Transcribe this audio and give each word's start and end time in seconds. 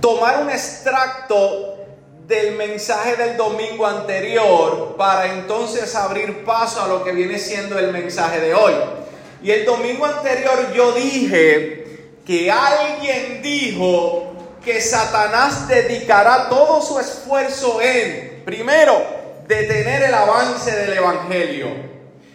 tomar 0.00 0.42
un 0.42 0.50
extracto 0.50 1.76
del 2.26 2.56
mensaje 2.56 3.16
del 3.16 3.36
domingo 3.36 3.86
anterior 3.86 4.96
para 4.96 5.32
entonces 5.32 5.94
abrir 5.94 6.44
paso 6.44 6.82
a 6.82 6.88
lo 6.88 7.02
que 7.02 7.12
viene 7.12 7.38
siendo 7.38 7.78
el 7.78 7.90
mensaje 7.90 8.40
de 8.40 8.54
hoy. 8.54 8.74
Y 9.42 9.50
el 9.50 9.64
domingo 9.64 10.04
anterior 10.04 10.72
yo 10.74 10.92
dije 10.92 12.10
que 12.26 12.50
alguien 12.50 13.40
dijo 13.40 14.32
que 14.62 14.80
Satanás 14.82 15.66
dedicará 15.68 16.50
todo 16.50 16.82
su 16.82 16.98
esfuerzo 16.98 17.80
en, 17.80 18.42
primero, 18.44 19.02
detener 19.46 20.02
el 20.02 20.14
avance 20.14 20.70
del 20.70 20.98
Evangelio. 20.98 21.68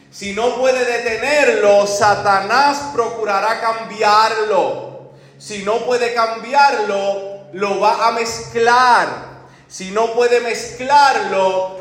Si 0.09 0.33
no 0.33 0.55
puede 0.55 0.85
detenerlo, 0.85 1.85
Satanás 1.85 2.89
procurará 2.93 3.61
cambiarlo. 3.61 5.11
Si 5.37 5.63
no 5.63 5.79
puede 5.85 6.13
cambiarlo, 6.13 7.32
lo 7.53 7.79
va 7.79 8.07
a 8.07 8.11
mezclar. 8.11 9.07
Si 9.67 9.89
no 9.91 10.13
puede 10.13 10.41
mezclarlo, 10.41 11.77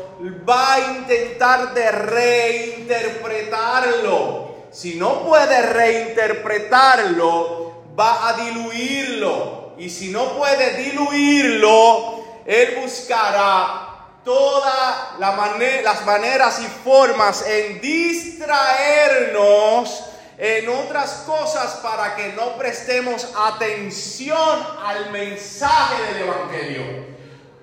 va 0.47 0.75
a 0.75 0.79
intentar 0.97 1.73
de 1.73 1.91
reinterpretarlo. 1.91 4.53
Si 4.71 4.93
no 4.95 5.23
puede 5.23 5.61
reinterpretarlo, 5.61 7.73
va 7.99 8.29
a 8.29 8.33
diluirlo. 8.33 9.73
Y 9.77 9.89
si 9.89 10.09
no 10.09 10.37
puede 10.37 10.83
diluirlo, 10.83 12.23
él 12.45 12.77
buscará 12.81 13.89
todas 14.23 15.19
las 15.19 16.05
maneras 16.05 16.61
y 16.61 16.67
formas 16.83 17.45
en 17.45 17.81
distraernos 17.81 20.12
en 20.43 20.67
otras 20.67 21.23
cosas 21.25 21.75
para 21.75 22.17
que 22.17 22.33
no 22.33 22.57
prestemos 22.57 23.29
atención 23.33 24.59
al 24.85 25.09
mensaje 25.09 26.03
del 26.03 26.23
Evangelio. 26.23 26.83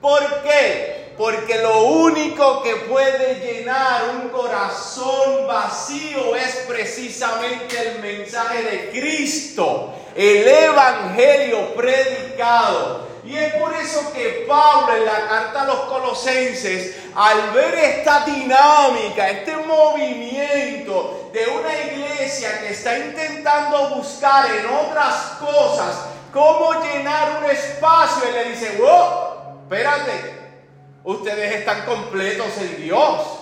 ¿Por 0.01 0.43
qué? 0.43 1.12
Porque 1.19 1.58
lo 1.58 1.83
único 1.83 2.62
que 2.62 2.77
puede 2.77 3.34
llenar 3.41 4.14
un 4.14 4.31
corazón 4.31 5.47
vacío 5.47 6.34
es 6.34 6.64
precisamente 6.67 7.78
el 7.86 7.98
mensaje 7.98 8.62
de 8.62 8.91
Cristo, 8.98 9.92
el 10.17 10.48
Evangelio 10.48 11.75
predicado. 11.75 13.11
Y 13.27 13.36
es 13.36 13.53
por 13.56 13.75
eso 13.75 14.11
que 14.14 14.47
Pablo 14.48 14.97
en 14.97 15.05
la 15.05 15.28
carta 15.28 15.62
a 15.62 15.67
los 15.67 15.81
colosenses, 15.81 16.97
al 17.14 17.50
ver 17.50 17.75
esta 17.75 18.25
dinámica, 18.25 19.28
este 19.28 19.56
movimiento 19.56 21.30
de 21.33 21.47
una 21.47 21.77
iglesia 21.78 22.61
que 22.61 22.70
está 22.70 22.98
intentando 22.98 23.97
buscar 23.97 24.47
en 24.55 24.67
otras 24.67 25.14
cosas 25.41 26.11
cómo 26.33 26.72
llenar 26.83 27.42
un 27.42 27.50
espacio, 27.50 28.28
él 28.28 28.34
le 28.34 28.50
dice, 28.50 28.77
wow, 28.78 29.62
espérate, 29.62 30.34
ustedes 31.05 31.56
están 31.56 31.84
completos 31.84 32.48
en 32.58 32.83
Dios. 32.83 33.41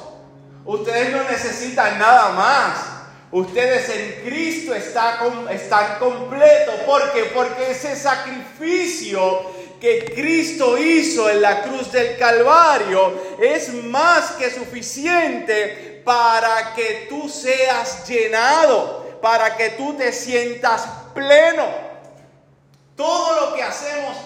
Ustedes 0.64 1.12
no 1.12 1.22
necesitan 1.25 1.98
nada 1.98 2.30
más. 2.32 2.84
Ustedes 3.30 3.88
en 3.91 4.25
Cristo 4.25 4.75
están, 4.75 5.48
están 5.50 5.98
completos. 5.98 6.75
¿Por 6.86 7.12
qué? 7.12 7.25
Porque 7.34 7.70
ese 7.70 7.94
sacrificio 7.94 9.50
que 9.81 10.12
Cristo 10.15 10.77
hizo 10.77 11.31
en 11.31 11.41
la 11.41 11.62
cruz 11.62 11.93
del 11.93 12.17
Calvario 12.17 13.37
es 13.41 13.73
más 13.84 14.33
que 14.33 14.51
suficiente 14.51 16.03
para 16.05 16.75
que 16.75 17.07
tú 17.09 17.29
seas 17.29 18.09
llenado, 18.09 19.19
para 19.23 19.56
que 19.56 19.71
tú 19.71 19.95
te 19.95 20.12
sientas 20.12 20.89
pleno. 21.15 21.67
Todo 22.97 23.41
lo 23.41 23.55
que 23.55 23.62
hacemos 23.62 24.17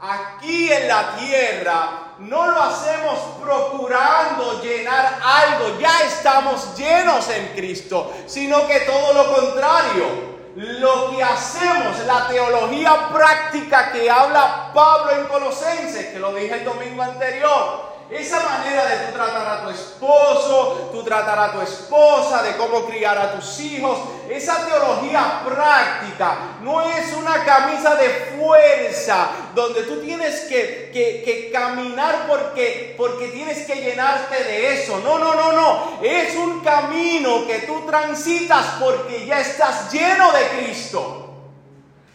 aquí 0.00 0.70
en 0.70 0.88
la 0.88 1.16
tierra 1.16 2.14
no 2.18 2.50
lo 2.50 2.62
hacemos 2.62 3.18
procurando 3.40 4.60
llenar 4.62 5.20
algo, 5.22 5.78
ya 5.80 6.00
estamos 6.06 6.76
llenos 6.76 7.28
en 7.30 7.46
Cristo, 7.54 8.12
sino 8.26 8.66
que 8.66 8.80
todo 8.80 9.12
lo 9.14 9.34
contrario 9.34 10.27
lo 10.58 11.10
que 11.10 11.22
hacemos, 11.22 12.04
la 12.04 12.26
teología 12.26 13.10
práctica 13.12 13.92
que 13.92 14.10
habla 14.10 14.72
Pablo 14.74 15.12
en 15.12 15.26
Colosenses, 15.26 16.06
que 16.06 16.18
lo 16.18 16.34
dije 16.34 16.54
el 16.54 16.64
domingo 16.64 17.00
anterior, 17.00 17.87
esa 18.10 18.40
manera 18.40 18.86
de 18.86 19.06
tú 19.06 19.12
tratar 19.12 19.46
a 19.46 19.64
tu 19.64 19.70
esposo, 19.70 20.88
tú 20.92 21.02
tratar 21.02 21.38
a 21.38 21.52
tu 21.52 21.60
esposa, 21.60 22.42
de 22.42 22.56
cómo 22.56 22.86
criar 22.86 23.18
a 23.18 23.34
tus 23.34 23.60
hijos, 23.60 23.98
esa 24.30 24.66
teología 24.66 25.42
práctica 25.44 26.58
no 26.62 26.80
es 26.80 27.12
una 27.12 27.44
camisa 27.44 27.96
de 27.96 28.08
fuerza 28.38 29.28
donde 29.54 29.82
tú 29.82 30.00
tienes 30.00 30.40
que, 30.42 30.90
que, 30.92 31.50
caminar 31.52 32.26
porque, 32.26 32.94
porque 32.96 33.28
tienes 33.28 33.66
que 33.66 33.74
llenarte 33.74 34.42
de 34.42 34.74
eso. 34.74 35.00
No, 35.04 35.18
no, 35.18 35.34
no, 35.34 35.52
no. 35.52 35.98
Es 36.02 36.34
un 36.36 36.60
camino 36.60 37.46
que 37.46 37.60
tú 37.60 37.84
transitas 37.86 38.76
porque 38.80 39.26
ya 39.26 39.40
estás 39.40 39.92
lleno 39.92 40.32
de 40.32 40.48
Cristo. 40.48 41.24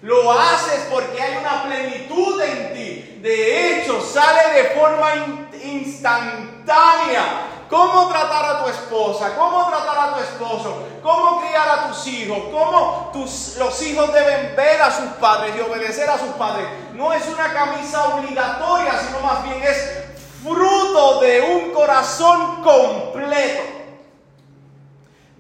Lo 0.02 0.32
haces 0.32 0.88
porque 0.92 1.22
hay 1.22 1.38
una 1.38 1.64
plenitud 1.64 2.42
en 2.42 2.74
ti. 2.74 3.20
De 3.22 3.80
hecho, 3.80 4.02
sale 4.02 4.62
de 4.62 4.70
forma 4.72 5.43
instantánea. 5.64 7.50
Cómo 7.70 8.08
tratar 8.08 8.46
a 8.46 8.64
tu 8.64 8.70
esposa, 8.70 9.36
cómo 9.36 9.68
tratar 9.68 9.98
a 9.98 10.14
tu 10.14 10.20
esposo, 10.20 10.84
cómo 11.02 11.42
criar 11.42 11.68
a 11.70 11.88
tus 11.88 12.06
hijos, 12.06 12.38
cómo 12.52 13.10
tus, 13.12 13.56
los 13.58 13.82
hijos 13.82 14.14
deben 14.14 14.56
ver 14.56 14.80
a 14.80 14.92
sus 14.92 15.10
padres 15.14 15.56
y 15.58 15.62
obedecer 15.62 16.08
a 16.08 16.20
sus 16.20 16.30
padres. 16.36 16.68
No 16.94 17.12
es 17.14 17.28
una 17.28 17.52
camisa 17.52 18.16
obligatoria, 18.16 18.94
sino 19.00 19.20
más 19.22 19.44
bien 19.44 19.64
es 19.64 20.04
fruto 20.44 21.22
de 21.22 21.42
un 21.42 21.74
corazón 21.74 22.62
completo. 22.62 23.64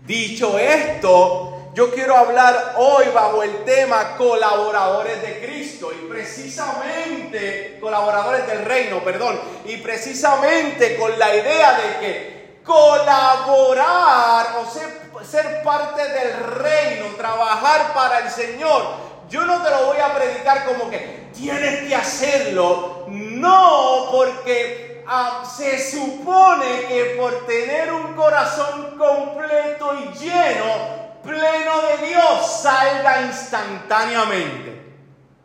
Dicho 0.05 0.57
esto, 0.57 1.52
yo 1.73 1.91
quiero 1.91 2.15
hablar 2.15 2.75
hoy 2.77 3.05
bajo 3.13 3.41
el 3.41 3.63
tema 3.63 4.15
colaboradores 4.15 5.21
de 5.23 5.43
Cristo 5.43 5.91
y 5.91 6.07
precisamente 6.07 7.79
colaboradores 7.81 8.45
del 8.45 8.63
reino, 8.63 8.99
perdón, 8.99 9.39
y 9.65 9.77
precisamente 9.77 10.97
con 10.97 11.17
la 11.17 11.35
idea 11.35 11.73
de 11.73 11.99
que 11.99 12.59
colaborar 12.63 14.57
o 14.59 14.69
ser, 14.69 15.09
ser 15.25 15.63
parte 15.63 16.07
del 16.07 16.43
reino, 16.59 17.07
trabajar 17.17 17.91
para 17.93 18.19
el 18.19 18.29
Señor, 18.29 18.83
yo 19.27 19.43
no 19.45 19.63
te 19.63 19.71
lo 19.71 19.87
voy 19.87 19.97
a 19.97 20.13
predicar 20.13 20.65
como 20.65 20.91
que 20.91 21.29
tienes 21.33 21.87
que 21.87 21.95
hacerlo, 21.95 23.05
no 23.07 24.09
porque 24.11 25.03
ah, 25.07 25.43
se 25.57 25.91
supone 25.91 26.85
que 26.87 27.15
por 27.17 27.47
tener 27.47 27.91
un 27.91 28.13
corazón 28.13 28.95
completo 28.95 29.95
y 29.95 30.19
lleno, 30.19 31.02
pleno 31.23 31.81
de 31.81 32.07
Dios 32.07 32.61
salga 32.61 33.21
instantáneamente. 33.21 34.81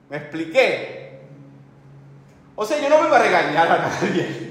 ¿Me 0.09 0.16
expliqué? 0.16 1.21
O 2.56 2.65
sea, 2.65 2.81
yo 2.81 2.89
no 2.89 3.03
vengo 3.03 3.15
a 3.15 3.21
regañar 3.21 3.71
a 3.71 3.78
nadie. 3.78 4.49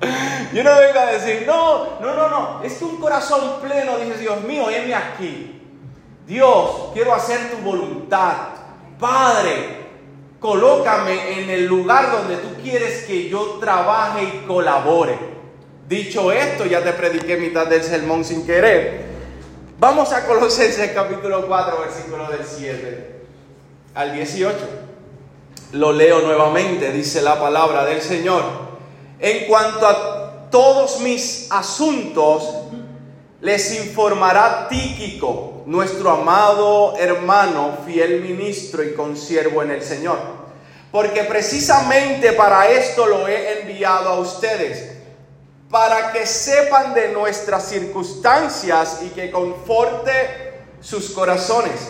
Yo 0.52 0.62
no 0.62 0.78
vengo 0.78 0.98
a 0.98 1.06
decir, 1.06 1.44
no, 1.46 1.98
no, 2.00 2.14
no, 2.14 2.28
no. 2.28 2.62
Es 2.62 2.80
un 2.82 2.96
corazón 2.98 3.60
pleno 3.60 3.98
dice, 3.98 4.18
Dios 4.18 4.42
mío, 4.42 4.70
heme 4.70 4.94
aquí. 4.94 5.60
Dios, 6.26 6.90
quiero 6.92 7.14
hacer 7.14 7.50
tu 7.50 7.58
voluntad. 7.58 8.34
Padre, 8.98 9.86
colócame 10.38 11.40
en 11.40 11.50
el 11.50 11.66
lugar 11.66 12.12
donde 12.12 12.36
tú 12.36 12.48
quieres 12.62 13.04
que 13.04 13.28
yo 13.28 13.58
trabaje 13.58 14.22
y 14.24 14.46
colabore. 14.46 15.18
Dicho 15.88 16.30
esto, 16.32 16.66
ya 16.66 16.82
te 16.82 16.92
prediqué 16.92 17.36
mitad 17.36 17.66
del 17.66 17.82
sermón 17.82 18.24
sin 18.24 18.46
querer. 18.46 19.15
Vamos 19.78 20.10
a 20.14 20.24
Colosenses 20.24 20.92
capítulo 20.92 21.46
4, 21.46 21.78
versículo 21.80 22.26
del 22.30 22.46
7 22.46 23.20
al 23.94 24.14
18. 24.14 24.56
Lo 25.72 25.92
leo 25.92 26.22
nuevamente, 26.22 26.90
dice 26.92 27.20
la 27.20 27.38
palabra 27.38 27.84
del 27.84 28.00
Señor. 28.00 28.42
En 29.18 29.46
cuanto 29.46 29.86
a 29.86 30.48
todos 30.50 31.00
mis 31.00 31.52
asuntos, 31.52 32.54
les 33.42 33.78
informará 33.78 34.66
Tíquico, 34.70 35.62
nuestro 35.66 36.10
amado 36.10 36.96
hermano, 36.96 37.76
fiel 37.84 38.22
ministro 38.22 38.82
y 38.82 38.94
consiervo 38.94 39.62
en 39.62 39.72
el 39.72 39.82
Señor. 39.82 40.16
Porque 40.90 41.24
precisamente 41.24 42.32
para 42.32 42.70
esto 42.70 43.04
lo 43.06 43.28
he 43.28 43.60
enviado 43.60 44.08
a 44.08 44.20
ustedes 44.20 44.95
para 45.70 46.12
que 46.12 46.26
sepan 46.26 46.94
de 46.94 47.08
nuestras 47.08 47.68
circunstancias 47.68 49.00
y 49.02 49.08
que 49.10 49.30
conforte 49.30 50.54
sus 50.80 51.10
corazones. 51.10 51.80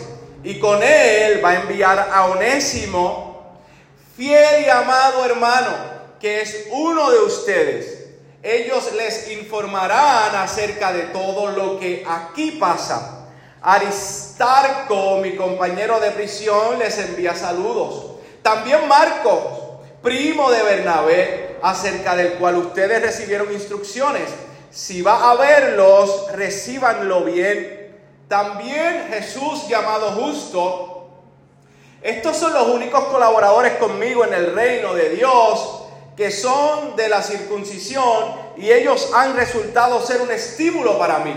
Y 0.43 0.59
con 0.59 0.81
él 0.81 1.43
va 1.43 1.49
a 1.51 1.61
enviar 1.61 2.09
a 2.11 2.25
Onésimo, 2.27 3.59
fiel 4.15 4.65
y 4.65 4.69
amado 4.69 5.25
hermano, 5.25 5.75
que 6.19 6.41
es 6.41 6.67
uno 6.71 7.11
de 7.11 7.19
ustedes. 7.19 8.05
Ellos 8.41 8.93
les 8.93 9.29
informarán 9.31 10.35
acerca 10.35 10.93
de 10.93 11.03
todo 11.03 11.47
lo 11.47 11.79
que 11.79 12.05
aquí 12.07 12.51
pasa. 12.51 13.25
Aristarco, 13.61 15.17
mi 15.17 15.35
compañero 15.35 15.99
de 15.99 16.11
prisión, 16.11 16.79
les 16.79 16.97
envía 16.99 17.35
saludos. 17.35 18.17
También 18.41 18.87
Marcos, 18.87 19.66
primo 20.01 20.51
de 20.51 20.63
Bernabé, 20.63 21.57
acerca 21.61 22.15
del 22.15 22.33
cual 22.33 22.57
ustedes 22.57 23.01
recibieron 23.01 23.51
instrucciones. 23.51 24.29
Si 24.69 25.01
va 25.01 25.31
a 25.31 25.35
verlos, 25.35 26.31
recíbanlo 26.33 27.23
bien. 27.23 27.95
También 28.27 29.07
Jesús 29.09 29.67
llamado 29.67 30.11
justo. 30.11 31.09
Estos 32.01 32.37
son 32.37 32.53
los 32.53 32.67
únicos 32.67 33.05
colaboradores 33.05 33.73
conmigo 33.73 34.23
en 34.23 34.33
el 34.33 34.53
reino 34.53 34.93
de 34.93 35.09
Dios 35.09 35.83
que 36.17 36.31
son 36.31 36.95
de 36.95 37.07
la 37.07 37.21
circuncisión 37.21 38.35
y 38.57 38.71
ellos 38.71 39.11
han 39.13 39.35
resultado 39.35 40.03
ser 40.03 40.19
un 40.21 40.31
estímulo 40.31 40.97
para 40.97 41.19
mí. 41.19 41.33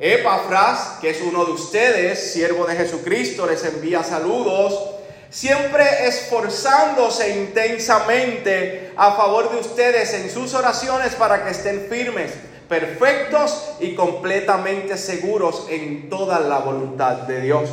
Epafras, 0.00 0.98
que 1.00 1.10
es 1.10 1.22
uno 1.22 1.44
de 1.44 1.52
ustedes, 1.52 2.32
siervo 2.32 2.66
de 2.66 2.74
Jesucristo, 2.74 3.46
les 3.46 3.64
envía 3.64 4.02
saludos, 4.02 4.95
siempre 5.30 6.06
esforzándose 6.06 7.30
intensamente 7.30 8.92
a 8.96 9.12
favor 9.12 9.50
de 9.50 9.58
ustedes 9.58 10.14
en 10.14 10.30
sus 10.30 10.54
oraciones 10.54 11.14
para 11.14 11.44
que 11.44 11.50
estén 11.50 11.86
firmes, 11.90 12.32
perfectos 12.68 13.72
y 13.80 13.94
completamente 13.94 14.96
seguros 14.96 15.66
en 15.68 16.08
toda 16.08 16.40
la 16.40 16.58
voluntad 16.58 17.16
de 17.18 17.40
Dios. 17.40 17.68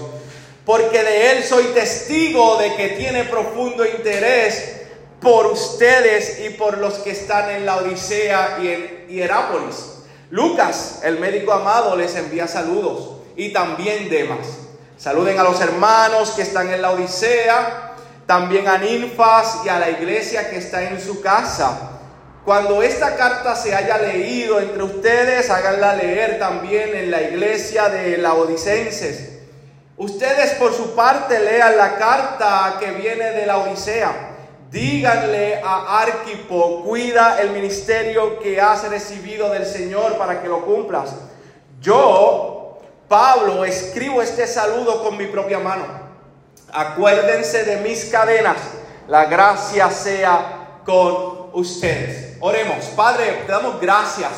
Porque 0.65 1.03
de 1.03 1.31
él 1.31 1.43
soy 1.43 1.65
testigo 1.73 2.57
de 2.57 2.75
que 2.75 2.89
tiene 2.89 3.25
profundo 3.25 3.85
interés 3.85 4.81
por 5.19 5.47
ustedes 5.47 6.41
y 6.45 6.49
por 6.51 6.77
los 6.77 6.95
que 6.95 7.11
están 7.11 7.49
en 7.49 7.65
la 7.65 7.77
Odisea 7.77 8.59
y 8.61 8.67
en 8.67 9.07
Hierápolis. 9.07 9.93
Lucas, 10.29 11.01
el 11.03 11.19
médico 11.19 11.53
amado, 11.53 11.95
les 11.95 12.15
envía 12.15 12.47
saludos 12.47 13.21
y 13.35 13.53
también 13.53 14.09
Demas. 14.09 14.62
Saluden 15.03 15.37
a 15.37 15.43
los 15.43 15.59
hermanos 15.59 16.31
que 16.31 16.43
están 16.43 16.71
en 16.71 16.81
la 16.81 16.91
Odisea, 16.91 17.91
también 18.25 18.69
a 18.69 18.77
Ninfas 18.77 19.59
y 19.65 19.67
a 19.67 19.77
la 19.77 19.89
iglesia 19.89 20.49
que 20.49 20.55
está 20.55 20.81
en 20.81 20.97
su 21.01 21.19
casa. 21.19 21.77
Cuando 22.45 22.81
esta 22.81 23.17
carta 23.17 23.53
se 23.53 23.75
haya 23.75 23.97
leído 23.97 24.61
entre 24.61 24.81
ustedes, 24.81 25.49
háganla 25.49 25.97
leer 25.97 26.39
también 26.39 26.95
en 26.95 27.11
la 27.11 27.21
iglesia 27.21 27.89
de 27.89 28.17
la 28.17 28.33
Odicenses. 28.35 29.39
Ustedes 29.97 30.51
por 30.51 30.73
su 30.73 30.95
parte 30.95 31.37
lean 31.37 31.75
la 31.75 31.97
carta 31.97 32.77
que 32.79 32.91
viene 32.91 33.31
de 33.31 33.45
la 33.45 33.57
Odisea. 33.57 34.13
Díganle 34.71 35.59
a 35.61 35.99
Arquipo, 35.99 36.81
cuida 36.81 37.41
el 37.41 37.49
ministerio 37.49 38.39
que 38.39 38.61
has 38.61 38.87
recibido 38.87 39.49
del 39.49 39.65
Señor 39.65 40.17
para 40.17 40.41
que 40.41 40.47
lo 40.47 40.63
cumplas. 40.63 41.13
Yo, 41.81 42.52
Pablo, 43.13 43.63
escribo 43.63 44.23
este 44.23 44.47
saludo 44.47 45.03
con 45.03 45.15
mi 45.15 45.27
propia 45.27 45.59
mano. 45.59 45.85
Acuérdense 46.71 47.63
de 47.63 47.77
mis 47.77 48.05
cadenas. 48.05 48.57
La 49.07 49.25
gracia 49.25 49.91
sea 49.91 50.79
con 50.83 51.51
ustedes. 51.53 52.37
Oremos. 52.39 52.85
Padre, 52.95 53.43
te 53.45 53.51
damos 53.51 53.79
gracias. 53.79 54.31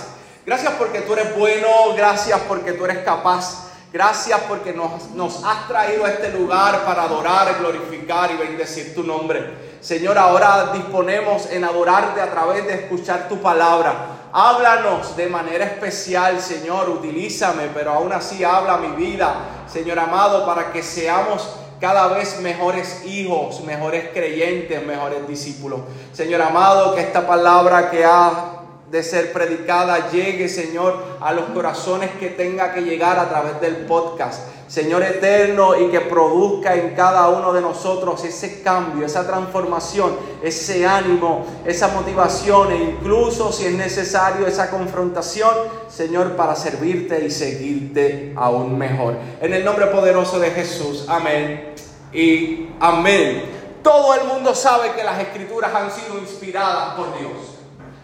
Gracias 0.46 0.74
porque 0.74 1.00
tú 1.00 1.14
eres 1.14 1.38
bueno. 1.38 1.70
Gracias 1.96 2.38
porque 2.50 2.74
tú 2.74 2.84
eres 2.84 2.98
capaz. 3.06 3.70
Gracias 3.94 4.42
porque 4.46 4.74
nos, 4.74 5.42
has 5.46 5.70
traído 5.70 6.04
a 6.04 6.10
este 6.10 6.34
lugar 6.34 6.84
para 6.84 7.04
adorar, 7.04 7.58
glorificar 7.58 8.30
y 8.32 8.36
bendecir 8.36 8.94
tu 8.94 9.04
nombre. 9.04 9.65
Señor, 9.86 10.18
ahora 10.18 10.72
disponemos 10.74 11.46
en 11.52 11.64
adorarte 11.64 12.20
a 12.20 12.32
través 12.32 12.66
de 12.66 12.74
escuchar 12.74 13.28
tu 13.30 13.40
palabra. 13.40 13.94
Háblanos 14.34 15.16
de 15.16 15.28
manera 15.28 15.64
especial, 15.64 16.42
Señor, 16.42 16.90
utilízame, 16.90 17.70
pero 17.72 17.92
aún 17.92 18.12
así 18.12 18.44
habla 18.44 18.78
mi 18.78 18.96
vida, 18.96 19.36
Señor 19.72 20.00
amado, 20.00 20.44
para 20.44 20.72
que 20.72 20.82
seamos 20.82 21.48
cada 21.80 22.08
vez 22.08 22.40
mejores 22.40 23.06
hijos, 23.06 23.62
mejores 23.62 24.10
creyentes, 24.12 24.84
mejores 24.84 25.28
discípulos. 25.28 25.82
Señor 26.14 26.42
amado, 26.42 26.96
que 26.96 27.02
esta 27.02 27.28
palabra 27.28 27.92
que 27.92 28.04
ha 28.04 28.54
de 28.90 29.04
ser 29.04 29.34
predicada 29.34 30.10
llegue, 30.10 30.50
Señor, 30.50 31.00
a 31.22 31.32
los 31.32 31.46
corazones 31.50 32.10
que 32.20 32.30
tenga 32.30 32.74
que 32.74 32.82
llegar 32.82 33.20
a 33.20 33.30
través 33.30 33.62
del 33.62 33.86
podcast. 33.86 34.55
Señor 34.68 35.04
eterno, 35.04 35.80
y 35.80 35.90
que 35.90 36.02
produzca 36.02 36.74
en 36.74 36.96
cada 36.96 37.30
uno 37.30 37.54
de 37.54 37.62
nosotros 37.62 38.24
ese 38.24 38.64
cambio, 38.64 39.06
esa 39.06 39.28
transformación, 39.28 40.16
ese 40.42 40.88
ánimo, 40.88 41.46
esa 41.66 41.90
motivación 41.90 42.72
e 42.72 42.84
incluso 42.84 43.52
si 43.52 43.66
es 43.66 43.74
necesario 43.74 44.48
esa 44.48 44.72
confrontación, 44.72 45.54
Señor, 45.88 46.36
para 46.36 46.56
servirte 46.56 47.24
y 47.24 47.30
seguirte 47.30 48.34
aún 48.36 48.78
mejor. 48.78 49.16
En 49.40 49.54
el 49.54 49.64
nombre 49.64 49.86
poderoso 49.88 50.40
de 50.40 50.50
Jesús, 50.52 51.06
amén 51.08 51.76
y 52.12 52.70
amén. 52.80 53.44
Todo 53.84 54.16
el 54.16 54.26
mundo 54.26 54.56
sabe 54.56 54.94
que 54.94 55.04
las 55.04 55.20
escrituras 55.20 55.74
han 55.76 55.92
sido 55.92 56.18
inspiradas 56.18 56.96
por 56.96 57.20
Dios. 57.20 57.32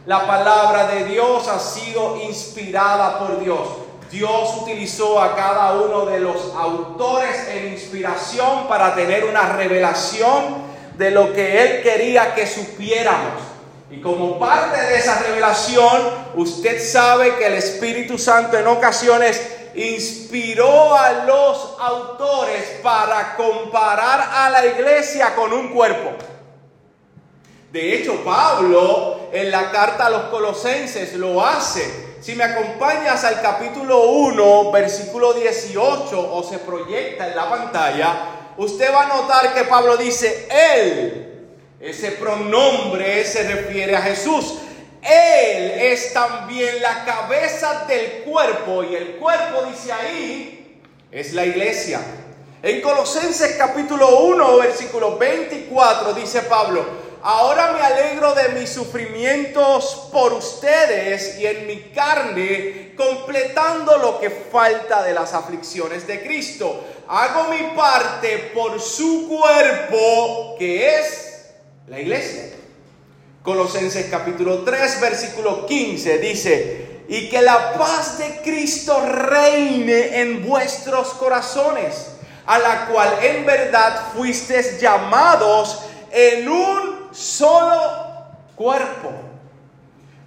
La 0.06 0.28
palabra 0.28 0.88
de 0.88 1.06
Dios 1.06 1.48
ha 1.48 1.58
sido 1.58 2.18
inspirada 2.22 3.18
por 3.20 3.40
Dios. 3.40 3.68
Dios 4.12 4.58
utilizó 4.62 5.22
a 5.22 5.36
cada 5.38 5.74
uno 5.74 6.06
de 6.06 6.20
los 6.20 6.54
autores 6.54 7.48
en 7.48 7.72
inspiración 7.72 8.68
para 8.68 8.94
tener 8.94 9.24
una 9.24 9.54
revelación 9.54 10.70
de 10.98 11.12
lo 11.12 11.32
que 11.32 11.64
Él 11.64 11.82
quería 11.82 12.36
que 12.36 12.46
supiéramos. 12.46 13.42
Y 13.90 14.02
como 14.02 14.38
parte 14.38 14.82
de 14.82 14.98
esa 14.98 15.18
revelación, 15.20 16.02
usted 16.36 16.82
sabe 16.82 17.38
que 17.38 17.48
el 17.48 17.54
Espíritu 17.54 18.18
Santo 18.18 18.58
en 18.58 18.68
ocasiones 18.68 19.42
inspiró 19.76 20.94
a 20.94 21.24
los 21.26 21.78
autores 21.80 22.80
para 22.84 23.38
comparar 23.38 24.30
a 24.34 24.50
la 24.50 24.66
iglesia 24.66 25.34
con 25.36 25.54
un 25.54 25.70
cuerpo. 25.70 26.12
De 27.72 27.96
hecho, 27.96 28.22
Pablo 28.26 29.30
en 29.32 29.50
la 29.50 29.72
carta 29.72 30.08
a 30.08 30.10
los 30.10 30.24
colosenses 30.24 31.14
lo 31.14 31.46
hace 31.46 32.11
si 32.22 32.36
me 32.36 32.44
acompañas 32.44 33.24
al 33.24 33.42
capítulo 33.42 34.12
1, 34.12 34.72
versículo 34.72 35.34
18, 35.34 36.36
o 36.36 36.44
se 36.44 36.60
proyecta 36.60 37.28
en 37.28 37.36
la 37.36 37.50
pantalla, 37.50 38.16
usted 38.58 38.94
va 38.94 39.04
a 39.06 39.08
notar 39.08 39.54
que 39.56 39.64
Pablo 39.64 39.98
dice 39.98 40.48
Él. 40.50 41.48
Ese 41.80 42.12
pronombre 42.12 43.26
se 43.26 43.42
refiere 43.42 43.96
a 43.96 44.04
Jesús. 44.04 44.60
Él 45.02 45.72
es 45.72 46.14
también 46.14 46.80
la 46.80 47.04
cabeza 47.06 47.86
del 47.88 48.22
cuerpo 48.24 48.84
y 48.84 48.96
el 48.96 49.16
cuerpo, 49.16 49.64
dice 49.64 49.92
ahí, 49.92 50.80
es 51.12 51.34
la 51.34 51.44
iglesia. 51.44 52.02
En 52.62 52.82
Colosenses 52.82 53.56
capítulo 53.58 54.20
1, 54.20 54.58
versículo 54.58 55.18
24, 55.18 56.14
dice 56.14 56.44
Pablo, 56.44 57.01
ahora 57.24 57.74
me 57.74 57.82
alegro 57.82 58.34
de 58.34 58.50
mis 58.50 58.70
sufrimientos 58.70 60.10
por 60.12 60.34
ustedes 60.34 61.38
y 61.40 61.46
en 61.46 61.68
mi 61.68 61.92
carne, 61.94 62.94
completando 62.96 63.98
lo 63.98 64.20
que 64.20 64.30
falta 64.30 65.04
de 65.04 65.14
las 65.14 65.34
aflicciones 65.34 66.08
de 66.08 66.22
Cristo. 66.22 66.84
Hago 67.08 67.50
mi 67.50 67.76
parte 67.76 68.52
por 68.54 68.80
su 68.80 69.28
cuerpo, 69.28 70.56
que 70.58 71.00
es 71.00 71.52
la 71.88 72.00
iglesia. 72.00 72.44
Colosenses 73.44 74.08
capítulo 74.10 74.64
3, 74.64 75.02
versículo 75.02 75.66
15 75.66 76.18
dice, 76.20 76.88
y 77.08 77.28
que 77.30 77.42
la 77.42 77.74
paz 77.74 78.20
de 78.20 78.42
Cristo 78.42 79.04
reine 79.06 80.22
en 80.22 80.48
vuestros 80.48 81.10
corazones, 81.16 82.12
a 82.46 82.60
la 82.60 82.86
cual 82.86 83.18
en 83.22 83.46
verdad 83.46 84.14
fuisteis 84.16 84.80
llamados 84.80 85.82
en 86.12 86.48
un 86.48 87.01
solo 87.12 88.22
cuerpo. 88.56 89.12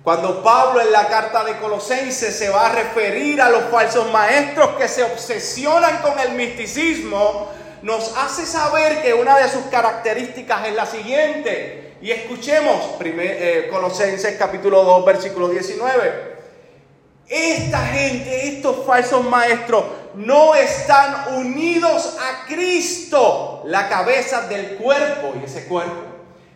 Cuando 0.02 0.42
Pablo 0.42 0.82
en 0.82 0.92
la 0.92 1.08
carta 1.08 1.44
de 1.44 1.56
Colosenses 1.56 2.36
se 2.36 2.50
va 2.50 2.66
a 2.66 2.72
referir 2.72 3.40
a 3.40 3.48
los 3.48 3.64
falsos 3.70 4.10
maestros 4.12 4.76
que 4.76 4.86
se 4.86 5.02
obsesionan 5.02 6.02
con 6.02 6.18
el 6.18 6.32
misticismo, 6.32 7.48
nos 7.80 8.14
hace 8.18 8.44
saber 8.44 9.00
que 9.02 9.14
una 9.14 9.38
de 9.38 9.48
sus 9.48 9.62
características 9.70 10.66
es 10.66 10.74
la 10.74 10.84
siguiente. 10.84 11.96
Y 12.02 12.10
escuchemos 12.10 12.82
eh, 13.02 13.68
Colosenses 13.70 14.36
capítulo 14.38 14.84
2, 14.84 15.06
versículo 15.06 15.48
19. 15.48 16.34
Esta 17.26 17.78
gente, 17.86 18.48
estos 18.48 18.84
falsos 18.84 19.24
maestros, 19.24 19.84
no 20.14 20.54
están 20.54 21.34
unidos 21.36 22.18
a 22.20 22.46
Cristo, 22.46 23.62
la 23.64 23.88
cabeza 23.88 24.42
del 24.48 24.76
cuerpo. 24.76 25.32
Y 25.40 25.44
ese 25.46 25.64
cuerpo 25.64 26.13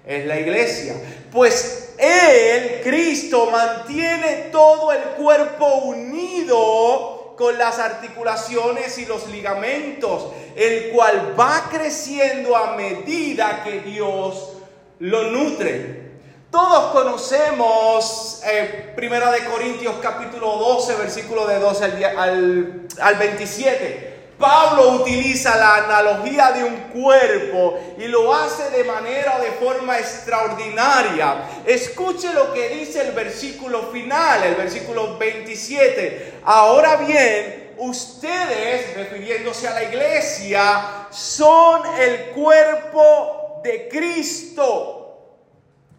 es 0.09 0.25
la 0.27 0.41
iglesia. 0.41 0.95
Pues 1.31 1.91
Él, 1.99 2.81
Cristo, 2.83 3.51
mantiene 3.51 4.49
todo 4.51 4.91
el 4.91 5.03
cuerpo 5.11 5.67
unido 5.85 7.35
con 7.37 7.57
las 7.59 7.79
articulaciones 7.79 8.99
y 8.99 9.07
los 9.07 9.29
ligamentos, 9.29 10.33
el 10.57 10.91
cual 10.91 11.37
va 11.39 11.69
creciendo 11.71 12.57
a 12.57 12.75
medida 12.75 13.63
que 13.63 13.81
Dios 13.81 14.55
lo 14.99 15.25
nutre. 15.25 16.09
Todos 16.51 16.93
conocemos 16.93 18.41
eh, 18.47 18.93
Primera 18.97 19.31
de 19.31 19.45
Corintios 19.45 19.97
capítulo 20.01 20.57
12, 20.57 20.95
versículo 20.97 21.47
de 21.47 21.59
12 21.59 21.85
al, 21.85 22.05
al, 22.05 22.87
al 22.99 23.15
27 23.17 24.18
Pablo 24.39 24.91
utiliza 25.03 25.57
la 25.57 25.77
analogía 25.77 26.53
de 26.53 26.63
un 26.63 26.77
cuerpo 26.93 27.79
y 27.99 28.07
lo 28.07 28.33
hace 28.33 28.71
de 28.71 28.85
manera, 28.85 29.39
de 29.41 29.51
forma 29.53 29.99
extraordinaria. 29.99 31.43
Escuche 31.67 32.33
lo 32.33 32.53
que 32.53 32.69
dice 32.69 33.01
el 33.01 33.13
versículo 33.13 33.91
final, 33.91 34.45
el 34.45 34.55
versículo 34.55 35.19
27. 35.19 36.35
Ahora 36.45 36.97
bien, 36.97 37.75
ustedes, 37.79 38.95
refiriéndose 38.97 39.67
a 39.67 39.75
la 39.75 39.83
iglesia, 39.83 41.07
son 41.11 41.83
el 41.99 42.27
cuerpo 42.27 43.61
de 43.65 43.89
Cristo 43.89 44.99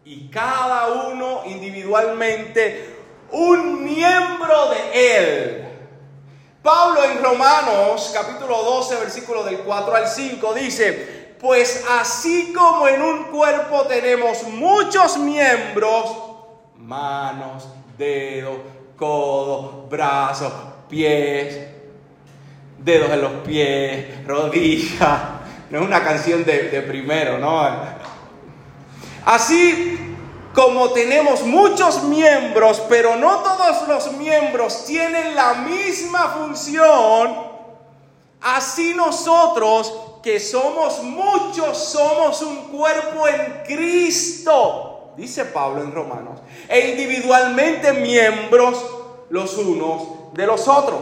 y 0.05 0.29
cada 0.29 0.87
uno 0.87 1.43
individualmente 1.45 2.95
un 3.31 3.83
miembro 3.83 4.69
de 4.69 5.17
él. 5.17 5.68
Pablo 6.61 7.05
en 7.05 7.23
Romanos 7.23 8.11
capítulo 8.13 8.61
12, 8.63 8.97
versículo 8.97 9.43
del 9.43 9.59
4 9.59 9.95
al 9.95 10.07
5 10.07 10.53
dice, 10.55 11.35
pues 11.39 11.85
así 11.89 12.51
como 12.51 12.87
en 12.89 13.01
un 13.01 13.23
cuerpo 13.25 13.83
tenemos 13.83 14.43
muchos 14.43 15.17
miembros, 15.17 16.17
manos, 16.75 17.69
dedos, 17.97 18.57
codos, 18.97 19.89
brazos, 19.89 20.51
pies, 20.89 21.57
dedos 22.77 23.09
en 23.09 23.21
los 23.21 23.31
pies, 23.45 24.27
rodillas, 24.27 25.19
no 25.69 25.79
es 25.79 25.85
una 25.85 26.03
canción 26.03 26.43
de, 26.43 26.63
de 26.63 26.81
primero, 26.81 27.37
¿no? 27.37 27.65
Así 29.23 30.08
como 30.53 30.89
tenemos 30.91 31.43
muchos 31.43 32.03
miembros, 32.03 32.81
pero 32.89 33.15
no 33.15 33.37
todos 33.39 33.87
los 33.87 34.11
miembros 34.13 34.85
tienen 34.85 35.35
la 35.35 35.53
misma 35.55 36.35
función, 36.39 37.49
así 38.41 38.93
nosotros 38.95 39.93
que 40.23 40.39
somos 40.39 41.03
muchos 41.03 41.77
somos 41.77 42.41
un 42.41 42.67
cuerpo 42.69 43.27
en 43.27 43.63
Cristo, 43.65 45.13
dice 45.15 45.45
Pablo 45.45 45.83
en 45.83 45.91
Romanos, 45.93 46.39
e 46.67 46.89
individualmente 46.89 47.93
miembros 47.93 48.83
los 49.29 49.55
unos 49.57 50.33
de 50.33 50.45
los 50.45 50.67
otros. 50.67 50.99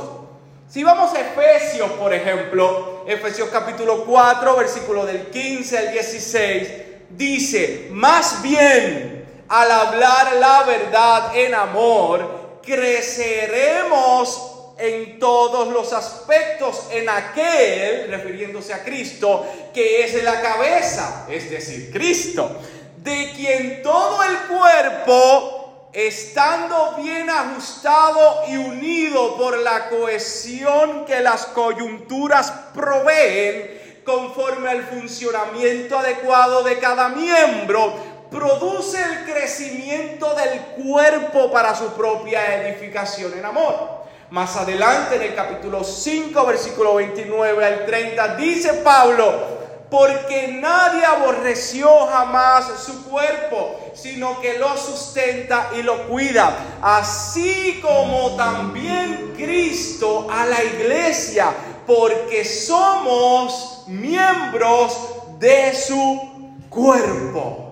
Si 0.70 0.84
vamos 0.84 1.13
a 1.13 1.22
Efesios, 1.22 1.89
por 1.92 2.13
ejemplo, 2.13 3.06
Efesios 3.08 3.48
capítulo 3.50 4.04
4, 4.06 4.58
versículo 4.58 5.06
del 5.06 5.27
15 5.27 5.77
al 5.77 5.92
16, 5.94 6.70
dice, 7.12 7.88
más 7.92 8.42
bien, 8.42 9.16
al 9.50 9.72
hablar 9.72 10.36
la 10.38 10.63
verdad 10.63 11.36
en 11.36 11.54
amor, 11.54 12.60
creceremos 12.63 14.54
en 14.77 15.20
todos 15.20 15.70
los 15.70 15.94
aspectos 15.94 16.88
en 16.92 17.10
aquel, 17.10 18.10
refiriéndose 18.10 18.74
a 18.74 18.84
Cristo, 18.84 19.46
que 19.74 20.04
es 20.04 20.24
la 20.24 20.42
cabeza, 20.42 21.25
es 21.30 21.50
decir, 21.50 21.92
Cristo, 21.92 22.58
de 22.98 23.32
quien 23.36 23.82
todo 23.82 24.22
el 24.24 24.38
cuerpo, 24.48 25.89
estando 25.94 26.96
bien 27.01 27.30
ajustado 27.30 28.44
y 28.48 28.58
unido 28.58 29.38
por 29.38 29.58
la 29.60 29.89
cohesión 29.89 31.06
que 31.06 31.22
las 31.22 31.48
coyunturas 31.48 32.51
proveen, 32.74 34.01
conforme 34.06 34.70
al 34.70 34.84
funcionamiento 34.84 35.98
adecuado 35.98 36.63
de 36.63 36.77
cada 36.77 37.10
miembro, 37.10 38.16
produce 38.29 39.01
el 39.01 39.31
crecimiento 39.31 40.34
del 40.36 40.60
cuerpo 40.84 41.51
para 41.51 41.75
su 41.75 41.93
propia 41.93 42.63
edificación 42.63 43.34
en 43.38 43.46
amor. 43.46 43.98
Más 44.29 44.57
adelante 44.57 45.15
en 45.15 45.22
el 45.22 45.36
capítulo 45.36 45.84
5, 45.84 46.46
versículo 46.46 46.96
29 46.96 47.65
al 47.65 47.86
30, 47.86 48.36
dice 48.36 48.74
Pablo, 48.75 49.57
porque 49.89 50.60
nadie 50.62 51.05
aborreció 51.05 52.07
jamás 52.07 52.65
su 52.86 53.05
cuerpo, 53.05 53.79
sino 53.93 54.41
que 54.41 54.57
lo 54.57 54.75
sustenta 54.75 55.69
y 55.77 55.81
lo 55.81 56.10
cuida, 56.10 56.79
así 56.81 57.79
como 57.81 58.36
también 58.36 59.34
Cristo 59.38 60.27
a 60.29 60.46
la 60.46 60.62
iglesia, 60.62 61.53
porque 61.86 62.43
somos 62.43 63.84
miembros 63.88 65.39
de 65.39 65.74
su 65.74 66.51
cuerpo. 66.69 67.66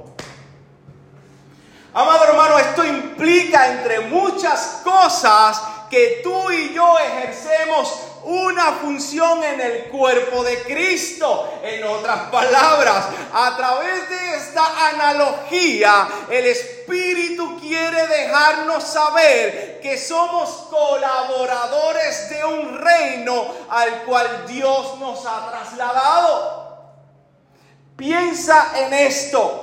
Amado 1.97 2.25
hermano, 2.25 2.59
esto 2.59 2.83
implica 2.83 3.71
entre 3.71 4.01
muchas 4.01 4.81
cosas 4.83 5.61
que 5.89 6.19
tú 6.21 6.51
y 6.51 6.73
yo 6.73 6.99
ejercemos 6.99 8.01
una 8.25 8.73
función 8.73 9.41
en 9.41 9.61
el 9.61 9.83
cuerpo 9.85 10.43
de 10.43 10.61
Cristo. 10.63 11.57
En 11.63 11.85
otras 11.85 12.29
palabras, 12.29 13.05
a 13.33 13.55
través 13.55 14.09
de 14.09 14.35
esta 14.35 14.89
analogía, 14.89 16.09
el 16.29 16.47
Espíritu 16.47 17.57
quiere 17.61 18.07
dejarnos 18.07 18.83
saber 18.83 19.79
que 19.81 19.97
somos 19.97 20.49
colaboradores 20.69 22.29
de 22.29 22.43
un 22.43 22.77
reino 22.77 23.53
al 23.69 24.03
cual 24.03 24.45
Dios 24.47 24.99
nos 24.99 25.25
ha 25.25 25.49
trasladado. 25.49 26.91
Piensa 27.95 28.73
en 28.75 28.93
esto. 28.95 29.61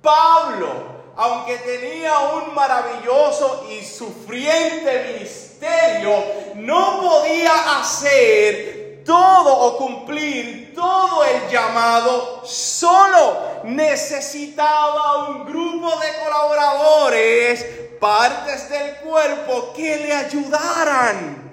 Pablo 0.00 0.91
aunque 1.16 1.58
tenía 1.58 2.18
un 2.18 2.54
maravilloso 2.54 3.66
y 3.70 3.84
sufriente 3.84 5.12
ministerio, 5.12 6.24
no 6.56 7.00
podía 7.00 7.80
hacer 7.80 9.02
todo 9.04 9.54
o 9.54 9.76
cumplir 9.76 10.74
todo 10.74 11.24
el 11.24 11.48
llamado 11.50 12.42
solo. 12.44 13.62
Necesitaba 13.64 15.28
un 15.28 15.44
grupo 15.44 15.90
de 16.00 16.24
colaboradores, 16.24 17.66
partes 18.00 18.68
del 18.70 18.96
cuerpo, 18.96 19.72
que 19.76 19.96
le 19.96 20.12
ayudaran 20.12 21.52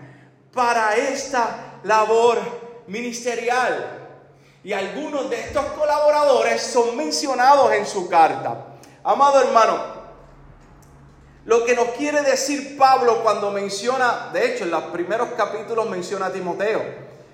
para 0.54 0.96
esta 0.96 1.80
labor 1.84 2.40
ministerial. 2.88 3.98
Y 4.64 4.74
algunos 4.74 5.30
de 5.30 5.40
estos 5.40 5.66
colaboradores 5.78 6.62
son 6.62 6.98
mencionados 6.98 7.72
en 7.74 7.86
su 7.86 8.10
carta. 8.10 8.69
Amado 9.04 9.42
hermano, 9.42 9.78
lo 11.46 11.64
que 11.64 11.74
nos 11.74 11.90
quiere 11.90 12.22
decir 12.22 12.78
Pablo 12.78 13.24
cuando 13.24 13.50
menciona, 13.52 14.30
de 14.34 14.46
hecho 14.54 14.66
en 14.66 14.72
los 14.72 14.84
primeros 14.86 15.30
capítulos 15.38 15.90
menciona 15.90 16.28
a 16.28 16.34
Timoteo, 16.34 16.84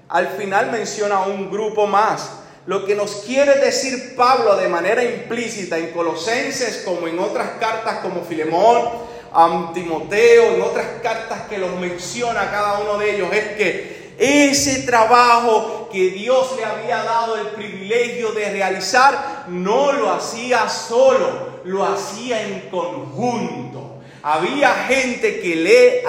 al 0.07 0.27
final 0.29 0.71
menciona 0.71 1.17
a 1.17 1.27
un 1.27 1.49
grupo 1.49 1.87
más. 1.87 2.29
Lo 2.67 2.85
que 2.85 2.95
nos 2.95 3.23
quiere 3.25 3.55
decir 3.55 4.15
Pablo 4.15 4.55
de 4.55 4.67
manera 4.67 5.03
implícita 5.03 5.77
en 5.77 5.91
Colosenses 5.91 6.83
como 6.85 7.07
en 7.07 7.19
otras 7.19 7.59
cartas 7.59 7.99
como 7.99 8.23
Filemón, 8.23 8.89
a 9.33 9.71
Timoteo, 9.73 10.55
en 10.55 10.61
otras 10.61 10.85
cartas 11.03 11.41
que 11.49 11.57
los 11.57 11.71
menciona 11.79 12.49
cada 12.51 12.79
uno 12.79 12.97
de 12.97 13.15
ellos, 13.15 13.27
es 13.33 13.57
que 13.57 14.15
ese 14.17 14.83
trabajo 14.83 15.89
que 15.91 16.11
Dios 16.11 16.55
le 16.55 16.63
había 16.63 17.03
dado 17.03 17.35
el 17.35 17.47
privilegio 17.47 18.31
de 18.31 18.49
realizar, 18.51 19.45
no 19.49 19.91
lo 19.91 20.11
hacía 20.11 20.69
solo, 20.69 21.54
lo 21.65 21.83
hacía 21.85 22.41
en 22.41 22.69
conjunto. 22.69 23.99
Había 24.23 24.73
gente 24.87 25.39
que 25.39 25.55
le 25.55 26.03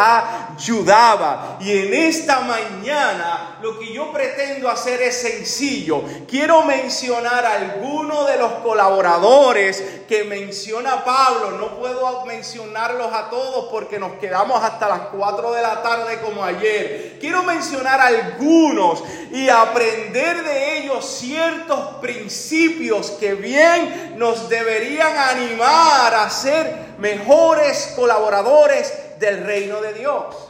ayudaba. 0.57 1.59
Y 1.61 1.71
en 1.71 1.95
esta 1.95 2.41
mañana 2.41 3.59
lo 3.63 3.79
que 3.79 3.93
yo 3.93 4.13
pretendo 4.13 4.69
hacer 4.69 5.03
es 5.03 5.21
sencillo. 5.21 6.03
Quiero 6.29 6.63
mencionar 6.63 7.45
algunos 7.45 8.27
de 8.27 8.37
los 8.39 8.53
colaboradores 8.63 9.83
que 10.09 10.25
menciona 10.25 11.05
Pablo. 11.05 11.53
No 11.53 11.79
puedo 11.79 12.25
mencionarlos 12.25 13.13
a 13.13 13.31
todos 13.31 13.69
porque 13.71 13.99
nos 13.99 14.13
quedamos 14.15 14.63
hasta 14.63 14.89
las 14.89 15.01
4 15.13 15.53
de 15.53 15.63
la 15.63 15.83
tarde 15.83 16.21
como 16.21 16.43
ayer. 16.43 17.19
Quiero 17.21 17.43
mencionar 17.43 18.01
algunos 18.01 19.03
y 19.33 19.49
aprender 19.49 20.43
de 20.43 20.79
ellos 20.79 21.05
ciertos 21.05 21.97
principios 22.01 23.11
que 23.13 23.35
bien 23.35 24.15
nos 24.17 24.49
deberían 24.49 25.17
animar 25.17 26.15
a 26.15 26.31
ser 26.31 26.87
mejores 26.99 27.93
colaboradores 27.97 28.93
del 29.19 29.45
reino 29.45 29.81
de 29.81 29.95
Dios. 29.95 30.46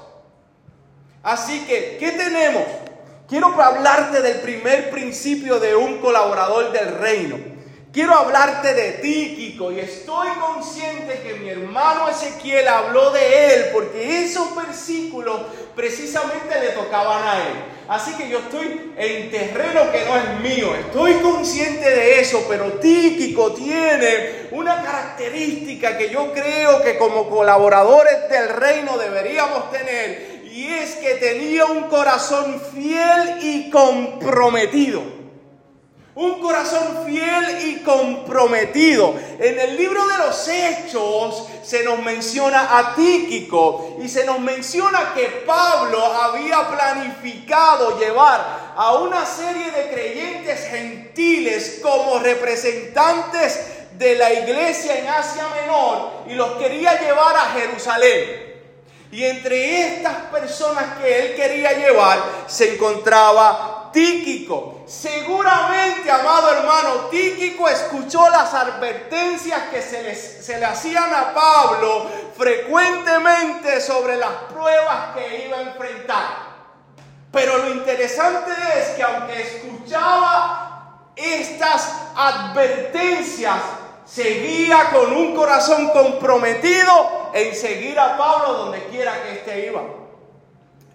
Así 1.26 1.64
que, 1.66 1.96
¿qué 1.98 2.12
tenemos? 2.12 2.62
Quiero 3.28 3.48
hablarte 3.60 4.22
del 4.22 4.42
primer 4.42 4.90
principio 4.90 5.58
de 5.58 5.74
un 5.74 5.98
colaborador 5.98 6.70
del 6.70 6.98
reino. 6.98 7.36
Quiero 7.92 8.14
hablarte 8.14 8.74
de 8.74 8.92
Tíquico 8.92 9.72
y 9.72 9.80
estoy 9.80 10.28
consciente 10.38 11.22
que 11.24 11.34
mi 11.34 11.48
hermano 11.48 12.08
Ezequiel 12.08 12.68
habló 12.68 13.10
de 13.10 13.54
él 13.54 13.64
porque 13.72 14.22
esos 14.22 14.54
versículos 14.54 15.40
precisamente 15.74 16.60
le 16.60 16.68
tocaban 16.68 17.26
a 17.26 17.38
él. 17.38 17.54
Así 17.88 18.14
que 18.14 18.28
yo 18.28 18.38
estoy 18.38 18.92
en 18.96 19.30
terreno 19.30 19.90
que 19.90 20.04
no 20.04 20.16
es 20.16 20.40
mío, 20.40 20.76
estoy 20.76 21.14
consciente 21.14 21.90
de 21.90 22.20
eso, 22.20 22.44
pero 22.48 22.74
Tíquico 22.74 23.52
tiene 23.52 24.46
una 24.52 24.80
característica 24.80 25.98
que 25.98 26.08
yo 26.08 26.32
creo 26.32 26.82
que 26.82 26.96
como 26.98 27.28
colaboradores 27.28 28.28
del 28.28 28.48
reino 28.50 28.96
deberíamos 28.96 29.72
tener 29.72 30.35
y 30.56 30.72
es 30.72 30.94
que 30.94 31.16
tenía 31.16 31.66
un 31.66 31.82
corazón 31.82 32.62
fiel 32.72 33.40
y 33.42 33.68
comprometido. 33.68 35.02
Un 36.14 36.40
corazón 36.40 37.04
fiel 37.04 37.68
y 37.68 37.82
comprometido. 37.82 39.14
En 39.38 39.60
el 39.60 39.76
libro 39.76 40.06
de 40.06 40.16
los 40.16 40.48
Hechos 40.48 41.46
se 41.62 41.84
nos 41.84 41.98
menciona 41.98 42.78
a 42.78 42.94
Tíquico 42.94 43.98
y 44.02 44.08
se 44.08 44.24
nos 44.24 44.40
menciona 44.40 45.12
que 45.14 45.26
Pablo 45.46 46.02
había 46.02 46.66
planificado 46.68 48.00
llevar 48.00 48.72
a 48.74 48.94
una 48.94 49.26
serie 49.26 49.70
de 49.70 49.90
creyentes 49.92 50.68
gentiles 50.70 51.80
como 51.82 52.18
representantes 52.18 53.60
de 53.98 54.14
la 54.14 54.32
iglesia 54.32 55.00
en 55.00 55.06
Asia 55.06 55.44
Menor 55.60 56.24
y 56.28 56.32
los 56.32 56.52
quería 56.52 56.98
llevar 56.98 57.36
a 57.36 57.52
Jerusalén. 57.58 58.55
Y 59.16 59.24
entre 59.24 59.94
estas 59.96 60.14
personas 60.30 60.98
que 60.98 61.18
él 61.18 61.36
quería 61.36 61.72
llevar 61.72 62.22
se 62.46 62.74
encontraba 62.74 63.88
Tíquico. 63.90 64.82
Seguramente, 64.86 66.10
amado 66.10 66.52
hermano, 66.52 66.90
Tíquico 67.10 67.66
escuchó 67.66 68.28
las 68.28 68.52
advertencias 68.52 69.70
que 69.70 69.80
se, 69.80 70.14
se 70.14 70.58
le 70.58 70.66
hacían 70.66 71.14
a 71.14 71.32
Pablo 71.32 72.10
frecuentemente 72.36 73.80
sobre 73.80 74.16
las 74.16 74.32
pruebas 74.52 75.14
que 75.14 75.46
iba 75.46 75.56
a 75.56 75.62
enfrentar. 75.62 76.26
Pero 77.32 77.56
lo 77.56 77.70
interesante 77.70 78.52
es 78.78 78.88
que 78.96 79.02
aunque 79.02 79.40
escuchaba 79.40 81.12
estas 81.16 81.90
advertencias, 82.14 83.62
seguía 84.04 84.90
con 84.90 85.10
un 85.10 85.34
corazón 85.34 85.88
comprometido 85.88 87.25
en 87.36 87.54
seguir 87.54 87.98
a 87.98 88.16
Pablo 88.16 88.54
donde 88.54 88.84
quiera 88.86 89.22
que 89.22 89.32
éste 89.32 89.66
iba. 89.66 89.82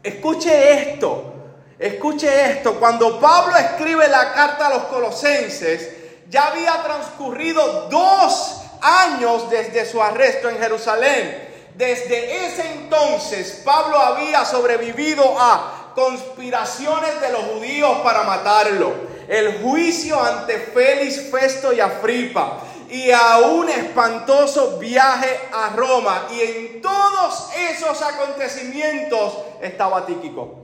Escuche 0.02 0.92
esto, 0.92 1.34
escuche 1.78 2.52
esto. 2.52 2.80
Cuando 2.80 3.20
Pablo 3.20 3.56
escribe 3.58 4.08
la 4.08 4.34
carta 4.34 4.68
a 4.68 4.70
los 4.72 4.84
colosenses, 4.86 5.90
ya 6.30 6.48
había 6.48 6.82
transcurrido 6.82 7.90
dos 7.90 8.64
años 8.82 9.52
desde 9.52 9.86
su 9.86 10.02
arresto 10.02 10.50
en 10.50 10.58
Jerusalén. 10.58 11.50
Desde 11.76 12.48
ese 12.48 12.72
entonces 12.72 13.62
Pablo 13.64 14.00
había 14.00 14.44
sobrevivido 14.44 15.24
a 15.40 15.92
conspiraciones 15.94 17.22
de 17.22 17.32
los 17.32 17.44
judíos 17.44 18.00
para 18.04 18.24
matarlo, 18.24 18.94
el 19.28 19.62
juicio 19.62 20.22
ante 20.22 20.58
Félix, 20.58 21.30
Festo 21.30 21.72
y 21.72 21.80
Afripa, 21.80 22.60
y 22.92 23.10
a 23.10 23.38
un 23.38 23.70
espantoso 23.70 24.78
viaje 24.78 25.40
a 25.54 25.70
Roma. 25.70 26.28
Y 26.32 26.42
en 26.42 26.82
todos 26.82 27.50
esos 27.56 28.02
acontecimientos 28.02 29.34
estaba 29.62 30.06
Tíquico. 30.06 30.58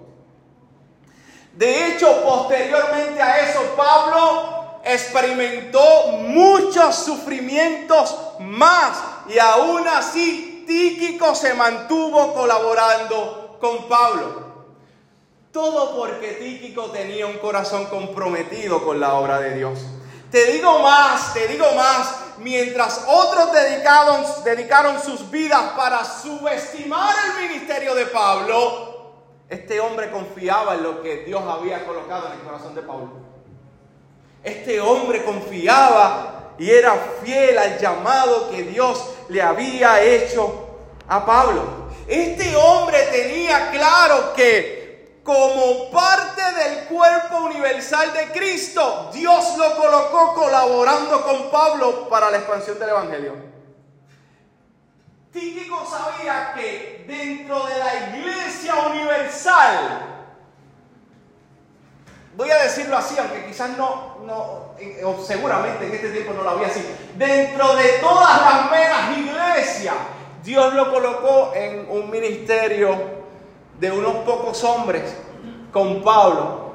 De 1.53 1.87
hecho, 1.87 2.21
posteriormente 2.23 3.21
a 3.21 3.49
eso, 3.49 3.61
Pablo 3.77 4.79
experimentó 4.83 6.07
muchos 6.11 6.95
sufrimientos 6.95 8.15
más. 8.39 8.97
Y 9.29 9.39
aún 9.39 9.87
así, 9.87 10.65
Tíquico 10.67 11.33
se 11.33 11.53
mantuvo 11.53 12.33
colaborando 12.33 13.57
con 13.61 13.87
Pablo. 13.87 14.47
Todo 15.53 15.95
porque 15.95 16.33
Tíquico 16.33 16.87
tenía 16.91 17.25
un 17.25 17.37
corazón 17.37 17.85
comprometido 17.85 18.83
con 18.83 18.99
la 18.99 19.13
obra 19.13 19.39
de 19.39 19.55
Dios. 19.55 19.79
Te 20.31 20.51
digo 20.51 20.79
más, 20.79 21.33
te 21.33 21.47
digo 21.47 21.71
más, 21.73 22.15
mientras 22.39 23.05
otros 23.07 23.51
dedicaron, 23.53 25.01
sus 25.01 25.31
vidas 25.31 25.61
para 25.77 26.03
subestimar 26.03 27.15
el 27.27 27.49
ministerio 27.49 27.95
de 27.95 28.05
Pablo, 28.07 29.13
este 29.47 29.79
hombre 29.79 30.11
confiaba 30.11 30.75
en 30.75 30.83
lo 30.83 31.01
que 31.01 31.23
Dios 31.23 31.41
había 31.47 31.85
colocado 31.85 32.27
en 32.27 32.33
el 32.33 32.39
corazón 32.39 32.75
de 32.75 32.81
Pablo. 32.81 33.11
Este 34.43 34.81
hombre 34.81 35.23
confiaba 35.23 36.53
y 36.57 36.69
era 36.71 36.93
fiel 37.23 37.57
al 37.57 37.79
llamado 37.79 38.49
que 38.49 38.63
Dios 38.63 39.11
le 39.29 39.41
había 39.41 40.01
hecho 40.01 40.67
a 41.07 41.25
Pablo. 41.25 41.87
Este 42.07 42.55
hombre 42.55 42.97
tenía 43.11 43.71
claro 43.71 44.33
que 44.33 44.76
como 45.27 45.91
parte 45.91 46.41
del 46.41 46.85
cuerpo 46.85 47.39
universal 47.47 48.13
de 48.13 48.31
Cristo, 48.31 49.09
Dios 49.13 49.57
lo 49.57 49.75
colocó 49.75 50.33
colaborando 50.33 51.21
con 51.21 51.51
Pablo 51.51 52.07
para 52.07 52.31
la 52.31 52.37
expansión 52.37 52.79
del 52.79 52.87
Evangelio. 52.87 53.33
Tíquico 55.33 55.85
sabía 55.85 56.53
que 56.55 57.03
dentro 57.05 57.61
de 57.65 57.77
la 57.77 58.17
iglesia 58.17 58.75
universal, 58.89 60.29
voy 62.37 62.49
a 62.49 62.63
decirlo 62.63 62.95
así, 62.95 63.17
aunque 63.19 63.47
quizás 63.47 63.77
no, 63.77 64.19
no 64.23 64.75
o 65.03 65.25
seguramente 65.25 65.87
en 65.87 65.93
este 65.93 66.09
tiempo 66.11 66.31
no 66.31 66.43
lo 66.43 66.51
había 66.51 66.67
así, 66.67 66.81
dentro 67.17 67.75
de 67.75 67.89
todas 67.99 68.41
las 68.43 68.71
meras 68.71 69.17
iglesias, 69.17 69.95
Dios 70.41 70.73
lo 70.73 70.89
colocó 70.89 71.51
en 71.53 71.85
un 71.89 72.09
ministerio 72.09 73.16
de 73.79 73.91
unos 73.91 74.15
pocos 74.17 74.63
hombres 74.63 75.03
con 75.71 76.01
Pablo. 76.01 76.71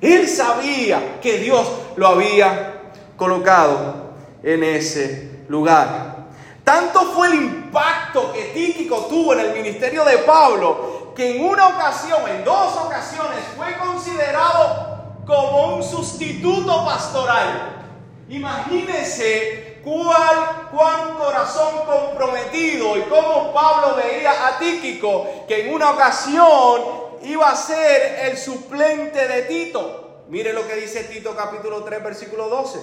Él 0.00 0.26
sabía 0.28 1.20
que 1.20 1.38
Dios 1.38 1.66
lo 1.96 2.08
había 2.08 2.92
colocado 3.16 4.12
en 4.42 4.64
ese 4.64 5.44
lugar. 5.48 6.16
Tanto 6.64 7.00
fue 7.12 7.28
el 7.28 7.34
impacto 7.34 8.32
que 8.32 8.44
Tíquico 8.54 9.06
tuvo 9.06 9.34
en 9.34 9.40
el 9.40 9.52
ministerio 9.52 10.04
de 10.04 10.18
Pablo 10.18 11.12
que 11.14 11.36
en 11.36 11.44
una 11.44 11.68
ocasión, 11.68 12.20
en 12.28 12.44
dos 12.44 12.76
ocasiones, 12.76 13.40
fue 13.56 13.76
considerado 13.76 15.14
como 15.26 15.76
un 15.76 15.82
sustituto 15.82 16.84
pastoral. 16.84 17.84
Imagínense 18.28 19.69
cuál, 19.84 20.68
cuán 20.70 21.14
corazón 21.14 21.84
comprometido 21.86 22.96
y 22.96 23.02
cómo 23.02 23.52
Pablo 23.52 23.96
veía 23.96 24.48
a 24.48 24.58
Tíquico, 24.58 25.26
que 25.46 25.66
en 25.66 25.74
una 25.74 25.90
ocasión 25.90 26.82
iba 27.22 27.50
a 27.50 27.56
ser 27.56 28.30
el 28.30 28.36
suplente 28.36 29.26
de 29.26 29.42
Tito. 29.42 30.24
Mire 30.28 30.52
lo 30.52 30.66
que 30.66 30.76
dice 30.76 31.04
Tito 31.04 31.34
capítulo 31.36 31.82
3 31.82 32.02
versículo 32.02 32.48
12. 32.48 32.78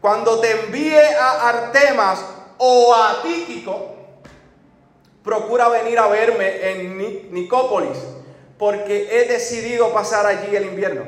Cuando 0.00 0.40
te 0.40 0.50
envíe 0.50 0.96
a 0.96 1.48
Artemas 1.48 2.24
o 2.58 2.94
a 2.94 3.22
Tíquico, 3.22 3.94
procura 5.22 5.68
venir 5.68 5.98
a 5.98 6.08
verme 6.08 6.70
en 6.70 7.32
Nicópolis, 7.32 7.98
porque 8.58 9.08
he 9.10 9.28
decidido 9.28 9.92
pasar 9.92 10.26
allí 10.26 10.54
el 10.54 10.66
invierno. 10.66 11.02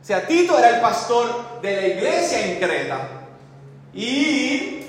O 0.00 0.04
sea, 0.04 0.26
Tito 0.26 0.56
era 0.56 0.76
el 0.76 0.80
pastor 0.80 1.60
de 1.60 1.76
la 1.76 1.86
iglesia 1.88 2.46
en 2.46 2.60
Creta. 2.60 3.15
Y 3.96 4.86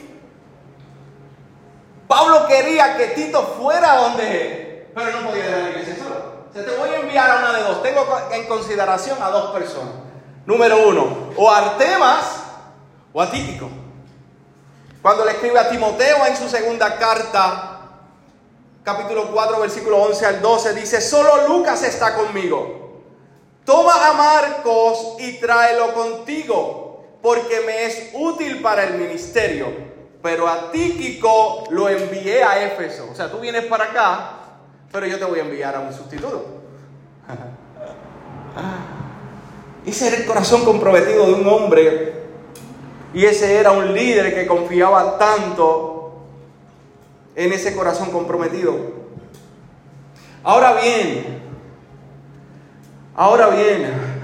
Pablo 2.10 2.46
quería 2.46 2.98
que 2.98 3.08
Tito 3.08 3.42
fuera 3.58 3.96
donde 3.96 4.42
él, 4.42 4.92
pero 4.94 5.12
no 5.12 5.30
podía 5.30 5.46
dejar 5.46 5.62
la 5.62 5.70
iglesia 5.70 5.96
solo. 5.96 6.16
O 6.50 6.54
sea, 6.54 6.66
te 6.66 6.76
voy 6.76 6.90
a 6.90 7.00
enviar 7.00 7.32
a 7.32 7.40
una 7.40 7.54
de 7.54 7.64
dos. 7.64 7.82
Tengo 7.82 8.06
en 8.32 8.46
consideración 8.48 9.18
a 9.24 9.30
dos 9.30 9.52
personas. 9.52 9.94
Número 10.46 10.90
uno, 10.90 11.32
o 11.38 11.50
Artemas 11.50 12.44
o 13.14 13.22
a 13.22 13.32
Títico. 13.32 13.70
Cuando 15.02 15.24
le 15.24 15.32
escribe 15.32 15.58
a 15.58 15.70
Timoteo 15.70 16.26
en 16.26 16.36
su 16.36 16.50
segunda 16.50 16.98
carta, 16.98 17.80
capítulo 18.84 19.32
4, 19.32 19.60
versículo 19.62 20.04
11 20.04 20.26
al 20.26 20.42
12, 20.42 20.74
dice, 20.74 21.00
solo 21.00 21.48
Lucas 21.48 21.82
está 21.84 22.14
conmigo. 22.14 23.04
Toma 23.64 24.10
a 24.10 24.14
Marcos 24.14 25.16
y 25.20 25.40
tráelo 25.40 25.94
contigo 25.94 26.87
porque 27.22 27.62
me 27.66 27.86
es 27.86 28.12
útil 28.14 28.62
para 28.62 28.86
el 28.86 28.96
ministerio. 28.96 29.88
Pero 30.22 30.48
a 30.48 30.72
Tíquico 30.72 31.66
lo 31.70 31.90
envié 31.90 32.44
a 32.44 32.66
Éfeso. 32.66 33.10
O 33.12 33.16
sea, 33.16 33.32
tú 33.32 33.40
vienes 33.40 33.66
para 33.66 33.86
acá, 33.86 34.32
pero 34.92 35.06
yo 35.06 35.18
te 35.18 35.26
voy 35.26 35.40
a 35.40 35.44
enviar 35.44 35.76
a 35.76 35.80
un 35.80 35.94
sustituto. 35.94 36.46
Ese 39.86 40.08
era 40.08 40.18
el 40.18 40.26
corazón 40.26 40.66
comprometido 40.66 41.28
de 41.28 41.34
un 41.34 41.48
hombre. 41.48 42.14
Y 43.14 43.26
ese 43.26 43.56
era 43.56 43.72
un 43.72 43.94
líder 43.94 44.36
que 44.36 44.46
confiaba 44.46 45.18
tanto 45.18 46.24
en 47.36 47.54
ese 47.54 47.74
corazón 47.74 48.12
comprometido. 48.12 48.76
Ahora 50.44 50.74
bien, 50.74 51.42
ahora 53.16 53.48
bien, 53.48 54.17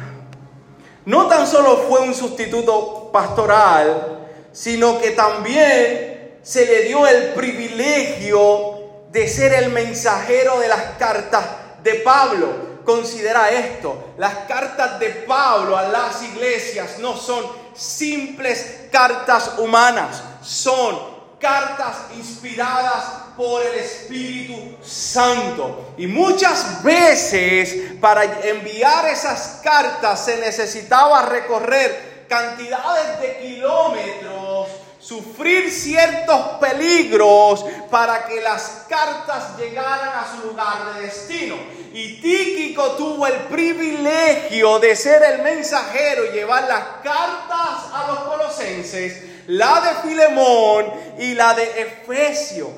no 1.06 1.28
tan 1.28 1.46
solo 1.48 1.78
fue 1.90 2.02
un 2.02 2.14
sustituto 2.14 3.10
pastoral, 3.12 4.28
sino 4.52 5.00
que 5.00 5.12
también 5.12 6.38
se 6.42 6.66
le 6.66 6.84
dio 6.84 7.08
el 7.08 7.34
privilegio 7.34 8.74
de 9.12 9.28
ser 9.28 9.54
el 9.54 9.72
mensajero 9.72 10.60
de 10.60 10.68
las 10.68 10.84
cartas 10.98 11.46
de 11.84 11.96
Pablo. 11.96 12.74
Considera 12.86 13.50
esto, 13.52 14.12
las 14.18 14.34
cartas 14.48 15.00
de 15.00 15.10
Pablo 15.10 15.78
a 15.78 15.84
las 15.84 16.22
iglesias 16.24 17.00
no 17.00 17.16
son 17.16 17.46
simples 17.74 18.88
cartas 18.92 19.54
humanas, 19.58 20.22
son 20.42 21.13
cartas 21.44 21.98
inspiradas 22.16 23.04
por 23.36 23.62
el 23.62 23.76
Espíritu 23.76 24.78
Santo. 24.82 25.94
Y 25.98 26.08
muchas 26.08 26.82
veces 26.82 28.00
para 28.00 28.24
enviar 28.48 29.06
esas 29.10 29.60
cartas 29.62 30.24
se 30.24 30.38
necesitaba 30.38 31.24
recorrer 31.24 32.26
cantidades 32.30 33.20
de 33.20 33.40
kilómetros, 33.40 34.70
sufrir 35.00 35.70
ciertos 35.70 36.40
peligros 36.62 37.66
para 37.92 38.24
que 38.24 38.40
las 38.40 38.86
cartas 38.88 39.58
llegaran 39.58 40.14
a 40.16 40.26
su 40.34 40.48
lugar 40.48 40.96
de 40.96 41.02
destino. 41.02 41.58
Y 41.94 42.22
Tíquico 42.22 42.92
tuvo 42.92 43.28
el 43.28 43.40
privilegio 43.50 44.80
de 44.80 44.96
ser 44.96 45.22
el 45.24 45.42
mensajero 45.42 46.26
y 46.26 46.30
llevar 46.30 46.70
las 46.70 46.84
cartas 47.04 47.92
a 47.94 48.06
los 48.08 48.20
colosenses 48.20 49.33
la 49.48 49.82
de 49.82 50.10
Filemón 50.10 50.86
y 51.20 51.34
la 51.34 51.54
de 51.54 51.64
Efesios. 51.82 52.70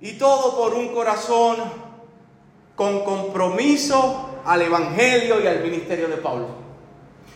Y 0.00 0.12
todo 0.14 0.56
por 0.56 0.74
un 0.74 0.94
corazón 0.94 1.58
con 2.74 3.04
compromiso 3.04 4.40
al 4.44 4.62
Evangelio 4.62 5.40
y 5.40 5.46
al 5.46 5.60
ministerio 5.60 6.08
de 6.08 6.16
Pablo. 6.16 6.46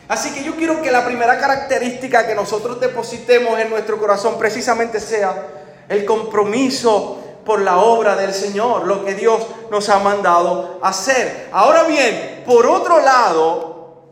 Así 0.07 0.33
que 0.33 0.43
yo 0.43 0.55
quiero 0.55 0.81
que 0.81 0.91
la 0.91 1.05
primera 1.05 1.37
característica 1.39 2.27
que 2.27 2.35
nosotros 2.35 2.79
depositemos 2.79 3.59
en 3.59 3.69
nuestro 3.69 3.97
corazón 3.97 4.37
precisamente 4.37 4.99
sea 4.99 5.47
el 5.89 6.05
compromiso 6.05 7.19
por 7.45 7.61
la 7.61 7.77
obra 7.77 8.15
del 8.15 8.33
Señor, 8.33 8.87
lo 8.87 9.05
que 9.05 9.13
Dios 9.13 9.45
nos 9.69 9.87
ha 9.89 9.99
mandado 9.99 10.79
hacer. 10.81 11.49
Ahora 11.51 11.83
bien, 11.83 12.43
por 12.45 12.65
otro 12.65 12.99
lado, 12.99 14.03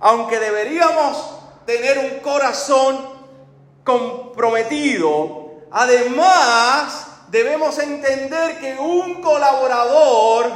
aunque 0.00 0.38
deberíamos 0.38 1.35
tener 1.66 1.98
un 1.98 2.20
corazón 2.20 3.16
comprometido. 3.84 5.46
Además, 5.70 7.06
debemos 7.28 7.78
entender 7.78 8.58
que 8.58 8.76
un 8.78 9.20
colaborador 9.20 10.50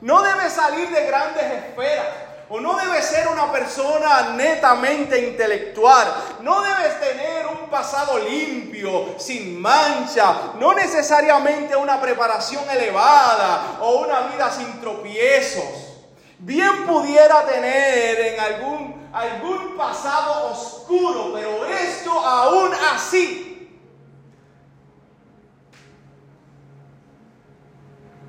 no 0.00 0.22
debe 0.22 0.48
salir 0.48 0.88
de 0.90 1.06
grandes 1.06 1.44
esferas. 1.44 2.06
O 2.54 2.60
no 2.60 2.76
debe 2.76 3.00
ser 3.00 3.28
una 3.28 3.50
persona 3.50 4.34
netamente 4.36 5.18
intelectual. 5.18 6.06
No 6.42 6.60
debes 6.60 7.00
tener 7.00 7.46
un 7.46 7.70
pasado 7.70 8.18
limpio, 8.18 9.14
sin 9.18 9.58
mancha. 9.58 10.52
No 10.58 10.74
necesariamente 10.74 11.74
una 11.74 11.98
preparación 11.98 12.62
elevada 12.68 13.78
o 13.80 14.00
una 14.00 14.20
vida 14.32 14.50
sin 14.50 14.82
tropiezos. 14.82 15.64
Bien 16.38 16.84
pudiera 16.86 17.46
tener 17.46 18.20
en 18.20 18.40
algún 18.40 19.01
algún 19.12 19.76
pasado 19.76 20.50
oscuro, 20.52 21.32
pero 21.34 21.66
esto 21.66 22.10
aún 22.18 22.70
así 22.94 23.78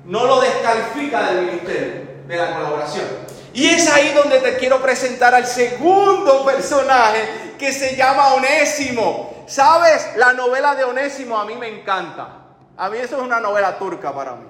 no 0.04 0.26
lo 0.26 0.40
descalifica 0.40 1.32
del 1.32 1.46
ministerio, 1.46 2.24
de 2.26 2.36
la 2.36 2.54
colaboración. 2.54 3.06
Y 3.54 3.66
es 3.66 3.90
ahí 3.90 4.12
donde 4.12 4.40
te 4.40 4.56
quiero 4.56 4.82
presentar 4.82 5.34
al 5.34 5.46
segundo 5.46 6.44
personaje 6.44 7.54
que 7.58 7.72
se 7.72 7.96
llama 7.96 8.34
Onésimo. 8.34 9.44
¿Sabes? 9.46 10.16
La 10.16 10.32
novela 10.32 10.74
de 10.74 10.84
Onésimo 10.84 11.38
a 11.38 11.44
mí 11.44 11.54
me 11.54 11.68
encanta. 11.68 12.28
A 12.76 12.90
mí 12.90 12.98
eso 12.98 13.16
es 13.16 13.22
una 13.22 13.40
novela 13.40 13.78
turca 13.78 14.12
para 14.12 14.32
mí. 14.32 14.46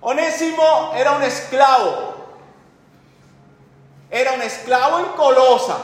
Onésimo 0.00 0.92
era 0.96 1.12
un 1.12 1.22
esclavo 1.22 2.27
era 4.10 4.32
un 4.32 4.42
esclavo 4.42 5.00
en 5.00 5.06
Colosas. 5.16 5.78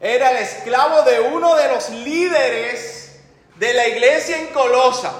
Era 0.00 0.32
el 0.32 0.38
esclavo 0.38 1.02
de 1.02 1.20
uno 1.20 1.54
de 1.56 1.68
los 1.68 1.88
líderes 1.90 3.20
de 3.56 3.74
la 3.74 3.86
iglesia 3.86 4.38
en 4.38 4.48
Colosa, 4.48 5.12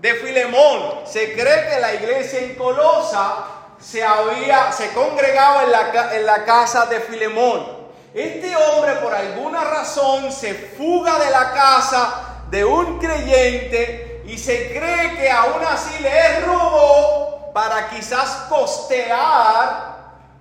de 0.00 0.14
Filemón. 0.14 1.00
Se 1.06 1.34
cree 1.34 1.68
que 1.68 1.80
la 1.80 1.94
iglesia 1.94 2.40
en 2.40 2.54
Colosa 2.54 3.46
se 3.78 4.02
había, 4.02 4.72
se 4.72 4.90
congregaba 4.92 5.64
en 5.64 5.72
la, 5.72 6.16
en 6.16 6.26
la 6.26 6.44
casa 6.44 6.86
de 6.86 7.00
Filemón. 7.00 7.80
Este 8.14 8.54
hombre 8.56 8.94
por 8.96 9.14
alguna 9.14 9.62
razón 9.64 10.32
se 10.32 10.54
fuga 10.54 11.18
de 11.18 11.30
la 11.30 11.52
casa 11.52 12.44
de 12.50 12.64
un 12.64 12.98
creyente 12.98 14.22
y 14.26 14.36
se 14.36 14.72
cree 14.72 15.16
que 15.16 15.30
aún 15.30 15.62
así 15.64 16.02
le 16.02 16.40
robó 16.40 17.52
para 17.52 17.88
quizás 17.88 18.46
costear 18.48 19.89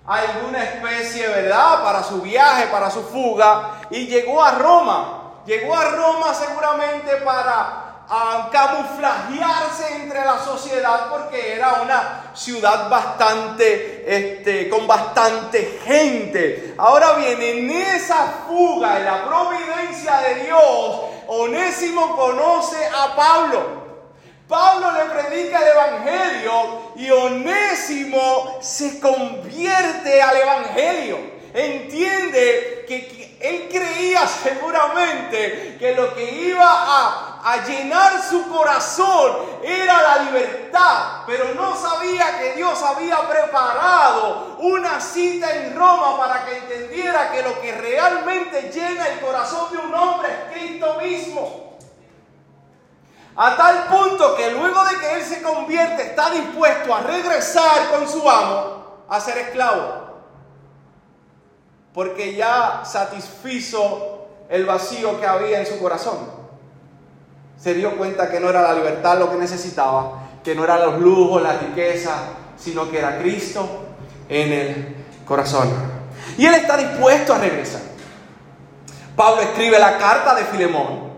alguna 0.09 0.63
especie, 0.63 1.27
¿verdad?, 1.27 1.83
para 1.83 2.03
su 2.03 2.21
viaje, 2.21 2.67
para 2.67 2.89
su 2.89 3.03
fuga, 3.03 3.81
y 3.89 4.07
llegó 4.07 4.43
a 4.43 4.51
Roma. 4.51 5.15
Llegó 5.45 5.75
a 5.75 5.85
Roma 5.85 6.33
seguramente 6.33 7.15
para 7.17 7.89
a 8.11 8.49
camuflajearse 8.51 10.01
entre 10.01 10.25
la 10.25 10.39
sociedad 10.39 11.09
porque 11.11 11.53
era 11.53 11.81
una 11.83 12.31
ciudad 12.33 12.89
bastante, 12.89 14.03
este, 14.07 14.67
con 14.67 14.87
bastante 14.87 15.79
gente. 15.85 16.73
Ahora 16.79 17.13
bien, 17.13 17.39
en 17.39 17.69
esa 17.69 18.45
fuga, 18.47 18.97
en 18.97 19.05
la 19.05 19.25
providencia 19.25 20.21
de 20.21 20.43
Dios, 20.45 21.01
Onésimo 21.27 22.15
conoce 22.17 22.83
a 22.87 23.15
Pablo. 23.15 23.88
Pablo 24.49 24.91
le 24.93 25.05
predica 25.05 25.59
el 25.59 25.67
Evangelio 25.67 26.91
y 26.95 27.11
Onésimo 27.11 28.57
se 28.59 28.99
convierte 28.99 30.23
al 30.23 30.37
Evangelio. 30.37 31.19
Entiende 31.53 32.83
que, 32.87 33.19
él 33.39 33.69
creía 33.71 34.27
seguramente 34.27 35.77
que 35.79 35.95
lo 35.95 36.13
que 36.13 36.29
iba 36.29 36.65
a, 36.67 37.39
a 37.41 37.63
llenar 37.63 38.21
su 38.21 38.49
corazón 38.49 39.37
era 39.63 40.01
la 40.01 40.23
libertad, 40.23 41.21
pero 41.25 41.53
no 41.53 41.73
sabía 41.77 42.37
que 42.39 42.53
Dios 42.55 42.83
había 42.83 43.29
preparado 43.29 44.57
una 44.59 44.99
cita 44.99 45.55
en 45.55 45.73
Roma 45.77 46.17
para 46.17 46.45
que 46.45 46.57
entendiera 46.57 47.31
que 47.31 47.43
lo 47.43 47.61
que 47.61 47.71
realmente 47.71 48.71
llena 48.73 49.07
el 49.07 49.19
corazón 49.19 49.71
de 49.71 49.77
un 49.77 49.93
hombre 49.93 50.29
es 50.29 50.57
Cristo 50.57 50.97
mismo. 51.01 51.68
A 53.41 53.55
tal 53.55 53.85
punto 53.85 54.35
que 54.35 54.51
luego 54.51 54.83
de 54.83 54.99
que 54.99 55.13
él 55.15 55.23
se 55.23 55.41
convierte 55.41 56.07
está 56.07 56.29
dispuesto 56.29 56.93
a 56.93 56.99
regresar 56.99 57.89
con 57.89 58.05
su 58.05 58.29
amo 58.29 59.05
a 59.07 59.21
ser 59.21 59.37
esclavo. 59.37 60.09
Porque 61.93 62.35
ya 62.35 62.81
satisfizo 62.83 64.27
el 64.49 64.65
vacío 64.65 65.21
que 65.21 65.25
había 65.25 65.61
en 65.61 65.65
su 65.65 65.79
corazón. 65.79 66.17
Se 67.57 67.73
dio 67.75 67.97
cuenta 67.97 68.29
que 68.29 68.41
no 68.41 68.49
era 68.49 68.61
la 68.61 68.73
libertad 68.73 69.17
lo 69.17 69.31
que 69.31 69.37
necesitaba, 69.37 70.19
que 70.43 70.53
no 70.53 70.65
eran 70.65 70.81
los 70.81 70.99
lujos, 70.99 71.41
la 71.41 71.53
riqueza, 71.53 72.15
sino 72.57 72.91
que 72.91 72.99
era 72.99 73.19
Cristo 73.19 73.85
en 74.27 74.51
el 74.51 74.95
corazón. 75.25 75.69
Y 76.37 76.45
él 76.45 76.55
está 76.55 76.75
dispuesto 76.75 77.35
a 77.35 77.37
regresar. 77.37 77.83
Pablo 79.15 79.43
escribe 79.43 79.79
la 79.79 79.97
carta 79.97 80.35
de 80.35 80.43
Filemón 80.43 81.08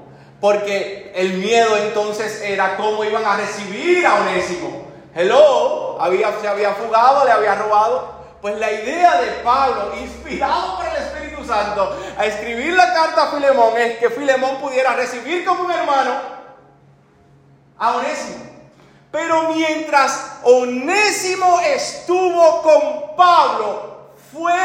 porque 0.41 1.11
el 1.15 1.33
miedo 1.35 1.77
entonces 1.77 2.41
era 2.41 2.75
cómo 2.75 3.05
iban 3.05 3.23
a 3.23 3.37
recibir 3.37 4.05
a 4.05 4.15
Onésimo. 4.15 4.87
Hello, 5.13 6.01
había, 6.01 6.33
se 6.41 6.47
había 6.47 6.73
fugado, 6.73 7.23
le 7.23 7.31
había 7.31 7.55
robado. 7.55 8.19
Pues 8.41 8.57
la 8.57 8.71
idea 8.71 9.21
de 9.21 9.27
Pablo, 9.43 9.93
inspirado 10.01 10.77
por 10.77 10.87
el 10.87 10.95
Espíritu 10.95 11.45
Santo, 11.45 11.95
a 12.17 12.25
escribir 12.25 12.73
la 12.73 12.91
carta 12.91 13.23
a 13.23 13.31
Filemón 13.31 13.77
es 13.77 13.99
que 13.99 14.09
Filemón 14.09 14.57
pudiera 14.57 14.95
recibir 14.95 15.45
como 15.45 15.65
un 15.65 15.71
hermano 15.71 16.11
a 17.77 17.97
Onésimo. 17.97 18.45
Pero 19.11 19.49
mientras 19.49 20.39
Onésimo 20.43 21.59
estuvo 21.59 22.63
con 22.63 23.15
Pablo, 23.15 24.13
fue 24.31 24.59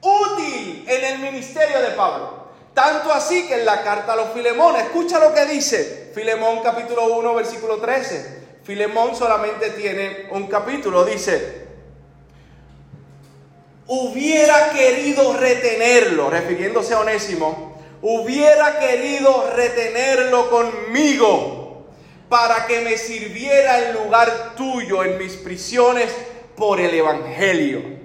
útil 0.00 0.84
en 0.86 1.04
el 1.06 1.18
ministerio 1.18 1.80
de 1.80 1.88
Pablo. 1.88 2.39
Tanto 2.74 3.12
así 3.12 3.46
que 3.46 3.54
en 3.54 3.64
la 3.64 3.82
carta 3.82 4.12
a 4.12 4.16
los 4.16 4.30
Filemón, 4.30 4.76
escucha 4.76 5.18
lo 5.18 5.34
que 5.34 5.44
dice 5.46 6.10
Filemón 6.14 6.60
capítulo 6.62 7.16
1, 7.18 7.34
versículo 7.34 7.76
13. 7.78 8.40
Filemón 8.62 9.16
solamente 9.16 9.70
tiene 9.70 10.28
un 10.30 10.46
capítulo, 10.46 11.04
dice, 11.04 11.66
hubiera 13.86 14.70
querido 14.70 15.32
retenerlo, 15.32 16.30
refiriéndose 16.30 16.94
a 16.94 17.00
Onésimo, 17.00 17.78
hubiera 18.02 18.78
querido 18.78 19.50
retenerlo 19.54 20.50
conmigo 20.50 21.86
para 22.28 22.66
que 22.66 22.80
me 22.82 22.96
sirviera 22.96 23.88
en 23.88 23.94
lugar 23.94 24.54
tuyo 24.56 25.04
en 25.04 25.18
mis 25.18 25.32
prisiones 25.32 26.10
por 26.56 26.80
el 26.80 26.94
Evangelio. 26.94 27.99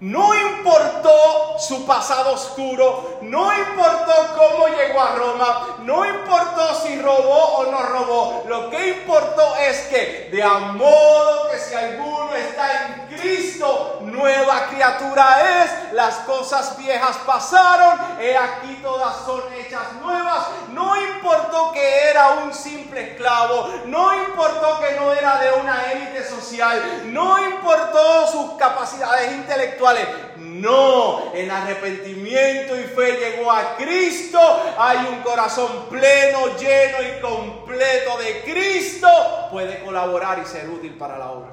No 0.00 0.34
importó 0.34 1.58
su 1.58 1.86
pasado 1.86 2.34
oscuro, 2.34 3.18
no 3.22 3.50
importó 3.56 4.12
cómo 4.36 4.68
llegó 4.68 5.00
a 5.00 5.14
Roma, 5.16 5.76
no 5.84 6.04
importó 6.04 6.74
si 6.74 7.00
robó 7.00 7.56
o 7.56 7.70
no 7.70 7.82
robó. 7.82 8.44
Lo 8.46 8.68
que 8.68 8.88
importó 8.88 9.56
es 9.56 9.86
que 9.86 10.28
de 10.30 10.44
modo 10.44 11.48
que 11.50 11.58
si 11.58 11.74
alguno 11.74 12.34
está 12.34 12.84
en 12.84 13.16
Cristo, 13.16 14.00
nueva 14.02 14.66
criatura 14.66 15.62
es, 15.62 15.92
las 15.94 16.16
cosas 16.18 16.76
viejas 16.76 17.16
pasaron, 17.24 17.98
he 18.20 18.36
aquí 18.36 18.78
todas 18.82 19.16
son 19.24 19.42
hechas 19.54 19.94
nuevas. 20.02 20.46
No 20.68 20.94
importó 21.00 21.72
que 21.72 22.10
era 22.10 22.32
un 22.44 22.52
simple 22.52 23.12
esclavo, 23.12 23.68
no 23.86 24.14
importó 24.14 24.78
que 24.80 24.92
no 25.00 25.12
era 25.12 25.38
de 25.38 25.52
una 25.52 25.90
élite 25.92 26.22
social, 26.28 27.04
no 27.06 27.38
importó 27.38 28.26
sus 28.26 28.52
capacidades 28.58 29.32
intelectuales, 29.32 29.95
no, 30.36 31.34
en 31.34 31.50
arrepentimiento 31.50 32.78
y 32.78 32.84
fe 32.84 33.12
llegó 33.12 33.50
a 33.50 33.76
Cristo, 33.76 34.38
hay 34.78 34.98
un 35.10 35.20
corazón 35.20 35.86
pleno, 35.88 36.56
lleno 36.58 36.98
y 37.02 37.20
completo 37.20 38.18
de 38.18 38.42
Cristo, 38.42 39.08
puede 39.50 39.82
colaborar 39.84 40.38
y 40.42 40.46
ser 40.46 40.68
útil 40.68 40.94
para 40.94 41.18
la 41.18 41.30
obra. 41.30 41.50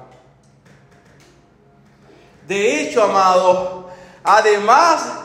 De 2.46 2.80
hecho, 2.80 3.02
amado, 3.02 3.90
además 4.22 5.20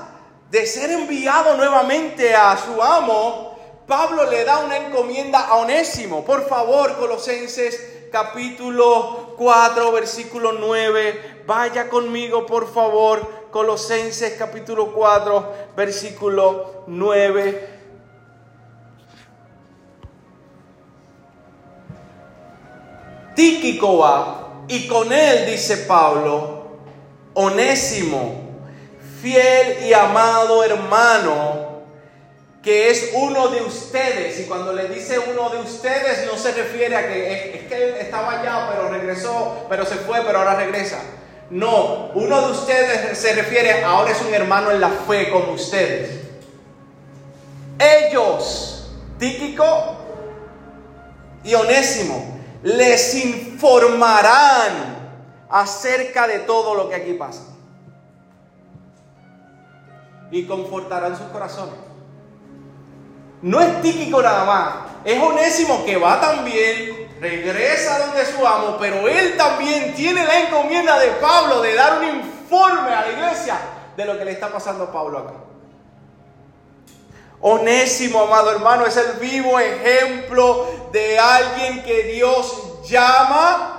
de 0.50 0.66
ser 0.66 0.92
enviado 0.92 1.58
nuevamente 1.58 2.34
a 2.36 2.58
su 2.58 2.82
amo, 2.82 3.60
Pablo 3.88 4.30
le 4.30 4.46
da 4.46 4.60
una 4.60 4.78
encomienda 4.78 5.40
a 5.40 5.56
Onésimo. 5.56 6.24
Por 6.24 6.48
favor, 6.48 6.98
Colosenses 6.98 8.08
capítulo 8.12 9.36
4, 9.38 9.92
versículo 9.92 10.54
9. 10.54 11.39
Vaya 11.50 11.90
conmigo, 11.90 12.46
por 12.46 12.72
favor. 12.72 13.48
Colosenses 13.50 14.36
capítulo 14.38 14.94
4, 14.94 15.54
versículo 15.76 16.84
9. 16.86 17.70
Tíquico 23.36 23.98
va, 23.98 24.66
y 24.68 24.88
con 24.88 25.12
él, 25.12 25.48
dice 25.48 25.78
Pablo, 25.78 26.82
Onésimo, 27.34 28.60
fiel 29.20 29.88
y 29.88 29.94
amado 29.94 30.64
hermano, 30.64 31.82
que 32.62 32.92
es 32.92 33.10
uno 33.16 33.48
de 33.48 33.64
ustedes. 33.64 34.40
Y 34.40 34.44
cuando 34.44 34.72
le 34.72 34.88
dice 34.88 35.18
uno 35.18 35.50
de 35.50 35.58
ustedes, 35.58 36.28
no 36.32 36.38
se 36.38 36.52
refiere 36.52 36.96
a 36.96 37.08
que 37.08 37.56
es, 37.56 37.68
que 37.68 37.84
él 37.86 37.96
estaba 37.96 38.40
allá, 38.40 38.70
pero 38.70 38.90
regresó, 38.90 39.66
pero 39.68 39.84
se 39.84 39.96
fue, 39.96 40.22
pero 40.22 40.38
ahora 40.38 40.54
regresa. 40.54 41.00
No, 41.50 42.12
uno 42.14 42.42
de 42.42 42.52
ustedes 42.52 43.18
se 43.18 43.34
refiere, 43.34 43.84
ahora 43.84 44.12
es 44.12 44.22
un 44.22 44.34
hermano 44.34 44.70
en 44.72 44.80
la 44.80 44.90
fe 44.90 45.32
como 45.32 45.54
ustedes. 45.54 46.20
Ellos, 47.80 48.92
Tíquico 49.18 49.96
y 51.44 51.54
Onésimo, 51.56 52.40
les 52.62 53.16
informarán 53.16 54.98
acerca 55.50 56.28
de 56.28 56.40
todo 56.40 56.76
lo 56.76 56.90
que 56.90 56.96
aquí 56.96 57.14
pasa. 57.14 57.44
Y 60.30 60.46
confortarán 60.46 61.18
sus 61.18 61.28
corazones. 61.28 61.76
No 63.42 63.60
es 63.62 63.82
típico 63.82 64.22
nada 64.22 64.44
más, 64.44 64.76
es 65.06 65.20
Onésimo 65.20 65.86
que 65.86 65.98
va 65.98 66.20
también, 66.20 66.99
regresa 67.20 68.00
donde 68.00 68.26
su 68.26 68.46
amo, 68.46 68.78
pero 68.80 69.08
él 69.08 69.36
también 69.38 69.94
tiene 69.94 70.24
la 70.26 70.40
encomienda 70.40 70.98
de 71.00 71.12
Pablo 71.12 71.62
de 71.62 71.74
dar 71.76 72.00
un 72.00 72.20
informe 72.20 72.94
a 72.94 73.02
la 73.02 73.12
iglesia 73.12 73.60
de 73.96 74.06
lo 74.06 74.18
que 74.18 74.26
le 74.26 74.32
está 74.32 74.50
pasando 74.50 74.86
a 74.86 74.92
Pablo 74.92 75.20
acá. 75.20 75.34
Onésimo, 77.42 78.22
amado 78.22 78.52
hermano, 78.52 78.86
es 78.86 78.98
el 78.98 79.14
vivo 79.14 79.60
ejemplo 79.60 80.90
de 80.92 81.18
alguien 81.18 81.84
que 81.84 82.04
Dios 82.04 82.82
llama 82.88 83.76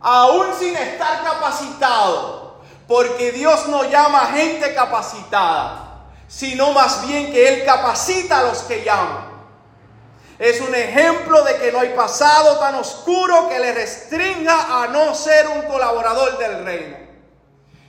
aún 0.00 0.46
sin 0.58 0.76
estar 0.76 1.22
capacitado, 1.24 2.60
porque 2.86 3.32
Dios 3.32 3.66
no 3.68 3.84
llama 3.84 4.22
a 4.22 4.26
gente 4.26 4.74
capacitada, 4.74 6.04
sino 6.28 6.72
más 6.72 7.06
bien 7.06 7.32
que 7.32 7.48
Él 7.48 7.64
capacita 7.64 8.38
a 8.38 8.42
los 8.44 8.58
que 8.62 8.84
llaman. 8.84 9.25
Es 10.38 10.60
un 10.60 10.74
ejemplo 10.74 11.42
de 11.44 11.56
que 11.56 11.72
no 11.72 11.80
hay 11.80 11.90
pasado 11.90 12.58
tan 12.58 12.74
oscuro 12.74 13.48
que 13.48 13.58
le 13.58 13.72
restrinja 13.72 14.82
a 14.82 14.88
no 14.88 15.14
ser 15.14 15.48
un 15.48 15.62
colaborador 15.62 16.36
del 16.36 16.64
reino. 16.64 16.96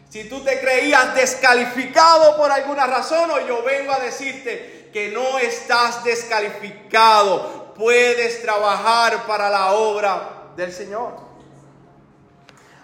Si 0.10 0.30
tú 0.30 0.42
te 0.42 0.60
creías 0.62 1.14
descalificado 1.14 2.38
por 2.38 2.50
alguna 2.50 2.88
razón, 2.88 3.30
o 3.32 3.46
yo 3.46 3.62
vengo 3.64 3.92
a 3.92 4.00
decirte 4.00 4.90
que 4.94 5.10
no 5.10 5.38
estás 5.40 6.06
descalificado, 6.06 7.74
puedes 7.74 8.42
trabajar 8.42 9.28
para 9.28 9.50
la 9.50 9.74
obra 9.74 10.54
del 10.56 10.72
Señor. 10.72 11.16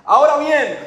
Ahora 0.04 0.38
bien, 0.38 0.78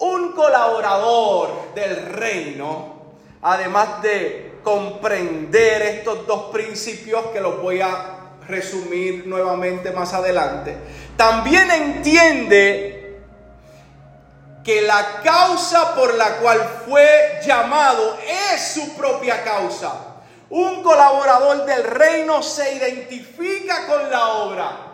un 0.00 0.32
colaborador 0.32 1.74
del 1.74 2.04
reino, 2.12 3.14
además 3.40 4.02
de 4.02 4.47
comprender 4.62 5.82
estos 5.82 6.26
dos 6.26 6.50
principios 6.52 7.26
que 7.26 7.40
los 7.40 7.60
voy 7.60 7.80
a 7.80 8.18
resumir 8.46 9.26
nuevamente 9.26 9.90
más 9.90 10.14
adelante, 10.14 10.76
también 11.16 11.70
entiende 11.70 12.98
que 14.64 14.82
la 14.82 15.22
causa 15.22 15.94
por 15.94 16.14
la 16.14 16.36
cual 16.36 16.82
fue 16.86 17.40
llamado 17.44 18.18
es 18.52 18.74
su 18.74 18.96
propia 18.96 19.42
causa. 19.42 19.94
Un 20.50 20.82
colaborador 20.82 21.64
del 21.66 21.84
reino 21.84 22.42
se 22.42 22.74
identifica 22.74 23.86
con 23.86 24.10
la 24.10 24.28
obra 24.28 24.88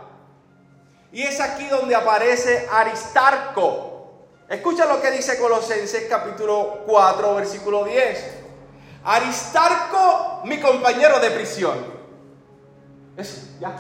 y 1.13 1.23
es 1.23 1.41
aquí 1.41 1.67
donde 1.67 1.95
aparece 1.95 2.69
Aristarco. 2.71 3.95
Escucha 4.49 4.85
lo 4.85 5.01
que 5.01 5.13
dice 5.13 5.39
Colosenses 5.39 6.07
capítulo 6.09 6.83
4, 6.87 7.35
versículo 7.37 7.85
10. 7.85 8.34
Aristarco, 9.05 10.41
mi 10.45 10.61
compañero 10.61 11.21
de 11.21 11.31
prisión. 11.31 11.95
Eso, 13.17 13.43
ya. 13.61 13.77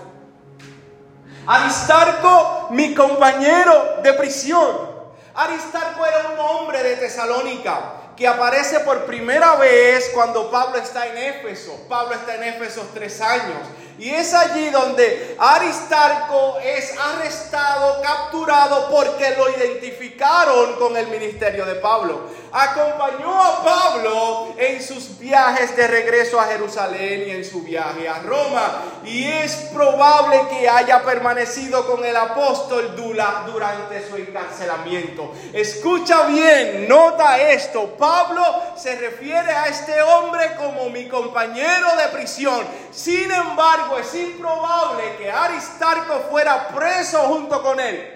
Aristarco, 1.47 2.69
mi 2.71 2.95
compañero 2.95 4.01
de 4.03 4.13
prisión. 4.15 4.95
Aristarco 5.35 6.07
era 6.07 6.29
un 6.29 6.39
hombre 6.39 6.83
de 6.83 6.97
Tesalónica 6.97 7.93
que 8.17 8.29
aparece 8.29 8.81
por 8.81 9.05
primera 9.07 9.57
vez 9.57 10.11
cuando 10.15 10.51
Pablo 10.51 10.77
está 10.79 11.07
en 11.07 11.19
Éfeso. 11.19 11.87
Pablo 11.89 12.15
está 12.15 12.37
en 12.37 12.45
Éfeso 12.45 12.89
tres 12.95 13.21
años. 13.21 13.59
Y 13.99 14.11
es 14.11 14.35
allí 14.35 14.71
donde 14.71 15.37
Aristarco 15.39 16.59
es 16.63 16.95
arrestado, 16.99 18.03
capturado, 18.03 18.91
porque 18.91 19.35
lo 19.37 19.49
identificaron 19.51 20.75
con 20.75 20.97
el 20.97 21.07
ministerio 21.07 21.65
de 21.65 21.77
Pablo. 21.77 22.45
Acompañó 22.57 23.43
a 23.43 23.65
Pablo 23.65 24.55
en 24.57 24.81
sus 24.81 25.19
viajes 25.19 25.77
de 25.77 25.89
regreso 25.89 26.41
a 26.41 26.45
Jerusalén 26.45 27.25
y 27.27 27.31
en 27.31 27.45
su 27.45 27.63
viaje 27.63 28.09
a 28.09 28.21
Roma. 28.21 28.83
Y 29.05 29.25
es 29.25 29.55
probable 29.73 30.41
que 30.51 30.69
haya 30.69 31.03
permanecido 31.03 31.87
con 31.87 32.05
el 32.05 32.17
apóstol 32.17 32.95
Dula 32.95 33.45
durante 33.47 34.09
su 34.09 34.17
encarcelamiento. 34.17 35.33
Escucha 35.53 36.27
bien, 36.27 36.89
nota 36.89 37.41
esto. 37.41 37.97
Pablo 37.97 38.45
se 38.77 38.97
refiere 38.97 39.51
a 39.51 39.67
este 39.67 40.01
hombre 40.03 40.55
como 40.57 40.91
mi 40.91 41.09
compañero 41.09 41.97
de 41.97 42.17
prisión. 42.17 42.65
Sin 42.93 43.33
embargo, 43.33 43.84
es 43.99 44.15
improbable 44.15 45.17
que 45.17 45.31
Aristarco 45.31 46.21
fuera 46.31 46.69
preso 46.69 47.19
junto 47.23 47.63
con 47.63 47.79
él. 47.81 48.11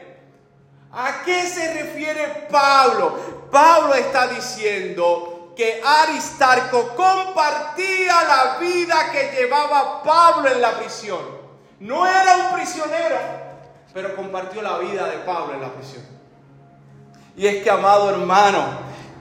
¿A 0.93 1.23
qué 1.25 1.47
se 1.47 1.75
refiere 1.75 2.49
Pablo? 2.51 3.15
Pablo 3.51 3.95
está 3.95 4.27
diciendo 4.29 5.53
que 5.57 5.83
Aristarco 5.85 6.95
compartía 6.95 8.15
la 8.23 8.59
vida 8.59 9.11
que 9.13 9.33
llevaba 9.37 10.03
Pablo 10.03 10.49
en 10.49 10.61
la 10.61 10.79
prisión. 10.79 11.21
No 11.81 12.07
era 12.07 12.37
un 12.37 12.55
prisionero, 12.55 13.17
pero 13.93 14.17
compartió 14.17 14.63
la 14.63 14.79
vida 14.79 15.07
de 15.07 15.19
Pablo 15.19 15.55
en 15.55 15.61
la 15.61 15.69
prisión. 15.69 16.05
Y 17.37 17.47
es 17.47 17.63
que, 17.63 17.71
amado 17.71 18.11
hermano, 18.11 18.65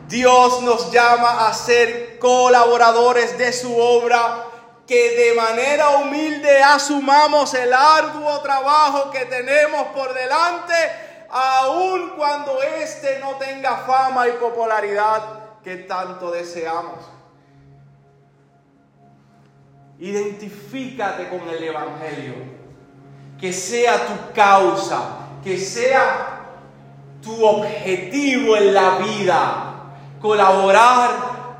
Dios 0.07 0.61
nos 0.61 0.91
llama 0.91 1.47
a 1.47 1.53
ser 1.53 2.17
colaboradores 2.17 3.37
de 3.37 3.51
su 3.53 3.77
obra 3.77 4.46
que 4.87 5.17
de 5.17 5.33
manera 5.33 5.89
humilde 5.97 6.63
asumamos 6.63 7.53
el 7.53 7.73
arduo 7.73 8.39
trabajo 8.39 9.11
que 9.11 9.25
tenemos 9.25 9.87
por 9.87 10.13
delante, 10.13 10.73
aun 11.29 12.11
cuando 12.15 12.61
éste 12.63 13.19
no 13.19 13.35
tenga 13.35 13.77
fama 13.79 14.29
y 14.29 14.31
popularidad 14.33 15.21
que 15.61 15.75
tanto 15.75 16.31
deseamos. 16.31 16.99
Identifícate 19.99 21.27
con 21.27 21.49
el 21.49 21.61
Evangelio, 21.61 22.35
que 23.37 23.51
sea 23.51 24.05
tu 24.05 24.33
causa, 24.33 25.01
que 25.43 25.57
sea 25.57 26.45
tu 27.21 27.45
objetivo 27.45 28.55
en 28.55 28.73
la 28.73 28.97
vida, 28.99 29.73
colaborar 30.21 31.09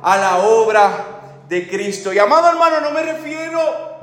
a 0.01 0.17
la 0.17 0.37
obra 0.37 1.06
de 1.47 1.67
Cristo. 1.67 2.13
Y 2.13 2.19
amado 2.19 2.49
hermano, 2.49 2.81
no 2.81 2.91
me 2.91 3.03
refiero 3.03 3.97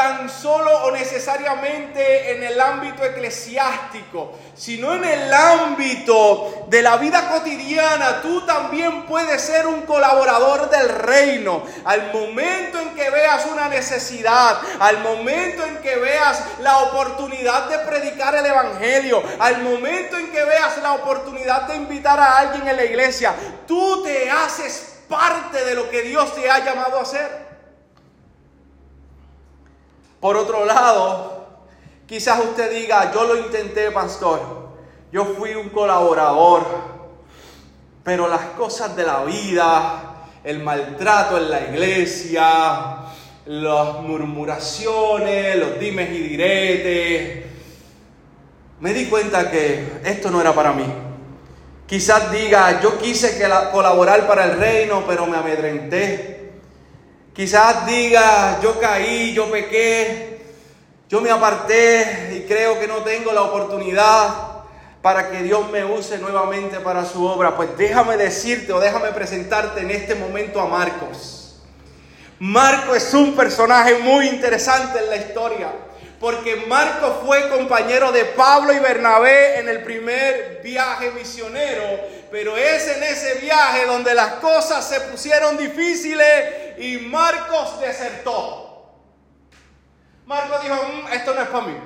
tan 0.00 0.30
solo 0.30 0.84
o 0.84 0.92
necesariamente 0.92 2.32
en 2.32 2.42
el 2.44 2.60
ámbito 2.60 3.04
eclesiástico, 3.04 4.32
sino 4.54 4.94
en 4.94 5.04
el 5.04 5.32
ámbito 5.32 6.66
de 6.68 6.80
la 6.80 6.96
vida 6.96 7.28
cotidiana. 7.28 8.22
Tú 8.22 8.40
también 8.46 9.04
puedes 9.04 9.42
ser 9.42 9.66
un 9.66 9.82
colaborador 9.82 10.70
del 10.70 10.88
reino. 10.88 11.64
Al 11.84 12.12
momento 12.12 12.80
en 12.80 12.94
que 12.94 13.10
veas 13.10 13.44
una 13.46 13.68
necesidad, 13.68 14.58
al 14.78 15.00
momento 15.00 15.66
en 15.66 15.78
que 15.78 15.96
veas 15.96 16.44
la 16.60 16.78
oportunidad 16.78 17.68
de 17.68 17.80
predicar 17.80 18.34
el 18.36 18.46
Evangelio, 18.46 19.22
al 19.38 19.60
momento 19.62 20.16
en 20.16 20.30
que 20.30 20.44
veas 20.44 20.78
la 20.78 20.92
oportunidad 20.92 21.62
de 21.62 21.76
invitar 21.76 22.18
a 22.18 22.38
alguien 22.38 22.66
en 22.68 22.76
la 22.76 22.84
iglesia, 22.84 23.34
tú 23.66 24.02
te 24.02 24.30
haces 24.30 24.89
parte 25.10 25.64
de 25.64 25.74
lo 25.74 25.90
que 25.90 26.02
Dios 26.02 26.34
te 26.34 26.48
ha 26.48 26.64
llamado 26.64 26.98
a 26.98 27.02
hacer. 27.02 27.50
Por 30.20 30.36
otro 30.36 30.64
lado, 30.64 31.48
quizás 32.06 32.38
usted 32.38 32.70
diga, 32.70 33.12
yo 33.12 33.24
lo 33.24 33.36
intenté, 33.36 33.90
pastor, 33.90 34.40
yo 35.10 35.24
fui 35.24 35.54
un 35.54 35.70
colaborador, 35.70 36.64
pero 38.04 38.28
las 38.28 38.42
cosas 38.56 38.94
de 38.94 39.04
la 39.04 39.24
vida, 39.24 40.28
el 40.44 40.60
maltrato 40.60 41.38
en 41.38 41.50
la 41.50 41.60
iglesia, 41.62 42.96
las 43.46 43.94
murmuraciones, 44.02 45.56
los 45.56 45.78
dimes 45.80 46.10
y 46.10 46.18
diretes, 46.18 47.46
me 48.78 48.94
di 48.94 49.06
cuenta 49.06 49.50
que 49.50 50.00
esto 50.04 50.30
no 50.30 50.40
era 50.40 50.54
para 50.54 50.72
mí. 50.72 51.09
Quizás 51.90 52.30
diga, 52.30 52.80
yo 52.80 52.98
quise 52.98 53.36
colaborar 53.72 54.24
para 54.28 54.44
el 54.44 54.60
reino, 54.60 55.02
pero 55.08 55.26
me 55.26 55.36
amedrenté. 55.36 56.52
Quizás 57.34 57.84
diga, 57.84 58.60
yo 58.62 58.78
caí, 58.78 59.34
yo 59.34 59.50
pequé, 59.50 60.40
yo 61.08 61.20
me 61.20 61.32
aparté 61.32 62.30
y 62.36 62.46
creo 62.46 62.78
que 62.78 62.86
no 62.86 62.98
tengo 62.98 63.32
la 63.32 63.42
oportunidad 63.42 64.28
para 65.02 65.32
que 65.32 65.42
Dios 65.42 65.68
me 65.72 65.84
use 65.84 66.18
nuevamente 66.18 66.78
para 66.78 67.04
su 67.04 67.26
obra. 67.26 67.56
Pues 67.56 67.76
déjame 67.76 68.16
decirte 68.16 68.72
o 68.72 68.78
déjame 68.78 69.08
presentarte 69.08 69.80
en 69.80 69.90
este 69.90 70.14
momento 70.14 70.60
a 70.60 70.66
Marcos. 70.66 71.60
Marcos 72.38 72.98
es 72.98 73.14
un 73.14 73.34
personaje 73.34 73.98
muy 73.98 74.28
interesante 74.28 75.00
en 75.00 75.10
la 75.10 75.16
historia, 75.16 75.72
porque 76.20 76.54
Marcos 76.66 77.24
fue 77.24 77.48
compañero 77.48 78.12
de 78.12 78.26
Pablo 78.26 78.74
y 78.74 78.78
Bernabé 78.78 79.58
en 79.58 79.70
el 79.70 79.82
primer 79.82 80.60
viaje 80.62 81.10
misionero, 81.12 81.82
pero 82.30 82.58
es 82.58 82.88
en 82.88 83.02
ese 83.02 83.36
viaje 83.36 83.86
donde 83.86 84.14
las 84.14 84.34
cosas 84.34 84.86
se 84.86 85.00
pusieron 85.00 85.56
difíciles 85.56 86.78
y 86.78 86.98
Marcos 86.98 87.80
desertó. 87.80 88.92
Marcos 90.26 90.62
dijo, 90.62 90.74
mm, 90.74 91.12
esto 91.14 91.34
no 91.34 91.40
es 91.40 91.48
para 91.48 91.66
mí. 91.66 91.76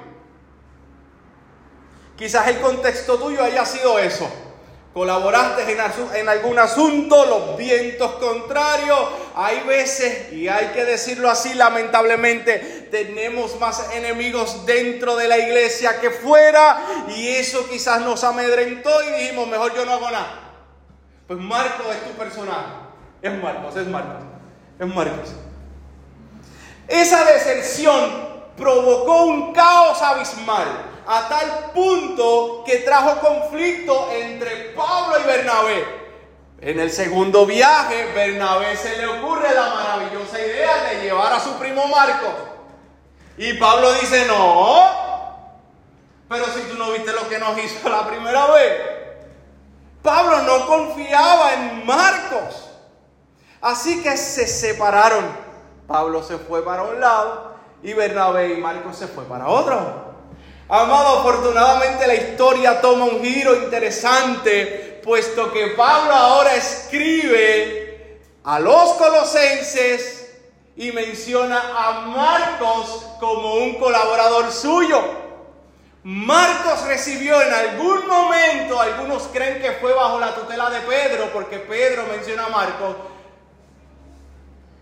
Quizás 2.17 2.49
el 2.49 2.61
contexto 2.61 3.17
tuyo 3.17 3.43
haya 3.43 3.65
sido 3.65 4.01
eso. 4.01 4.29
Colaboraste 4.95 5.77
en 6.21 6.29
algún 6.29 6.57
asunto, 6.57 7.27
los 7.27 7.57
vientos 7.57 8.13
contrarios. 8.13 9.01
Hay 9.35 9.59
veces, 9.67 10.33
y 10.33 10.47
hay 10.47 10.69
que 10.69 10.85
decirlo 10.85 11.29
así, 11.29 11.53
lamentablemente, 11.55 12.84
tenemos 12.95 13.59
más 13.59 13.91
enemigos 13.93 14.65
dentro 14.67 15.17
de 15.17 15.27
la 15.27 15.37
iglesia 15.37 16.01
que 16.01 16.11
fuera. 16.11 16.79
Y 17.09 17.27
eso 17.27 17.69
quizás 17.69 18.01
nos 18.03 18.23
amedrentó 18.23 18.91
y 19.03 19.23
dijimos, 19.23 19.49
mejor 19.49 19.75
yo 19.75 19.85
no 19.85 19.95
hago 19.95 20.13
nada. 20.13 20.41
Pues 21.27 21.41
Marcos 21.41 21.87
es 21.93 22.05
tu 22.05 22.11
personaje. 22.11 22.73
Es 23.21 23.33
Marcos, 23.43 23.75
es 23.75 23.89
Marcos 23.89 24.23
en 24.79 24.95
Marcos. 24.95 25.33
Esa 26.87 27.25
deserción 27.25 28.29
provocó 28.57 29.25
un 29.25 29.53
caos 29.53 30.01
abismal 30.03 30.67
a 31.07 31.29
tal 31.29 31.73
punto 31.73 32.63
que 32.65 32.79
trajo 32.79 33.19
conflicto 33.21 34.11
entre 34.13 34.73
Pablo 34.77 35.17
y 35.21 35.27
Bernabé. 35.27 36.05
En 36.61 36.79
el 36.81 36.91
segundo 36.91 37.45
viaje, 37.45 38.07
Bernabé 38.15 38.77
se 38.77 38.97
le 38.97 39.07
ocurre 39.07 39.53
la 39.55 39.75
maravillosa 39.75 40.39
idea 40.39 40.85
de 40.85 41.03
llevar 41.03 41.33
a 41.33 41.41
su 41.41 41.55
primo 41.55 41.87
Marcos. 41.89 42.54
Y 43.37 43.55
Pablo 43.55 43.93
dice, 43.95 44.27
no, 44.27 45.05
pero 46.29 46.45
si 46.47 46.61
tú 46.63 46.77
no 46.77 46.93
viste 46.93 47.13
lo 47.13 47.29
que 47.29 47.39
nos 47.39 47.59
hizo 47.59 47.89
la 47.89 48.07
primera 48.07 48.47
vez. 48.47 48.73
Pablo 50.03 50.43
no 50.43 50.67
confiaba 50.67 51.55
en 51.55 51.87
Marcos. 51.87 52.71
Así 53.61 54.03
que 54.03 54.17
se 54.17 54.47
separaron. 54.47 55.25
Pablo 55.87 56.23
se 56.23 56.39
fue 56.39 56.65
para 56.65 56.83
un 56.83 57.01
lado 57.01 57.55
y 57.83 57.93
Bernabé 57.93 58.55
y 58.55 58.57
Marcos 58.59 58.97
se 58.97 59.07
fue 59.07 59.25
para 59.25 59.49
otro. 59.49 60.15
Amado, 60.69 61.19
afortunadamente 61.21 62.07
la 62.07 62.15
historia 62.15 62.81
toma 62.81 63.05
un 63.05 63.23
giro 63.23 63.55
interesante, 63.55 65.01
puesto 65.05 65.53
que 65.53 65.69
Pablo 65.69 66.15
ahora 66.15 66.55
escribe 66.55 68.21
a 68.45 68.59
los 68.61 68.95
colosenses 68.95 70.24
y 70.77 70.93
menciona 70.93 71.61
a 71.77 72.01
Marcos 72.03 73.07
como 73.21 73.55
un 73.55 73.75
colaborador 73.79 74.51
suyo. 74.51 75.01
Marcos 76.03 76.85
recibió 76.87 77.41
en 77.41 77.53
algún 77.53 78.07
momento, 78.07 78.81
algunos 78.81 79.23
creen 79.33 79.63
que 79.63 79.73
fue 79.73 79.93
bajo 79.95 80.19
la 80.19 80.35
tutela 80.35 80.69
de 80.69 80.81
Pedro, 80.81 81.31
porque 81.33 81.61
Pedro 81.61 82.05
menciona 82.11 82.47
a 82.47 82.49
Marcos, 82.51 82.97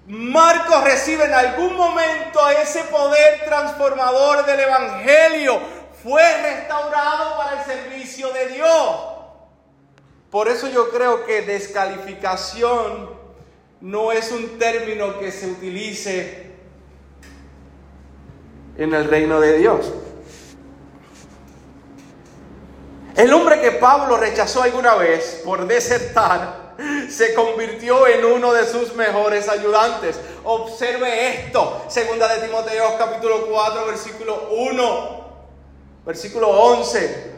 Marcos 0.06 0.82
recibe 0.82 1.24
en 1.26 1.34
algún 1.34 1.76
momento 1.76 2.48
ese 2.48 2.82
poder 2.84 3.44
transformador 3.44 4.44
del 4.44 4.60
Evangelio. 4.60 5.60
Fue 6.02 6.22
restaurado 6.42 7.36
para 7.36 7.60
el 7.60 7.64
servicio 7.64 8.32
de 8.32 8.48
Dios. 8.48 8.96
Por 10.28 10.48
eso 10.48 10.66
yo 10.68 10.90
creo 10.90 11.24
que 11.24 11.42
descalificación 11.42 13.11
no 13.82 14.12
es 14.12 14.30
un 14.30 14.58
término 14.58 15.18
que 15.18 15.32
se 15.32 15.48
utilice 15.48 16.52
en 18.78 18.94
el 18.94 19.04
reino 19.04 19.40
de 19.40 19.58
Dios. 19.58 19.92
El 23.16 23.32
hombre 23.34 23.60
que 23.60 23.72
Pablo 23.72 24.16
rechazó 24.16 24.62
alguna 24.62 24.94
vez 24.94 25.42
por 25.44 25.66
desertar 25.66 26.74
se 27.10 27.34
convirtió 27.34 28.06
en 28.06 28.24
uno 28.24 28.52
de 28.52 28.64
sus 28.66 28.94
mejores 28.94 29.48
ayudantes. 29.48 30.18
Observe 30.44 31.46
esto, 31.46 31.84
segunda 31.88 32.32
de 32.34 32.46
Timoteo 32.46 32.96
capítulo 32.96 33.48
4, 33.50 33.86
versículo 33.86 34.48
1, 34.50 35.24
versículo 36.06 36.48
11. 36.48 37.32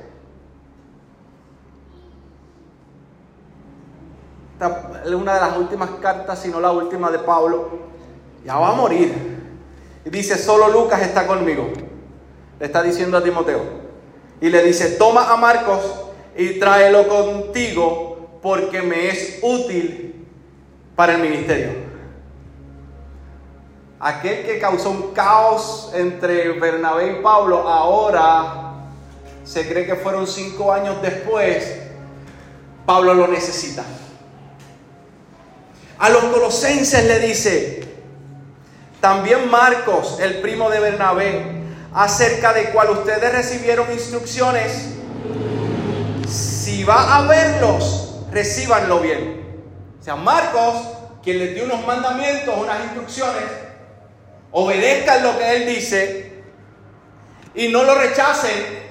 Esta 4.54 4.54
es 4.54 4.54
una 4.66 5.35
de 5.35 5.40
las 5.40 5.57
últimas 5.57 5.90
cartas, 6.00 6.40
si 6.40 6.48
no 6.48 6.61
la 6.61 6.72
última 6.72 7.11
de 7.11 7.18
Pablo. 7.18 7.68
Ya 8.44 8.57
va 8.57 8.70
a 8.70 8.74
morir. 8.74 9.12
Y 10.05 10.11
dice, 10.11 10.37
solo 10.38 10.68
Lucas 10.68 11.03
está 11.03 11.27
conmigo. 11.27 11.68
Le 12.59 12.66
está 12.66 12.83
diciendo 12.83 13.16
a 13.16 13.22
Timoteo. 13.22 13.62
Y 14.40 14.50
le 14.50 14.62
dice, 14.62 14.90
toma 14.90 15.33
a 15.33 15.37
Marcos 15.37 15.83
y 16.37 16.59
tráelo 16.59 17.09
contigo 17.09 18.38
porque 18.42 18.83
me 18.83 19.09
es 19.09 19.38
útil 19.42 20.27
para 20.94 21.14
el 21.14 21.22
ministerio. 21.22 21.70
Aquel 23.98 24.44
que 24.44 24.59
causó 24.59 24.90
un 24.90 25.12
caos 25.12 25.90
entre 25.94 26.53
Bernabé 26.61 27.12
y 27.12 27.22
Pablo, 27.22 27.66
ahora 27.66 28.64
se 29.44 29.66
cree 29.66 29.87
que 29.87 29.94
fueron 29.94 30.27
cinco 30.27 30.72
años 30.72 31.00
después, 31.00 31.81
Pablo 32.85 33.14
lo 33.14 33.29
necesita. 33.29 33.85
A 35.98 36.09
los 36.09 36.24
colosenses 36.24 37.04
le 37.04 37.20
dice, 37.20 37.85
también 39.00 39.50
Marcos, 39.50 40.18
el 40.20 40.40
primo 40.40 40.70
de 40.70 40.80
Bernabé, 40.80 41.62
acerca 41.92 42.52
de 42.52 42.70
cual 42.70 42.90
ustedes 42.90 43.33
recibieron 43.33 43.92
instrucciones, 43.92 44.94
si 46.28 46.83
va 46.85 47.16
a 47.16 47.26
verlos, 47.26 48.16
recíbanlo 48.33 49.00
bien. 49.00 49.62
O 50.00 50.02
sea, 50.02 50.16
Marcos, 50.16 50.74
quien 51.22 51.38
les 51.38 51.54
dio 51.54 51.64
unos 51.64 51.87
mandamientos, 51.87 52.54
unas 52.59 52.83
instrucciones, 52.85 53.44
obedezcan 54.50 55.22
lo 55.22 55.38
que 55.38 55.57
él 55.57 55.66
dice 55.66 56.42
y 57.54 57.68
no 57.68 57.85
lo 57.85 57.94
rechacen 57.94 58.85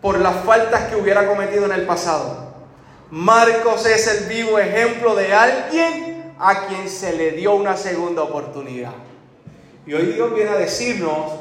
por 0.00 0.18
las 0.18 0.44
faltas 0.44 0.84
que 0.84 0.96
hubiera 0.96 1.26
cometido 1.26 1.66
en 1.66 1.72
el 1.72 1.86
pasado. 1.86 2.39
Marcos 3.10 3.86
es 3.86 4.06
el 4.06 4.26
vivo 4.26 4.58
ejemplo 4.58 5.16
de 5.16 5.34
alguien 5.34 6.32
a 6.38 6.66
quien 6.66 6.88
se 6.88 7.16
le 7.16 7.32
dio 7.32 7.54
una 7.54 7.76
segunda 7.76 8.22
oportunidad. 8.22 8.92
Y 9.84 9.94
hoy 9.94 10.12
Dios 10.12 10.32
viene 10.32 10.50
a 10.50 10.56
decirnos 10.56 11.32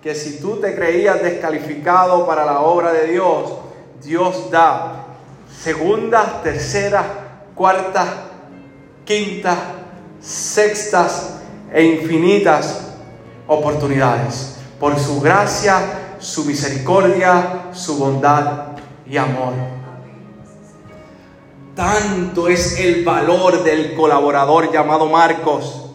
que 0.00 0.14
si 0.14 0.38
tú 0.38 0.60
te 0.60 0.76
creías 0.76 1.20
descalificado 1.20 2.26
para 2.26 2.44
la 2.46 2.60
obra 2.60 2.92
de 2.92 3.08
Dios, 3.08 3.52
Dios 4.02 4.50
da 4.52 5.06
segundas, 5.62 6.44
terceras, 6.44 7.06
cuartas, 7.56 8.08
quintas, 9.04 9.58
sextas 10.20 11.38
e 11.72 11.82
infinitas 11.82 12.92
oportunidades. 13.48 14.58
Por 14.78 14.96
su 14.96 15.20
gracia, 15.20 16.16
su 16.20 16.44
misericordia, 16.44 17.70
su 17.72 17.98
bondad 17.98 18.68
y 19.08 19.16
amor. 19.16 19.75
Tanto 21.76 22.48
es 22.48 22.80
el 22.80 23.04
valor 23.04 23.62
del 23.62 23.94
colaborador 23.94 24.72
llamado 24.72 25.06
Marcos 25.06 25.90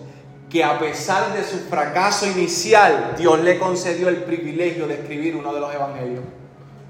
que 0.48 0.64
a 0.64 0.78
pesar 0.78 1.34
de 1.34 1.44
su 1.44 1.58
fracaso 1.70 2.28
inicial, 2.28 3.16
Dios 3.18 3.40
le 3.40 3.58
concedió 3.58 4.08
el 4.08 4.18
privilegio 4.18 4.86
de 4.86 4.96
escribir 4.96 5.36
uno 5.36 5.52
de 5.52 5.60
los 5.60 5.74
evangelios, 5.74 6.24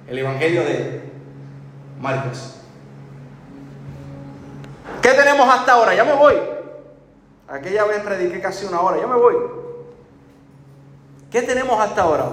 el 0.07 0.17
evangelio 0.19 0.65
de 0.65 1.09
Marcos. 2.01 2.57
¿Qué 5.01 5.09
tenemos 5.11 5.47
hasta 5.47 5.71
ahora? 5.71 5.95
Ya 5.95 6.03
me 6.03 6.13
voy. 6.13 6.35
Aquella 7.47 7.85
vez 7.85 8.01
prediqué 8.01 8.41
casi 8.41 8.65
una 8.65 8.81
hora, 8.81 8.99
ya 8.99 9.07
me 9.07 9.15
voy. 9.15 9.35
¿Qué 11.31 11.43
tenemos 11.43 11.79
hasta 11.79 12.01
ahora? 12.01 12.25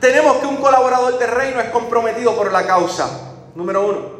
Tenemos 0.00 0.36
que 0.38 0.46
un 0.46 0.56
colaborador 0.56 1.18
del 1.18 1.30
reino 1.30 1.60
es 1.60 1.68
comprometido 1.68 2.34
por 2.34 2.50
la 2.50 2.66
causa. 2.66 3.34
Número 3.54 3.86
uno. 3.86 4.13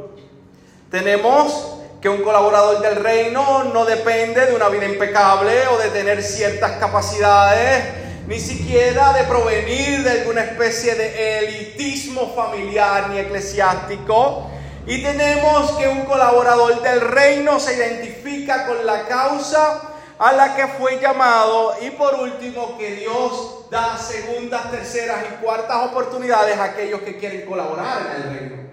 Tenemos 0.91 1.75
que 2.01 2.09
un 2.09 2.23
colaborador 2.23 2.81
del 2.83 2.97
reino 2.97 3.65
no 3.73 3.85
depende 3.87 4.47
de 4.47 4.55
una 4.55 4.69
vida 4.69 4.85
impecable 4.85 5.67
o 5.69 5.79
de 5.79 5.89
tener 5.89 6.23
ciertas 6.23 6.73
capacidades, 6.73 7.83
ni 8.27 8.39
siquiera 8.39 9.13
de 9.15 9.25
provenir 9.25 10.03
de 10.03 10.11
alguna 10.11 10.43
especie 10.43 10.95
de 10.95 11.39
elitismo 11.39 12.35
familiar 12.35 13.09
ni 13.09 13.19
eclesiástico. 13.19 14.51
Y 14.87 15.03
tenemos 15.03 15.73
que 15.79 15.89
un 15.89 16.03
colaborador 16.03 16.83
del 16.83 17.01
reino 17.01 17.59
se 17.59 17.75
identifica 17.75 18.67
con 18.67 18.85
la 18.85 19.07
causa 19.07 19.81
a 20.19 20.33
la 20.33 20.55
que 20.55 20.67
fue 20.69 21.01
llamado. 21.01 21.75
Y 21.81 21.91
por 21.91 22.15
último, 22.17 22.77
que 22.77 22.97
Dios 22.97 23.71
da 23.71 23.97
segundas, 23.97 24.71
terceras 24.71 25.25
y 25.31 25.43
cuartas 25.43 25.87
oportunidades 25.87 26.59
a 26.59 26.65
aquellos 26.65 27.01
que 27.01 27.17
quieren 27.17 27.47
colaborar 27.47 28.15
en 28.17 28.23
el 28.23 28.39
reino. 28.39 28.64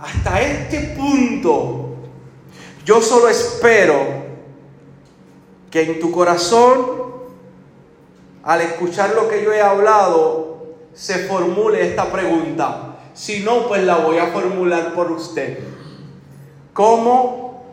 Hasta 0.00 0.42
este 0.42 0.94
punto, 0.96 1.94
yo 2.84 3.00
solo 3.00 3.28
espero 3.28 3.96
que 5.70 5.82
en 5.82 6.00
tu 6.00 6.10
corazón, 6.10 7.06
al 8.42 8.60
escuchar 8.60 9.14
lo 9.14 9.28
que 9.28 9.42
yo 9.42 9.52
he 9.52 9.60
hablado, 9.60 10.66
se 10.92 11.26
formule 11.26 11.88
esta 11.88 12.10
pregunta. 12.12 12.96
Si 13.14 13.40
no, 13.40 13.66
pues 13.68 13.84
la 13.84 13.96
voy 13.96 14.18
a 14.18 14.26
formular 14.28 14.92
por 14.94 15.10
usted. 15.10 15.60
¿Cómo 16.72 17.64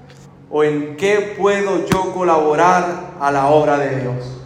o 0.49 0.63
en 0.63 0.95
qué 0.95 1.35
puedo 1.37 1.85
yo 1.85 2.13
colaborar 2.13 3.15
a 3.19 3.31
la 3.31 3.47
obra 3.47 3.77
de 3.77 3.99
Dios? 3.99 4.37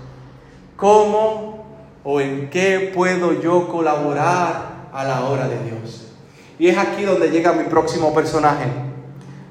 ¿Cómo 0.75 1.65
o 2.03 2.19
en 2.19 2.49
qué 2.49 2.91
puedo 2.93 3.39
yo 3.39 3.67
colaborar 3.67 4.89
a 4.91 5.03
la 5.03 5.25
obra 5.25 5.47
de 5.47 5.59
Dios? 5.63 6.06
Y 6.59 6.67
es 6.67 6.77
aquí 6.77 7.03
donde 7.03 7.29
llega 7.29 7.53
mi 7.53 7.65
próximo 7.65 8.13
personaje. 8.13 8.65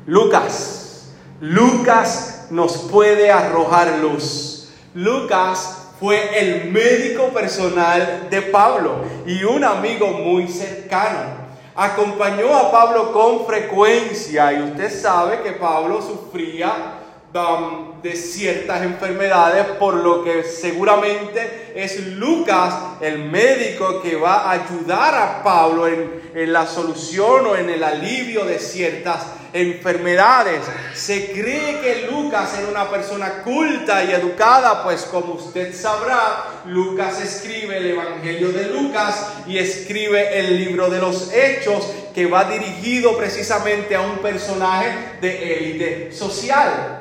Lucas. 0.07 1.11
Lucas 1.41 2.47
nos 2.51 2.79
puede 2.79 3.31
arrojar 3.31 3.99
luz. 3.99 4.69
Lucas 4.95 5.89
fue 6.01 6.39
el 6.39 6.71
médico 6.71 7.29
personal 7.29 8.29
de 8.31 8.43
Pablo 8.43 8.97
y 9.27 9.45
un 9.45 9.65
amigo 9.65 10.09
muy 10.09 10.49
cercano. 10.49 11.47
Acompañó 11.75 12.57
a 12.57 12.71
Pablo 12.71 13.13
con 13.13 13.47
frecuencia 13.47 14.53
y 14.53 14.63
usted 14.63 14.91
sabe 14.91 15.43
que 15.43 15.53
Pablo 15.53 16.01
sufría 16.01 16.96
de 18.03 18.17
ciertas 18.17 18.83
enfermedades, 18.83 19.67
por 19.79 19.95
lo 19.95 20.25
que 20.25 20.43
seguramente 20.45 21.73
es 21.75 22.07
Lucas 22.07 22.75
el 23.01 23.19
médico 23.19 24.01
que 24.01 24.17
va 24.17 24.45
a 24.45 24.53
ayudar 24.53 25.15
a 25.15 25.43
Pablo 25.43 25.87
en, 25.87 26.31
en 26.35 26.53
la 26.53 26.67
solución 26.67 27.47
o 27.47 27.57
en 27.57 27.69
el 27.69 27.83
alivio 27.83 28.45
de 28.45 28.59
ciertas 28.59 29.27
enfermedades. 29.53 30.61
Se 30.95 31.33
cree 31.33 31.81
que 31.81 32.09
Lucas 32.11 32.59
era 32.59 32.69
una 32.69 32.89
persona 32.91 33.43
culta 33.43 34.05
y 34.05 34.13
educada, 34.13 34.83
pues 34.83 35.03
como 35.03 35.35
usted 35.35 35.75
sabrá, 35.75 36.63
Lucas 36.67 37.21
escribe 37.21 37.79
el 37.79 37.87
Evangelio 37.87 38.53
de 38.53 38.67
Lucas 38.67 39.33
y 39.47 39.59
escribe 39.59 40.39
el 40.39 40.57
libro 40.57 40.91
de 40.91 40.99
los 40.99 41.33
Hechos 41.33 41.91
que 42.15 42.27
va 42.27 42.45
dirigido 42.45 43.17
precisamente 43.17 43.95
a 43.95 44.01
un 44.01 44.19
personaje 44.19 45.19
de 45.21 45.59
élite 45.59 46.13
social. 46.13 46.96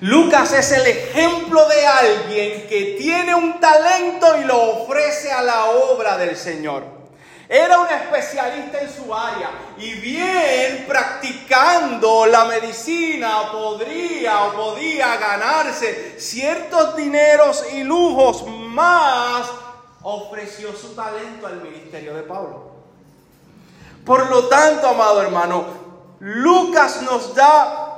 Lucas 0.00 0.52
es 0.54 0.72
el 0.72 0.86
ejemplo 0.86 1.68
de 1.68 1.86
alguien 1.86 2.66
que 2.68 2.96
tiene 2.98 3.34
un 3.34 3.60
talento 3.60 4.38
y 4.38 4.44
lo 4.44 4.82
ofrece 4.82 5.30
a 5.30 5.42
la 5.42 5.66
obra 5.66 6.16
del 6.16 6.36
Señor. 6.36 6.84
Era 7.46 7.80
un 7.80 7.88
especialista 7.88 8.80
en 8.80 8.90
su 8.90 9.12
área 9.14 9.50
y 9.76 9.92
bien 9.94 10.86
practicando 10.86 12.24
la 12.26 12.44
medicina 12.44 13.50
podría 13.50 14.44
o 14.44 14.52
podía 14.52 15.16
ganarse 15.16 16.14
ciertos 16.18 16.96
dineros 16.96 17.66
y 17.72 17.82
lujos 17.82 18.46
más 18.46 19.50
ofreció 20.02 20.74
su 20.74 20.94
talento 20.94 21.46
al 21.46 21.60
ministerio 21.60 22.14
de 22.14 22.22
Pablo. 22.22 22.70
Por 24.06 24.30
lo 24.30 24.48
tanto, 24.48 24.88
amado 24.88 25.20
hermano, 25.20 25.64
Lucas 26.20 27.02
nos 27.02 27.34
da 27.34 27.89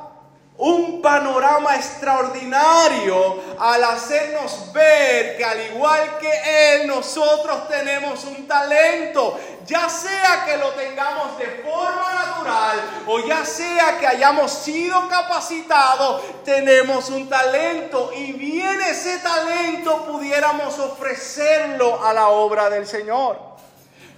un 0.65 1.03
panorama 1.03 1.75
extraordinario 1.75 3.43
al 3.59 3.83
hacernos 3.83 4.73
ver 4.73 5.37
que 5.37 5.45
al 5.45 5.61
igual 5.73 6.19
que 6.21 6.31
Él, 6.77 6.87
nosotros 6.87 7.67
tenemos 7.67 8.25
un 8.27 8.47
talento, 8.47 9.41
ya 9.67 9.89
sea 9.89 10.45
que 10.47 10.57
lo 10.59 10.69
tengamos 10.71 11.37
de 11.37 11.65
forma 11.65 12.15
natural 12.15 12.79
o 13.09 13.19
ya 13.27 13.45
sea 13.45 13.99
que 13.99 14.07
hayamos 14.07 14.53
sido 14.53 15.09
capacitados, 15.09 16.23
tenemos 16.45 17.11
un 17.11 17.29
talento 17.29 18.13
y 18.15 18.31
bien 18.31 18.81
ese 18.83 19.19
talento 19.19 20.05
pudiéramos 20.05 20.79
ofrecerlo 20.79 22.05
a 22.07 22.13
la 22.13 22.29
obra 22.29 22.71
del 22.71 22.87
Señor. 22.87 23.52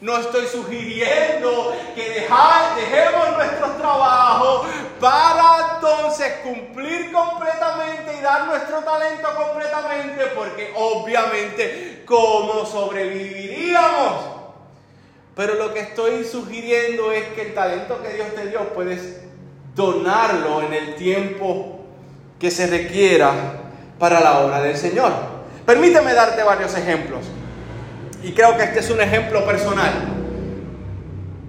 No 0.01 0.19
estoy 0.19 0.47
sugiriendo 0.47 1.75
que 1.95 2.11
dejemos 2.11 3.37
nuestros 3.37 3.79
trabajos 3.79 4.67
para 5.01 5.75
entonces 5.75 6.33
cumplir 6.43 7.13
completamente 7.13 8.17
y 8.19 8.23
dar 8.23 8.47
nuestro 8.47 8.81
talento 8.81 9.29
completamente, 9.35 10.27
porque 10.35 10.73
obviamente, 10.77 12.03
¿cómo 12.07 12.67
sobreviviríamos? 12.67 14.35
Pero 15.35 15.55
lo 15.55 15.73
que 15.73 15.81
estoy 15.81 16.25
sugiriendo 16.25 17.11
es 17.13 17.25
que 17.29 17.43
el 17.43 17.55
talento 17.55 18.03
que 18.03 18.11
Dios 18.11 18.35
te 18.35 18.49
dio 18.49 18.73
puedes 18.75 19.21
donarlo 19.75 20.63
en 20.63 20.73
el 20.75 20.95
tiempo 20.95 21.81
que 22.39 22.51
se 22.51 22.67
requiera 22.67 23.33
para 23.99 24.21
la 24.21 24.41
obra 24.41 24.61
del 24.61 24.77
Señor. 24.77 25.13
Permíteme 25.67 26.15
darte 26.15 26.43
varios 26.43 26.77
ejemplos. 26.77 27.25
Y 28.25 28.33
creo 28.33 28.57
que 28.57 28.65
este 28.65 28.81
es 28.81 28.89
un 28.89 29.03
ejemplo 29.03 29.45
personal. 29.45 29.93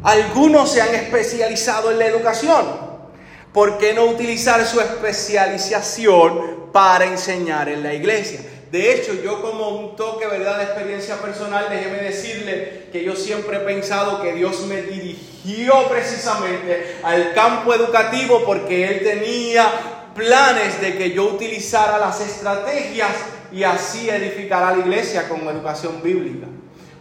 Algunos 0.03 0.71
se 0.71 0.81
han 0.81 0.93
especializado 0.93 1.89
en 1.89 1.99
la 1.99 2.05
educación. 2.05 2.65
¿Por 3.53 3.77
qué 3.77 3.93
no 3.93 4.03
utilizar 4.03 4.65
su 4.65 4.81
especialización 4.81 6.71
para 6.73 7.05
enseñar 7.05 7.69
en 7.69 7.81
la 7.81 7.93
iglesia? 7.93 8.41
De 8.69 8.93
hecho, 8.93 9.13
yo 9.23 9.41
como 9.41 9.69
un 9.69 9.95
toque, 9.95 10.27
¿verdad?, 10.27 10.57
de 10.57 10.63
experiencia 10.65 11.15
personal, 11.15 11.67
déjeme 11.69 11.99
decirle 11.99 12.89
que 12.91 13.05
yo 13.05 13.15
siempre 13.15 13.55
he 13.55 13.61
pensado 13.61 14.21
que 14.21 14.33
Dios 14.33 14.59
me 14.67 14.81
dirigió 14.81 15.87
precisamente 15.87 16.97
al 17.03 17.33
campo 17.33 17.73
educativo 17.73 18.43
porque 18.45 18.85
Él 18.85 19.01
tenía 19.01 19.71
planes 20.13 20.81
de 20.81 20.97
que 20.97 21.11
yo 21.11 21.23
utilizara 21.23 21.97
las 21.97 22.19
estrategias 22.19 23.11
y 23.53 23.63
así 23.63 24.09
edificara 24.09 24.75
la 24.75 24.79
iglesia 24.79 25.29
con 25.29 25.47
educación 25.47 26.01
bíblica. 26.03 26.47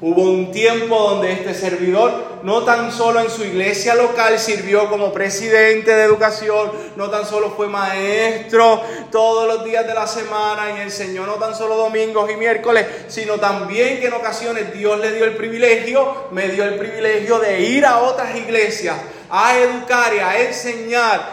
Hubo 0.01 0.23
un 0.23 0.51
tiempo 0.51 0.99
donde 0.99 1.33
este 1.33 1.55
servidor 1.55 2.41
no 2.43 2.65
tan 2.65 2.93
solo 2.93 3.21
en 3.21 3.31
su 3.31 3.45
iglesia 3.45 3.95
local 3.95 4.39
sirvió 4.39 4.91
como 4.91 5.13
presidente 5.13 5.95
de 5.95 6.03
educación, 6.03 6.73
no 6.97 7.09
tan 7.09 7.25
solo 7.25 7.53
fue 7.53 7.69
maestro 7.69 8.83
todos 9.11 9.47
los 9.47 9.65
días 9.65 9.87
de 9.87 9.95
la 9.95 10.07
semana 10.07 10.77
y 10.77 10.83
enseñó 10.83 11.27
no 11.27 11.35
tan 11.35 11.55
solo 11.55 11.77
domingos 11.77 12.31
y 12.31 12.37
miércoles, 12.37 12.87
sino 13.07 13.39
también 13.39 14.01
que 14.01 14.09
en 14.09 14.15
ocasiones 14.15 14.75
Dios 14.75 15.01
le 15.01 15.13
dio 15.13 15.25
el 15.25 15.37
privilegio, 15.37 16.27
me 16.33 16.49
dio 16.49 16.65
el 16.65 16.75
privilegio 16.75 17.39
de 17.39 17.61
ir 17.61 17.87
a 17.87 17.99
otras 17.99 18.37
iglesias 18.37 18.97
a 19.31 19.57
educar 19.59 20.15
y 20.15 20.19
a 20.19 20.43
enseñar 20.43 21.29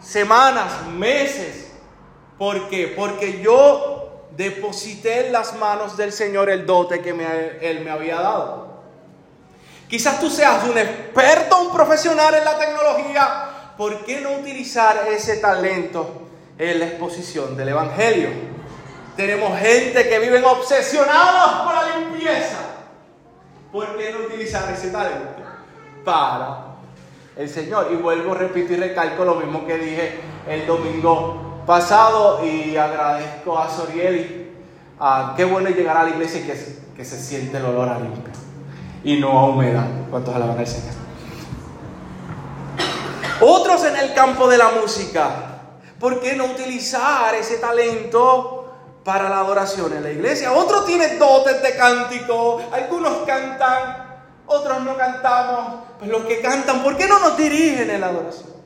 semanas, 0.00 0.86
meses. 0.86 1.70
¿Por 2.38 2.68
qué? 2.68 2.94
Porque 2.96 3.42
yo 3.42 3.99
deposité 4.36 5.26
en 5.26 5.32
las 5.32 5.54
manos 5.56 5.96
del 5.96 6.12
Señor 6.12 6.50
el 6.50 6.66
dote 6.66 7.00
que 7.00 7.10
Él 7.60 7.80
me 7.80 7.90
había 7.90 8.20
dado. 8.20 8.70
Quizás 9.88 10.20
tú 10.20 10.30
seas 10.30 10.62
un 10.68 10.78
experto, 10.78 11.60
un 11.60 11.72
profesional 11.72 12.32
en 12.34 12.44
la 12.44 12.56
tecnología, 12.56 13.72
¿por 13.76 14.04
qué 14.04 14.20
no 14.20 14.34
utilizar 14.34 15.08
ese 15.08 15.38
talento 15.38 16.28
en 16.56 16.78
la 16.78 16.86
exposición 16.86 17.56
del 17.56 17.70
Evangelio? 17.70 18.28
Tenemos 19.16 19.58
gente 19.58 20.08
que 20.08 20.18
viven 20.20 20.44
obsesionados 20.44 21.62
con 21.64 21.74
la 21.74 21.98
limpieza. 21.98 22.58
¿Por 23.72 23.96
qué 23.98 24.12
no 24.12 24.26
utilizar 24.26 24.72
ese 24.72 24.90
talento 24.90 25.42
para 26.04 26.76
el 27.36 27.48
Señor? 27.48 27.88
Y 27.90 27.96
vuelvo, 27.96 28.34
repito 28.34 28.72
y 28.72 28.76
recalco 28.76 29.24
lo 29.24 29.34
mismo 29.34 29.66
que 29.66 29.76
dije 29.76 30.20
el 30.48 30.66
domingo 30.66 31.49
pasado 31.70 32.44
y 32.44 32.76
agradezco 32.76 33.56
a 33.56 33.70
Sorieli. 33.70 34.50
Ah, 34.98 35.34
qué 35.36 35.44
bueno 35.44 35.70
llegar 35.70 35.96
a 35.98 36.02
la 36.02 36.10
iglesia 36.10 36.40
y 36.40 36.42
que, 36.42 36.78
que 36.96 37.04
se 37.04 37.16
siente 37.16 37.58
el 37.58 37.64
olor 37.64 37.88
a 37.88 38.00
limpio 38.00 38.32
y 39.04 39.20
no 39.20 39.38
a 39.38 39.46
humedad. 39.46 39.86
¿Cuántos 40.10 40.34
alaban 40.34 40.58
al 40.58 40.66
Señor? 40.66 40.94
Otros 43.40 43.84
en 43.84 43.94
el 43.98 44.12
campo 44.14 44.48
de 44.48 44.58
la 44.58 44.70
música. 44.70 45.30
¿Por 46.00 46.18
qué 46.18 46.34
no 46.34 46.46
utilizar 46.46 47.36
ese 47.36 47.58
talento 47.58 48.74
para 49.04 49.28
la 49.28 49.38
adoración 49.38 49.92
en 49.92 50.02
la 50.02 50.10
iglesia? 50.10 50.52
Otros 50.52 50.84
tienen 50.86 51.20
dotes 51.20 51.62
de 51.62 51.76
cántico, 51.76 52.62
algunos 52.72 53.18
cantan, 53.24 54.22
otros 54.44 54.82
no 54.82 54.96
cantamos. 54.96 55.84
Pues 56.00 56.10
los 56.10 56.22
que 56.22 56.40
cantan, 56.40 56.82
¿por 56.82 56.96
qué 56.96 57.06
no 57.06 57.20
nos 57.20 57.36
dirigen 57.36 57.90
en 57.90 58.00
la 58.00 58.08
adoración? 58.08 58.59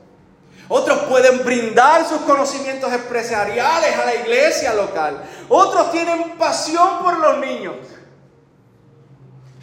Otros 0.67 0.99
pueden 1.09 1.43
brindar 1.43 2.07
sus 2.07 2.19
conocimientos 2.21 2.91
empresariales 2.91 3.95
a 3.95 4.05
la 4.05 4.15
iglesia 4.15 4.73
local. 4.73 5.23
Otros 5.47 5.91
tienen 5.91 6.37
pasión 6.37 7.03
por 7.03 7.19
los 7.19 7.37
niños. 7.37 7.75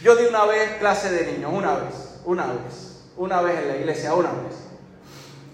Yo 0.01 0.17
di 0.17 0.27
una 0.27 0.45
vez 0.45 0.79
clase 0.79 1.11
de 1.11 1.33
niños, 1.33 1.53
una 1.53 1.75
vez, 1.75 2.21
una 2.25 2.47
vez, 2.47 3.05
una 3.17 3.41
vez 3.41 3.59
en 3.59 3.69
la 3.69 3.77
iglesia, 3.77 4.15
una 4.15 4.31
vez. 4.31 4.57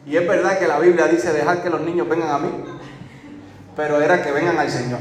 Y 0.07 0.17
es 0.17 0.27
verdad 0.27 0.59
que 0.59 0.67
la 0.67 0.79
Biblia 0.79 1.07
dice 1.07 1.33
dejar 1.33 1.63
que 1.63 1.71
los 1.71 1.81
niños 1.81 2.09
vengan 2.09 2.31
a 2.31 2.39
mí, 2.39 2.51
pero 3.77 4.01
era 4.01 4.23
que 4.23 4.33
vengan 4.33 4.59
al 4.59 4.71
Señor, 4.71 5.01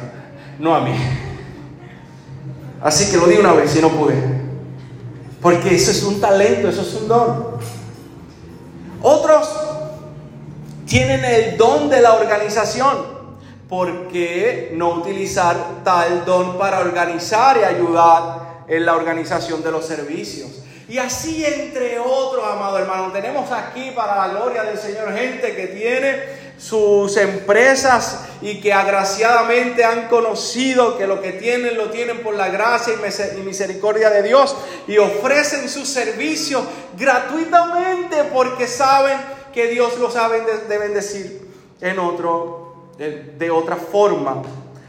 no 0.60 0.76
a 0.76 0.82
mí. 0.82 0.94
Así 2.82 3.10
que 3.10 3.18
lo 3.18 3.28
di 3.28 3.38
una 3.38 3.54
vez 3.54 3.76
y 3.76 3.82
no 3.82 3.90
pude. 3.90 4.16
Porque 5.42 5.76
eso 5.76 5.92
es 5.92 6.04
un 6.04 6.20
talento, 6.20 6.68
eso 6.70 6.82
es 6.82 6.94
un 6.96 7.08
don. 7.08 7.58
Otros 9.02 9.67
tienen 10.88 11.24
el 11.26 11.58
don 11.58 11.90
de 11.90 12.02
la 12.02 12.14
organización. 12.14 13.18
¿Por 13.70 14.08
qué 14.08 14.72
no 14.74 14.92
utilizar 14.92 15.84
tal 15.84 16.24
don 16.24 16.58
para 16.58 16.80
organizar 16.80 17.58
y 17.58 17.64
ayudar 17.66 18.64
en 18.68 18.86
la 18.86 18.96
organización 18.96 19.62
de 19.62 19.72
los 19.72 19.86
servicios? 19.86 20.64
Y 20.88 20.98
así 21.00 21.44
entre 21.44 22.00
otros, 22.00 22.46
amado 22.50 22.78
hermano, 22.78 23.12
tenemos 23.12 23.52
aquí 23.52 23.92
para 23.92 24.16
la 24.16 24.30
gloria 24.30 24.64
del 24.64 24.78
Señor 24.78 25.14
gente 25.14 25.54
que 25.54 25.68
tiene 25.68 26.48
sus 26.58 27.18
empresas 27.18 28.22
y 28.42 28.62
que 28.62 28.72
agraciadamente 28.72 29.84
han 29.84 30.08
conocido 30.08 30.98
que 30.98 31.06
lo 31.06 31.22
que 31.22 31.34
tienen 31.34 31.76
lo 31.76 31.90
tienen 31.90 32.24
por 32.24 32.36
la 32.36 32.48
gracia 32.48 32.94
y 32.94 33.42
misericordia 33.42 34.10
de 34.10 34.24
Dios 34.24 34.56
y 34.88 34.98
ofrecen 34.98 35.68
sus 35.68 35.90
servicios 35.90 36.64
gratuitamente 36.98 38.24
porque 38.34 38.66
saben 38.66 39.37
que 39.54 39.68
Dios 39.68 39.98
los 40.00 40.14
sabe 40.14 40.42
de 40.42 40.78
bendecir 40.78 41.48
en 41.82 42.00
otro, 42.00 42.92
de, 42.98 43.36
de 43.38 43.52
otra 43.52 43.76
forma. 43.76 44.44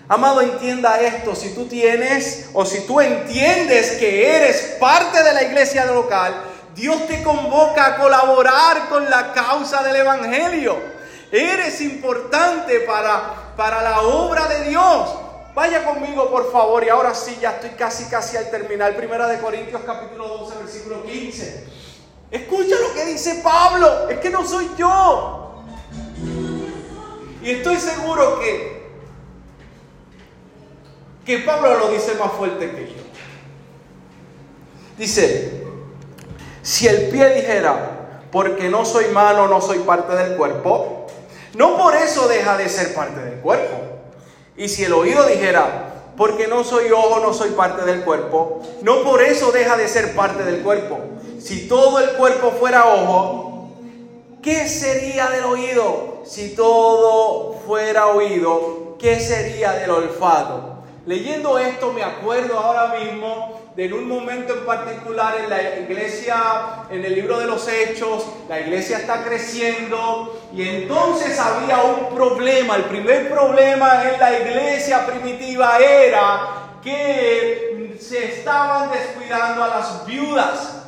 Amado, 0.09 0.41
entienda 0.41 1.01
esto, 1.01 1.35
si 1.35 1.55
tú 1.55 1.67
tienes 1.67 2.49
o 2.55 2.65
si 2.65 2.87
tú 2.87 3.01
entiendes 3.01 3.93
que 3.99 4.37
eres 4.37 4.77
parte 4.81 5.23
de 5.23 5.35
la 5.35 5.43
iglesia 5.43 5.85
local, 5.85 6.35
Dios 6.75 7.07
te 7.07 7.23
convoca 7.23 7.87
a 7.87 7.97
colaborar 7.97 8.89
con 8.89 9.11
la 9.11 9.33
causa 9.33 9.83
del 9.83 9.97
Evangelio. 9.97 10.77
Eres 11.31 11.81
importante 11.83 12.81
para, 12.81 13.53
para 13.55 13.83
la 13.83 14.01
obra 14.01 14.47
de 14.49 14.71
Dios. 14.71 15.11
Vaya 15.55 15.85
conmigo, 15.85 16.31
por 16.31 16.51
favor, 16.53 16.85
y 16.85 16.89
ahora 16.89 17.15
sí, 17.15 17.37
ya 17.41 17.51
estoy 17.51 17.71
casi, 17.71 18.05
casi 18.05 18.37
al 18.37 18.49
terminar. 18.51 18.97
Primera 18.97 19.27
de 19.27 19.39
Corintios, 19.39 19.83
capítulo 19.85 20.29
12, 20.29 20.57
versículo 20.59 21.03
15. 21.03 21.65
Escucha 22.31 22.76
lo 22.81 22.95
que 22.95 23.07
dice 23.07 23.41
Pablo, 23.43 24.09
es 24.09 24.18
que 24.18 24.31
no 24.31 24.47
soy 24.47 24.68
yo. 24.76 25.64
Y 27.43 27.51
estoy 27.51 27.76
seguro 27.76 28.41
que 28.41 28.79
que 31.29 31.41
Pablo 31.41 31.79
lo 31.79 31.91
dice 31.91 32.14
más 32.14 32.33
fuerte 32.33 32.70
que 32.70 32.87
yo. 32.87 33.03
Dice, 34.97 35.62
si 36.62 36.89
el 36.89 37.11
pie 37.11 37.35
dijera, 37.35 38.22
porque 38.33 38.70
no 38.70 38.87
soy 38.87 39.09
mano, 39.09 39.47
no 39.47 39.61
soy 39.61 39.81
parte 39.81 40.14
del 40.16 40.39
cuerpo, 40.39 41.07
no 41.55 41.76
por 41.76 41.95
eso 41.95 42.29
deja 42.29 42.57
de 42.57 42.70
ser 42.70 42.95
parte 42.95 43.20
del 43.20 43.41
cuerpo. 43.41 43.76
Y 44.57 44.70
si 44.70 44.85
el 44.85 44.95
oído 44.95 45.26
dijera, 45.26 45.97
porque 46.19 46.49
no 46.49 46.64
soy 46.64 46.91
ojo, 46.91 47.21
no 47.21 47.33
soy 47.33 47.51
parte 47.51 47.85
del 47.85 48.03
cuerpo, 48.03 48.61
no 48.83 49.05
por 49.05 49.23
eso 49.23 49.53
deja 49.53 49.77
de 49.77 49.89
ser 49.89 50.16
parte 50.16 50.43
del 50.43 50.62
cuerpo. 50.62 50.99
Si 51.39 51.69
todo 51.69 52.01
el 52.01 52.11
cuerpo 52.11 52.51
fuera 52.51 52.87
ojo, 52.87 53.71
¿qué 54.43 54.69
sería 54.69 55.31
del 55.31 55.45
oído? 55.45 56.23
Si 56.25 56.57
todo 56.57 57.55
fuera 57.64 58.09
oído, 58.09 58.97
¿qué 58.99 59.21
sería 59.21 59.73
del 59.73 59.91
olfato? 59.91 60.83
Leyendo 61.07 61.57
esto 61.59 61.93
me 61.93 62.03
acuerdo 62.03 62.59
ahora 62.59 62.99
mismo 62.99 63.61
en 63.79 63.93
un 63.93 64.09
momento 64.09 64.55
en 64.55 64.66
particular 64.66 65.37
en 65.41 65.51
la 65.51 65.79
iglesia, 65.79 66.35
en 66.91 67.05
el 67.05 67.14
libro 67.14 67.39
de 67.39 67.47
los 67.47 67.68
Hechos, 67.68 68.26
la 68.49 68.59
iglesia 68.59 68.99
está 68.99 69.22
creciendo 69.22 70.37
y 70.53 70.68
entonces 70.68 71.39
había 71.39 71.83
un 71.83 72.12
problema. 72.12 72.74
El 72.74 72.87
primer 72.87 73.31
problema 73.31 74.03
en 74.03 74.18
la 74.18 74.37
iglesia 74.37 75.07
primitiva 75.07 75.79
era 75.79 76.79
que 76.83 77.97
se 78.01 78.39
estaban 78.39 78.91
descuidando 78.91 79.62
a 79.62 79.68
las 79.68 80.05
viudas. 80.05 80.83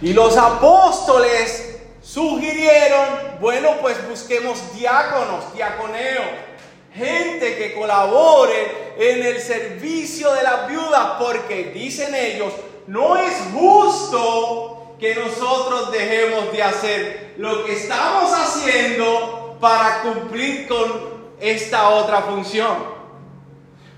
Y 0.00 0.14
los 0.14 0.34
apóstoles 0.38 1.78
sugirieron, 2.00 3.38
bueno, 3.38 3.76
pues 3.82 3.98
busquemos 4.08 4.74
diáconos, 4.74 5.52
diaconeo 5.52 6.51
gente 6.94 7.56
que 7.56 7.74
colabore 7.74 8.94
en 8.98 9.24
el 9.24 9.40
servicio 9.40 10.32
de 10.32 10.42
las 10.42 10.68
viudas, 10.68 11.12
porque 11.18 11.72
dicen 11.74 12.14
ellos, 12.14 12.52
no 12.86 13.16
es 13.16 13.32
justo 13.54 14.96
que 14.98 15.14
nosotros 15.14 15.90
dejemos 15.90 16.52
de 16.52 16.62
hacer 16.62 17.34
lo 17.38 17.64
que 17.64 17.72
estamos 17.72 18.32
haciendo 18.32 19.56
para 19.60 20.02
cumplir 20.02 20.68
con 20.68 21.12
esta 21.40 21.88
otra 21.90 22.22
función. 22.22 22.92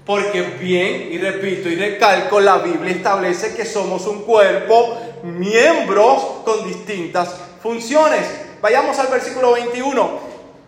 Porque 0.07 0.43
bien, 0.43 1.09
y 1.13 1.19
repito 1.19 1.69
y 1.69 1.77
recalco, 1.77 2.39
la 2.41 2.59
Biblia 2.59 2.93
establece 2.93 3.55
que 3.55 3.65
somos 3.65 4.07
un 4.07 4.23
cuerpo, 4.23 4.99
miembros 5.23 6.23
con 6.45 6.67
distintas 6.67 7.35
funciones. 7.63 8.27
Vayamos 8.61 8.99
al 8.99 9.09
versículo 9.09 9.53
21. 9.53 10.24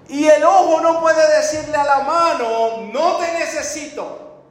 Y 0.09 0.27
el 0.27 0.45
ojo 0.45 0.81
no 0.81 1.01
puede 1.01 1.37
decirle 1.37 1.77
a 1.77 1.85
la 1.85 1.99
mano, 2.01 2.89
no 2.93 3.17
te 3.17 3.33
necesito. 3.33 4.43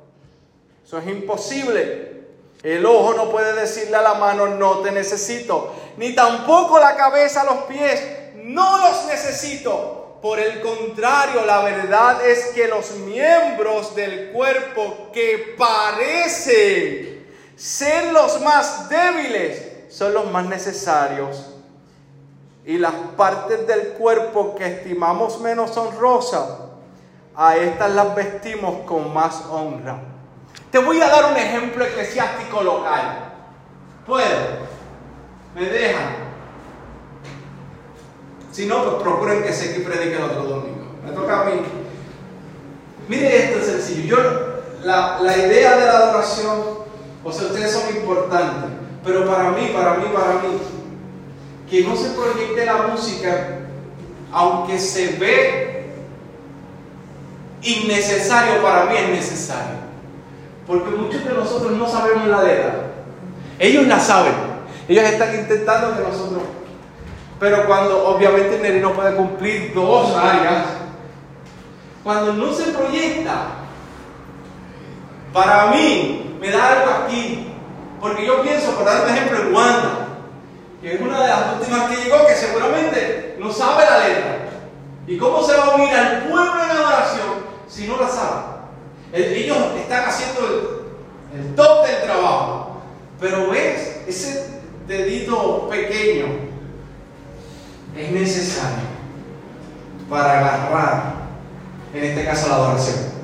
Eso 0.85 0.97
es 0.97 1.07
imposible. 1.07 2.15
El 2.61 2.85
ojo 2.85 3.13
no 3.13 3.29
puede 3.29 3.53
decirle 3.53 3.95
a 3.95 4.01
la 4.01 4.15
mano, 4.15 4.47
no 4.47 4.79
te 4.79 4.91
necesito. 4.91 5.73
Ni 5.97 6.13
tampoco 6.13 6.79
la 6.79 6.95
cabeza 6.95 7.43
los 7.43 7.63
pies, 7.63 8.01
no 8.35 8.77
los 8.79 9.05
necesito. 9.05 10.19
Por 10.21 10.39
el 10.39 10.61
contrario, 10.61 11.45
la 11.45 11.61
verdad 11.61 12.25
es 12.25 12.47
que 12.47 12.67
los 12.67 12.91
miembros 12.91 13.95
del 13.95 14.31
cuerpo 14.31 15.09
que 15.13 15.55
parecen 15.57 17.27
ser 17.55 18.11
los 18.11 18.41
más 18.41 18.89
débiles 18.89 19.61
son 19.89 20.13
los 20.13 20.29
más 20.31 20.45
necesarios 20.45 21.54
y 22.65 22.77
las 22.79 22.93
partes 23.15 23.67
del 23.67 23.89
cuerpo 23.89 24.55
que 24.55 24.65
estimamos 24.65 25.39
menos 25.39 25.77
honrosas, 25.77 26.49
a 27.35 27.57
estas 27.57 27.91
las 27.91 28.15
vestimos 28.15 28.85
con 28.85 29.13
más 29.13 29.43
honra. 29.51 29.99
Te 30.71 30.79
voy 30.79 31.01
a 31.01 31.07
dar 31.07 31.31
un 31.31 31.37
ejemplo 31.37 31.85
eclesiástico 31.85 32.63
local. 32.63 33.33
¿Puedo? 34.05 34.25
¿Me 35.53 35.65
dejan? 35.65 36.25
Si 38.51 38.65
no, 38.65 38.83
pues 38.83 39.03
procuren 39.03 39.43
que 39.43 39.53
se 39.53 39.79
predique 39.81 40.15
el 40.15 40.23
otro 40.23 40.43
domingo. 40.43 40.85
Me 41.03 41.11
toca 41.11 41.41
a 41.41 41.43
mí. 41.45 41.61
Mire 43.07 43.45
esto 43.45 43.59
es 43.59 43.65
sencillo. 43.65 44.15
Yo, 44.15 44.55
la, 44.83 45.19
la 45.19 45.37
idea 45.37 45.75
de 45.77 45.85
la 45.85 45.97
adoración, 45.97 46.61
o 47.23 47.31
sea, 47.31 47.47
ustedes 47.47 47.71
son 47.71 47.95
importantes, 47.95 48.71
pero 49.03 49.27
para 49.27 49.51
mí, 49.51 49.71
para 49.73 49.95
mí, 49.95 50.05
para 50.13 50.33
mí, 50.35 50.57
que 51.69 51.83
no 51.83 51.95
se 51.95 52.09
proyecte 52.09 52.65
la 52.65 52.87
música, 52.87 53.59
aunque 54.31 54.79
se 54.79 55.17
ve 55.17 55.85
innecesario, 57.61 58.61
para 58.61 58.85
mí 58.85 58.95
es 58.97 59.09
necesario. 59.09 59.85
Porque 60.67 60.91
muchos 60.91 61.23
de 61.23 61.33
nosotros 61.33 61.71
no 61.73 61.87
sabemos 61.87 62.27
la 62.27 62.43
letra. 62.43 62.91
Ellos 63.59 63.87
la 63.87 63.99
saben. 63.99 64.33
Ellos 64.87 65.03
están 65.03 65.33
intentando 65.33 65.95
que 65.95 66.03
nosotros 66.03 66.43
Pero 67.39 67.65
cuando 67.65 68.07
obviamente 68.07 68.59
nene 68.59 68.79
no 68.79 68.93
puede 68.93 69.15
cumplir 69.15 69.73
dos 69.73 70.15
áreas, 70.15 70.65
cuando 72.03 72.33
no 72.33 72.53
se 72.53 72.71
proyecta, 72.71 73.47
para 75.33 75.67
mí 75.67 76.37
me 76.39 76.49
da 76.49 76.73
algo 76.73 76.91
aquí. 77.03 77.47
Porque 77.99 78.25
yo 78.25 78.41
pienso, 78.41 78.71
por 78.75 78.85
dar 78.85 79.03
un 79.03 79.09
ejemplo, 79.09 79.39
en 79.39 79.53
Wanda, 79.53 80.04
que 80.85 80.93
es 80.93 81.01
una 81.01 81.19
de 81.19 81.27
las 81.27 81.53
últimas 81.53 81.89
que 81.89 82.03
llegó, 82.03 82.27
que 82.27 82.35
seguramente 82.35 83.37
no 83.39 83.51
sabe 83.51 83.85
la 83.85 84.07
letra. 84.07 84.37
¿Y 85.07 85.17
cómo 85.17 85.41
se 85.41 85.57
va 85.57 85.63
a 85.63 85.75
unir 85.77 85.89
al 85.95 86.25
pueblo 86.25 86.63
en 86.63 86.69
adoración 86.69 87.27
si 87.67 87.87
no 87.87 87.99
la 87.99 88.07
sabe? 88.07 88.43
Ellos 89.11 89.57
están 89.79 90.07
haciendo 90.07 90.41
el, 91.33 91.39
el 91.39 91.55
top 91.55 91.87
del 91.87 92.03
trabajo. 92.03 92.81
Pero 93.19 93.49
ves, 93.49 94.01
ese 94.05 94.61
dedito 94.87 95.67
pequeño 95.71 96.27
es 97.97 98.11
necesario 98.11 98.85
para 100.07 100.37
agarrar, 100.37 101.13
en 101.95 102.03
este 102.03 102.25
caso, 102.25 102.47
la 102.47 102.55
adoración. 102.57 103.14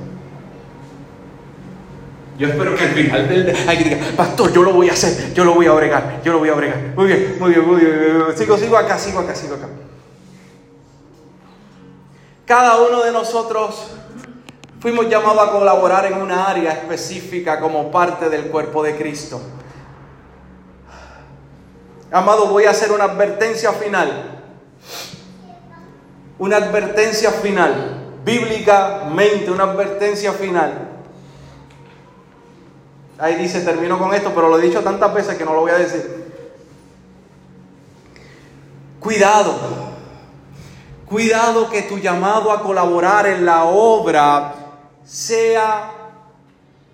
Yo 2.37 2.47
espero 2.47 2.75
que 2.75 2.83
al 2.83 2.89
final 2.89 3.29
del 3.29 3.55
hay 3.67 3.77
que 3.77 3.83
diga, 3.83 3.97
pastor, 4.17 4.51
yo 4.51 4.63
lo 4.63 4.73
voy 4.73 4.89
a 4.89 4.93
hacer, 4.93 5.33
yo 5.33 5.45
lo 5.45 5.53
voy 5.53 5.67
a 5.67 5.73
bregar, 5.73 6.21
yo 6.23 6.31
lo 6.31 6.39
voy 6.39 6.49
a 6.49 6.53
bregar. 6.53 6.77
Muy 6.95 7.07
bien, 7.07 7.35
muy 7.39 7.51
bien, 7.51 7.67
muy 7.67 7.79
bien. 7.79 8.25
Sigo, 8.35 8.57
sigo 8.57 8.77
acá, 8.77 8.97
sigo 8.97 9.19
acá, 9.19 9.35
sigo 9.35 9.55
acá. 9.55 9.67
Cada 12.45 12.81
uno 12.81 13.03
de 13.03 13.11
nosotros 13.11 13.91
fuimos 14.79 15.07
llamados 15.07 15.47
a 15.47 15.51
colaborar 15.51 16.05
en 16.07 16.21
una 16.21 16.49
área 16.49 16.71
específica 16.71 17.59
como 17.59 17.91
parte 17.91 18.29
del 18.29 18.45
cuerpo 18.47 18.81
de 18.83 18.97
Cristo. 18.97 19.39
Amado, 22.11 22.47
voy 22.47 22.65
a 22.65 22.71
hacer 22.71 22.91
una 22.91 23.05
advertencia 23.05 23.71
final. 23.71 24.39
Una 26.39 26.57
advertencia 26.57 27.31
final, 27.31 28.15
bíblicamente, 28.25 29.51
una 29.51 29.63
advertencia 29.63 30.33
final. 30.33 31.00
Ahí 33.21 33.35
dice, 33.35 33.61
termino 33.61 33.99
con 33.99 34.15
esto, 34.15 34.31
pero 34.33 34.49
lo 34.49 34.57
he 34.57 34.63
dicho 34.63 34.81
tantas 34.81 35.13
veces 35.13 35.37
que 35.37 35.45
no 35.45 35.53
lo 35.53 35.61
voy 35.61 35.69
a 35.69 35.77
decir. 35.77 36.33
Cuidado, 38.99 39.53
cuidado 41.05 41.69
que 41.69 41.83
tu 41.83 41.99
llamado 41.99 42.51
a 42.51 42.63
colaborar 42.63 43.27
en 43.27 43.45
la 43.45 43.65
obra 43.65 44.55
sea 45.05 45.91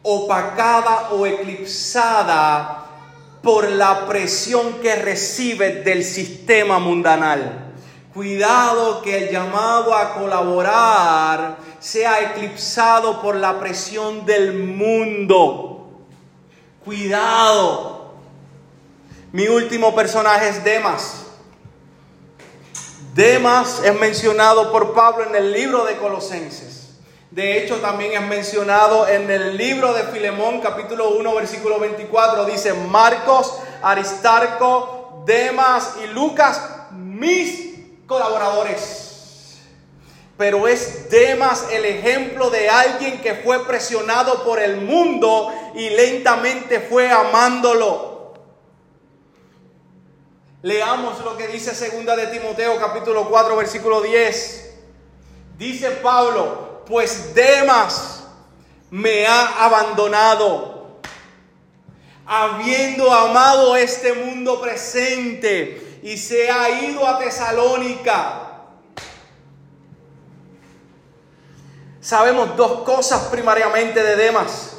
opacada 0.03 1.11
o 1.11 1.25
eclipsada 1.25 2.83
por 3.41 3.71
la 3.71 4.05
presión 4.05 4.81
que 4.81 4.97
recibe 4.97 5.75
del 5.75 6.03
sistema 6.03 6.77
mundanal. 6.77 7.73
Cuidado 8.13 9.01
que 9.01 9.17
el 9.17 9.31
llamado 9.31 9.95
a 9.95 10.13
colaborar 10.13 11.55
sea 11.79 12.19
eclipsado 12.31 13.21
por 13.21 13.37
la 13.37 13.61
presión 13.61 14.25
del 14.25 14.65
mundo. 14.65 15.76
Cuidado. 16.87 18.13
Mi 19.33 19.45
último 19.49 19.93
personaje 19.93 20.47
es 20.47 20.63
Demas. 20.63 21.25
Demas 23.13 23.83
es 23.83 23.93
mencionado 23.99 24.71
por 24.71 24.93
Pablo 24.93 25.25
en 25.25 25.35
el 25.35 25.51
libro 25.51 25.83
de 25.83 25.97
Colosenses. 25.97 26.91
De 27.29 27.57
hecho, 27.61 27.81
también 27.81 28.13
es 28.13 28.21
mencionado 28.21 29.05
en 29.05 29.29
el 29.29 29.57
libro 29.57 29.91
de 29.91 30.03
Filemón, 30.03 30.61
capítulo 30.61 31.09
1, 31.09 31.35
versículo 31.35 31.77
24. 31.77 32.45
Dice, 32.45 32.71
Marcos, 32.71 33.59
Aristarco, 33.81 35.23
Demas 35.25 35.95
y 36.01 36.07
Lucas, 36.07 36.61
mis 36.91 37.79
colaboradores. 38.07 39.06
Pero 40.37 40.67
es 40.67 41.09
Demas 41.09 41.67
el 41.71 41.83
ejemplo 41.85 42.49
de 42.49 42.69
alguien 42.69 43.21
que 43.21 43.35
fue 43.35 43.65
presionado 43.65 44.43
por 44.43 44.59
el 44.61 44.81
mundo 44.81 45.51
y 45.73 45.89
lentamente 45.89 46.79
fue 46.79 47.09
amándolo. 47.09 48.33
Leamos 50.61 51.23
lo 51.23 51.37
que 51.37 51.47
dice 51.47 51.73
segunda 51.73 52.15
de 52.15 52.27
Timoteo 52.27 52.79
capítulo 52.79 53.27
4 53.29 53.55
versículo 53.55 54.01
10. 54.01 54.75
Dice 55.57 55.89
Pablo, 55.91 56.83
pues 56.85 57.33
Demas 57.33 58.23
me 58.91 59.25
ha 59.25 59.65
abandonado, 59.65 60.99
habiendo 62.25 63.11
amado 63.11 63.75
este 63.75 64.13
mundo 64.13 64.61
presente 64.61 65.99
y 66.03 66.17
se 66.17 66.49
ha 66.51 66.83
ido 66.83 67.07
a 67.07 67.17
Tesalónica. 67.17 68.46
Sabemos 72.07 72.55
dos 72.55 72.83
cosas 72.83 73.23
primariamente 73.23 74.01
de 74.01 74.15
Demas. 74.15 74.77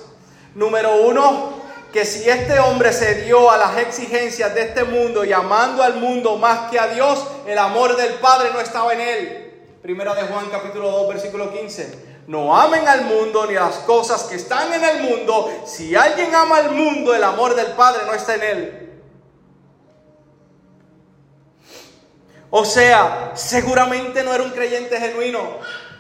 Número 0.55 0.97
uno, 1.03 1.61
que 1.93 2.07
si 2.07 2.27
este 2.27 2.59
hombre 2.59 2.91
se 2.91 3.17
dio 3.17 3.51
a 3.51 3.59
las 3.59 3.77
exigencias 3.77 4.55
de 4.55 4.63
este 4.63 4.85
mundo 4.85 5.27
y 5.27 5.35
amando 5.35 5.83
al 5.83 5.97
mundo 5.97 6.39
más 6.39 6.71
que 6.71 6.81
a 6.81 6.87
Dios, 6.87 7.23
el 7.47 7.59
amor 7.59 7.97
del 7.97 8.15
Padre 8.15 8.49
no 8.51 8.61
estaba 8.61 8.95
en 8.95 9.03
él. 9.03 9.63
Primera 9.83 10.15
de 10.15 10.23
Juan 10.23 10.47
capítulo 10.51 10.91
2 10.91 11.09
versículo 11.09 11.53
15. 11.53 12.23
No 12.29 12.59
amen 12.59 12.89
al 12.89 13.05
mundo 13.05 13.45
ni 13.45 13.53
las 13.53 13.75
cosas 13.81 14.23
que 14.23 14.37
están 14.37 14.73
en 14.73 14.85
el 14.85 15.03
mundo. 15.03 15.53
Si 15.67 15.95
alguien 15.95 16.35
ama 16.35 16.57
al 16.57 16.71
mundo, 16.71 17.15
el 17.15 17.25
amor 17.25 17.55
del 17.55 17.73
Padre 17.73 18.07
no 18.07 18.15
está 18.15 18.37
en 18.37 18.43
él. 18.43 19.03
O 22.49 22.65
sea, 22.65 23.33
seguramente 23.35 24.25
no 24.25 24.33
era 24.33 24.43
un 24.43 24.51
creyente 24.53 24.99
genuino. 24.99 25.59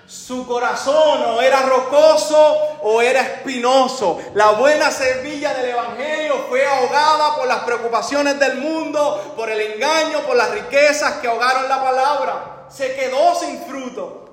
Su 0.09 0.47
corazón 0.47 1.23
o 1.23 1.41
era 1.43 1.63
rocoso 1.63 2.57
o 2.83 3.03
era 3.03 3.21
espinoso. 3.21 4.19
La 4.35 4.53
buena 4.53 4.91
semilla 4.91 5.53
del 5.55 5.71
Evangelio 5.71 6.47
fue 6.49 6.65
ahogada 6.67 7.37
por 7.37 7.47
las 7.47 7.59
preocupaciones 7.59 8.41
del 8.41 8.57
mundo, 8.57 9.35
por 9.37 9.51
el 9.51 9.61
engaño, 9.61 10.21
por 10.27 10.35
las 10.35 10.51
riquezas 10.51 11.19
que 11.19 11.29
ahogaron 11.29 11.69
la 11.69 11.83
palabra 11.83 12.59
se 12.69 12.95
quedó 12.95 13.35
sin 13.35 13.61
fruto. 13.63 14.29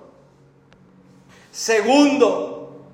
Segundo, 1.52 2.86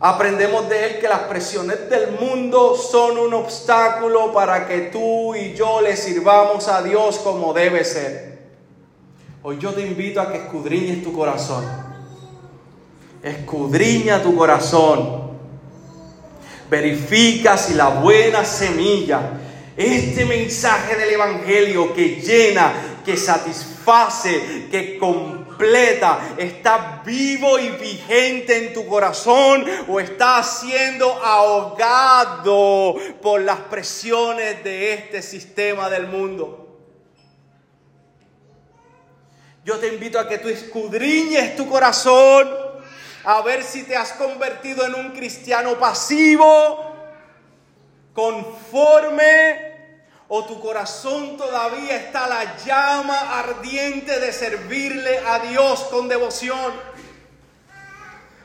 aprendemos 0.00 0.68
de 0.68 0.86
él 0.86 1.00
que 1.00 1.08
las 1.08 1.20
presiones 1.20 1.88
del 1.88 2.12
mundo 2.12 2.76
son 2.76 3.18
un 3.18 3.34
obstáculo 3.34 4.32
para 4.32 4.66
que 4.66 4.82
tú 4.92 5.34
y 5.34 5.54
yo 5.54 5.80
le 5.80 5.96
sirvamos 5.96 6.68
a 6.68 6.82
Dios 6.82 7.18
como 7.18 7.52
debe 7.52 7.84
ser. 7.84 8.29
Hoy 9.42 9.56
yo 9.58 9.72
te 9.72 9.80
invito 9.80 10.20
a 10.20 10.30
que 10.30 10.36
escudriñes 10.36 11.02
tu 11.02 11.14
corazón. 11.14 11.64
Escudriña 13.22 14.22
tu 14.22 14.36
corazón. 14.36 15.30
Verifica 16.68 17.56
si 17.56 17.72
la 17.72 17.88
buena 17.88 18.44
semilla, 18.44 19.40
este 19.74 20.26
mensaje 20.26 20.94
del 20.94 21.14
Evangelio 21.14 21.94
que 21.94 22.20
llena, 22.20 23.00
que 23.02 23.16
satisface, 23.16 24.68
que 24.70 24.98
completa, 24.98 26.34
está 26.36 27.02
vivo 27.04 27.58
y 27.58 27.70
vigente 27.70 28.66
en 28.66 28.74
tu 28.74 28.86
corazón 28.86 29.64
o 29.88 30.00
está 30.00 30.42
siendo 30.42 31.10
ahogado 31.24 32.94
por 33.22 33.40
las 33.40 33.60
presiones 33.60 34.62
de 34.62 34.92
este 34.92 35.22
sistema 35.22 35.88
del 35.88 36.08
mundo. 36.08 36.69
Yo 39.64 39.78
te 39.78 39.88
invito 39.88 40.18
a 40.18 40.26
que 40.26 40.38
tú 40.38 40.48
escudriñes 40.48 41.54
tu 41.54 41.68
corazón 41.68 42.48
a 43.24 43.42
ver 43.42 43.62
si 43.62 43.82
te 43.82 43.96
has 43.96 44.12
convertido 44.12 44.86
en 44.86 44.94
un 44.94 45.10
cristiano 45.10 45.78
pasivo, 45.78 46.94
conforme 48.14 49.70
o 50.28 50.44
tu 50.44 50.60
corazón 50.60 51.36
todavía 51.36 51.96
está 51.96 52.26
la 52.26 52.56
llama 52.64 53.38
ardiente 53.40 54.18
de 54.20 54.32
servirle 54.32 55.18
a 55.18 55.40
Dios 55.40 55.80
con 55.90 56.08
devoción. 56.08 56.72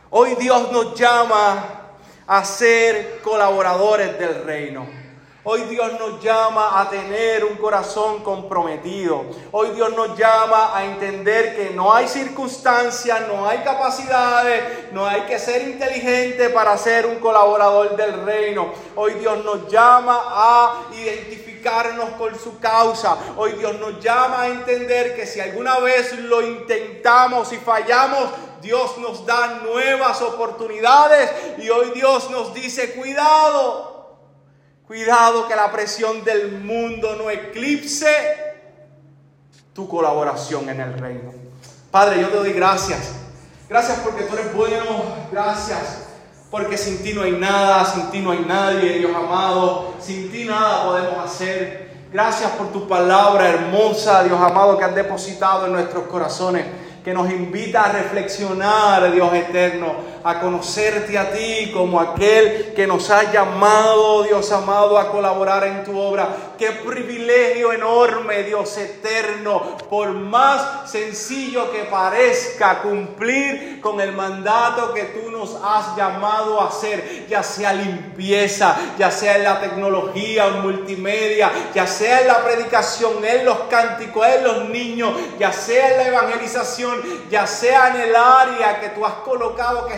Hoy 0.10 0.36
Dios 0.36 0.72
nos 0.72 1.00
llama 1.00 1.82
a 2.28 2.44
ser 2.44 3.22
colaboradores 3.22 4.18
del 4.18 4.44
reino. 4.44 5.05
Hoy 5.48 5.62
Dios 5.70 5.92
nos 6.00 6.24
llama 6.24 6.82
a 6.82 6.90
tener 6.90 7.46
un 7.46 7.56
corazón 7.58 8.24
comprometido. 8.24 9.26
Hoy 9.52 9.70
Dios 9.76 9.96
nos 9.96 10.18
llama 10.18 10.76
a 10.76 10.84
entender 10.86 11.56
que 11.56 11.70
no 11.70 11.94
hay 11.94 12.08
circunstancias, 12.08 13.28
no 13.28 13.48
hay 13.48 13.60
capacidades, 13.60 14.92
no 14.92 15.06
hay 15.06 15.22
que 15.28 15.38
ser 15.38 15.62
inteligente 15.70 16.50
para 16.50 16.76
ser 16.80 17.06
un 17.06 17.18
colaborador 17.18 17.96
del 17.96 18.26
reino. 18.26 18.72
Hoy 18.96 19.14
Dios 19.14 19.46
nos 19.46 19.72
llama 19.72 20.20
a 20.26 20.82
identificarnos 20.96 22.10
con 22.18 22.40
su 22.40 22.58
causa. 22.58 23.16
Hoy 23.38 23.52
Dios 23.52 23.80
nos 23.80 24.00
llama 24.04 24.42
a 24.42 24.48
entender 24.48 25.16
que 25.16 25.28
si 25.28 25.42
alguna 25.42 25.78
vez 25.78 26.18
lo 26.22 26.42
intentamos 26.42 27.54
y 27.54 27.58
fallamos, 27.58 28.32
Dios 28.64 28.98
nos 28.98 29.24
da 29.28 29.60
nuevas 29.64 30.24
oportunidades 30.24 31.30
y 31.60 31.70
hoy 31.70 31.92
Dios 31.92 32.32
nos 32.32 32.52
dice, 32.52 32.96
cuidado. 32.96 33.95
Cuidado 34.88 35.48
que 35.48 35.56
la 35.56 35.72
presión 35.72 36.24
del 36.24 36.52
mundo 36.60 37.16
no 37.16 37.30
eclipse 37.30 38.08
tu 39.74 39.88
colaboración 39.88 40.70
en 40.70 40.80
el 40.80 40.98
reino. 40.98 41.34
Padre, 41.92 42.22
yo 42.22 42.30
te 42.30 42.38
doy 42.38 42.54
gracias. 42.54 43.14
Gracias 43.68 44.00
porque 44.00 44.24
tú 44.24 44.36
eres 44.36 44.54
bueno. 44.54 45.04
Gracias 45.32 46.06
porque 46.52 46.78
sin 46.78 47.04
ti 47.04 47.14
no 47.14 47.24
hay 47.24 47.34
nada, 47.34 47.84
sin 47.84 48.12
ti 48.12 48.20
no 48.20 48.32
hay 48.32 48.46
nadie, 48.48 49.00
Dios 49.00 49.12
amado. 49.16 49.96
Sin 50.00 50.32
ti 50.32 50.46
nada 50.46 50.86
podemos 50.86 51.26
hacer. 51.26 51.86
Gracias 52.14 52.52
por 52.52 52.72
tu 52.72 52.88
palabra 52.88 53.50
hermosa, 53.50 54.24
Dios 54.24 54.40
amado, 54.40 54.78
que 54.78 54.86
has 54.86 54.96
depositado 54.96 55.66
en 55.66 55.74
nuestros 55.74 56.06
corazones, 56.06 56.66
que 57.06 57.14
nos 57.14 57.30
invita 57.30 57.84
a 57.84 57.92
reflexionar, 57.92 59.12
Dios 59.12 59.32
eterno 59.32 60.16
a 60.24 60.40
conocerte 60.40 61.16
a 61.20 61.32
ti 61.32 61.72
como 61.72 62.00
aquel 62.00 62.74
que 62.76 62.88
nos 62.88 63.12
ha 63.12 63.32
llamado, 63.32 64.24
Dios 64.24 64.52
amado, 64.52 64.98
a 64.98 65.12
colaborar 65.12 65.68
en 65.68 65.84
tu 65.84 65.96
obra. 65.96 66.28
Qué 66.58 66.72
privilegio 66.72 67.74
enorme, 67.74 68.44
Dios 68.44 68.78
eterno, 68.78 69.78
por 69.90 70.12
más 70.12 70.90
sencillo 70.90 71.72
que 71.72 71.84
parezca 71.84 72.82
cumplir 72.82 73.80
con 73.82 74.00
el 74.00 74.14
mandato 74.14 74.94
que 74.94 75.04
tú 75.04 75.32
nos 75.32 75.58
has 75.64 75.96
llamado 75.96 76.62
a 76.62 76.70
hacer, 76.70 77.28
ya 77.28 77.44
sea 77.44 77.74
limpieza, 77.74 78.76
ya 78.98 79.12
sea 79.12 79.38
en 79.38 79.44
la 79.44 79.60
tecnología, 79.60 80.48
en 80.48 80.62
multimedia, 80.62 81.52
ya 81.74 81.86
sea 81.86 82.22
en 82.22 82.28
la 82.28 82.44
predicación, 82.44 83.24
en 83.24 83.46
los 83.46 83.60
cánticos, 83.70 84.26
en 84.28 84.44
los 84.44 84.70
niños, 84.70 85.14
ya 85.38 85.52
sea 85.52 85.92
en 85.92 85.98
la 85.98 86.08
evangelización, 86.08 87.02
ya 87.30 87.46
sea 87.46 87.90
en 87.90 88.10
el 88.10 88.16
área 88.16 88.80
que 88.80 88.90
tú 88.90 89.06
has 89.06 89.14
colocado 89.16 89.88
que 89.88 89.96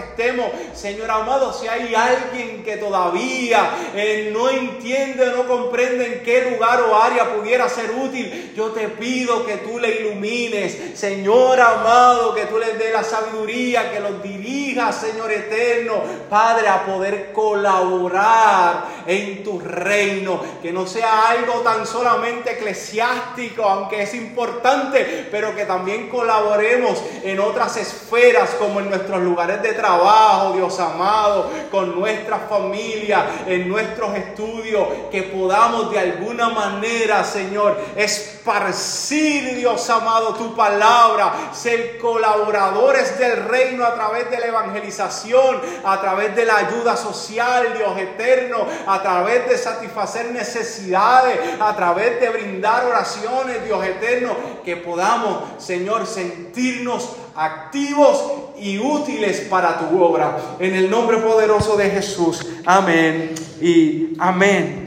Señor 0.73 1.11
amado, 1.11 1.53
si 1.53 1.67
hay 1.67 1.93
alguien 1.93 2.63
que 2.63 2.77
todavía 2.77 3.69
eh, 3.93 4.31
no 4.33 4.49
entiende, 4.49 5.31
no 5.35 5.47
comprende 5.47 6.05
en 6.05 6.23
qué 6.23 6.46
lugar 6.51 6.81
o 6.81 6.95
área 6.95 7.35
pudiera 7.35 7.67
ser 7.69 7.91
útil, 7.91 8.53
yo 8.55 8.71
te 8.71 8.87
pido 8.89 9.45
que 9.45 9.57
tú 9.57 9.79
le 9.79 10.01
ilumines, 10.01 10.97
Señor 10.97 11.59
amado, 11.59 12.33
que 12.33 12.45
tú 12.45 12.57
les 12.57 12.77
dé 12.77 12.91
la 12.91 13.03
sabiduría, 13.03 13.91
que 13.91 13.99
los 13.99 14.21
dirijas, 14.21 14.95
Señor 14.95 15.31
eterno, 15.31 15.95
Padre, 16.29 16.67
a 16.67 16.85
poder 16.85 17.31
colaborar 17.31 18.85
en 19.05 19.43
tu 19.43 19.59
reino, 19.59 20.41
que 20.61 20.71
no 20.71 20.85
sea 20.85 21.29
algo 21.29 21.61
tan 21.61 21.85
solamente 21.85 22.51
eclesiástico, 22.51 23.63
aunque 23.63 24.03
es 24.03 24.13
importante, 24.13 25.27
pero 25.31 25.55
que 25.55 25.65
también 25.65 26.09
colaboremos 26.09 27.01
en 27.23 27.39
otras 27.39 27.77
esferas 27.77 28.51
como 28.59 28.79
en 28.79 28.89
nuestros 28.89 29.21
lugares 29.21 29.61
de 29.61 29.73
trabajo 29.73 30.53
Dios 30.53 30.79
amado, 30.79 31.49
con 31.71 31.99
nuestra 31.99 32.39
familia, 32.39 33.25
en 33.45 33.67
nuestros 33.67 34.15
estudios, 34.15 34.87
que 35.11 35.23
podamos 35.23 35.91
de 35.91 35.99
alguna 36.43 36.49
manera, 36.49 37.23
Señor, 37.23 37.77
esparcir, 37.95 39.55
Dios 39.55 39.89
amado, 39.89 40.35
tu 40.35 40.55
palabra, 40.55 41.51
ser 41.53 41.97
colaboradores 41.97 43.17
del 43.17 43.43
reino 43.45 43.83
a 43.85 43.95
través 43.95 44.29
de 44.29 44.39
la 44.39 44.47
evangelización, 44.47 45.61
a 45.83 45.99
través 45.99 46.35
de 46.35 46.45
la 46.45 46.57
ayuda 46.57 46.95
social, 46.95 47.73
Dios 47.75 47.97
eterno, 47.97 48.67
a 48.85 49.01
través 49.01 49.49
de 49.49 49.57
satisfacer 49.57 50.31
necesidades, 50.31 51.39
a 51.59 51.75
través 51.75 52.19
de 52.19 52.29
brindar 52.29 52.85
oraciones, 52.85 53.63
Dios 53.65 53.83
eterno, 53.85 54.35
que 54.63 54.77
podamos, 54.77 55.61
Señor, 55.63 56.05
sentirnos 56.05 57.15
activos 57.35 58.23
y 58.57 58.79
útiles 58.79 59.41
para 59.41 59.77
tu 59.77 60.01
obra. 60.01 60.37
En 60.59 60.75
el 60.75 60.89
nombre 60.89 61.17
poderoso 61.17 61.77
de 61.77 61.89
Jesús. 61.89 62.45
Amén 62.65 63.33
y 63.61 64.15
amén. 64.19 64.75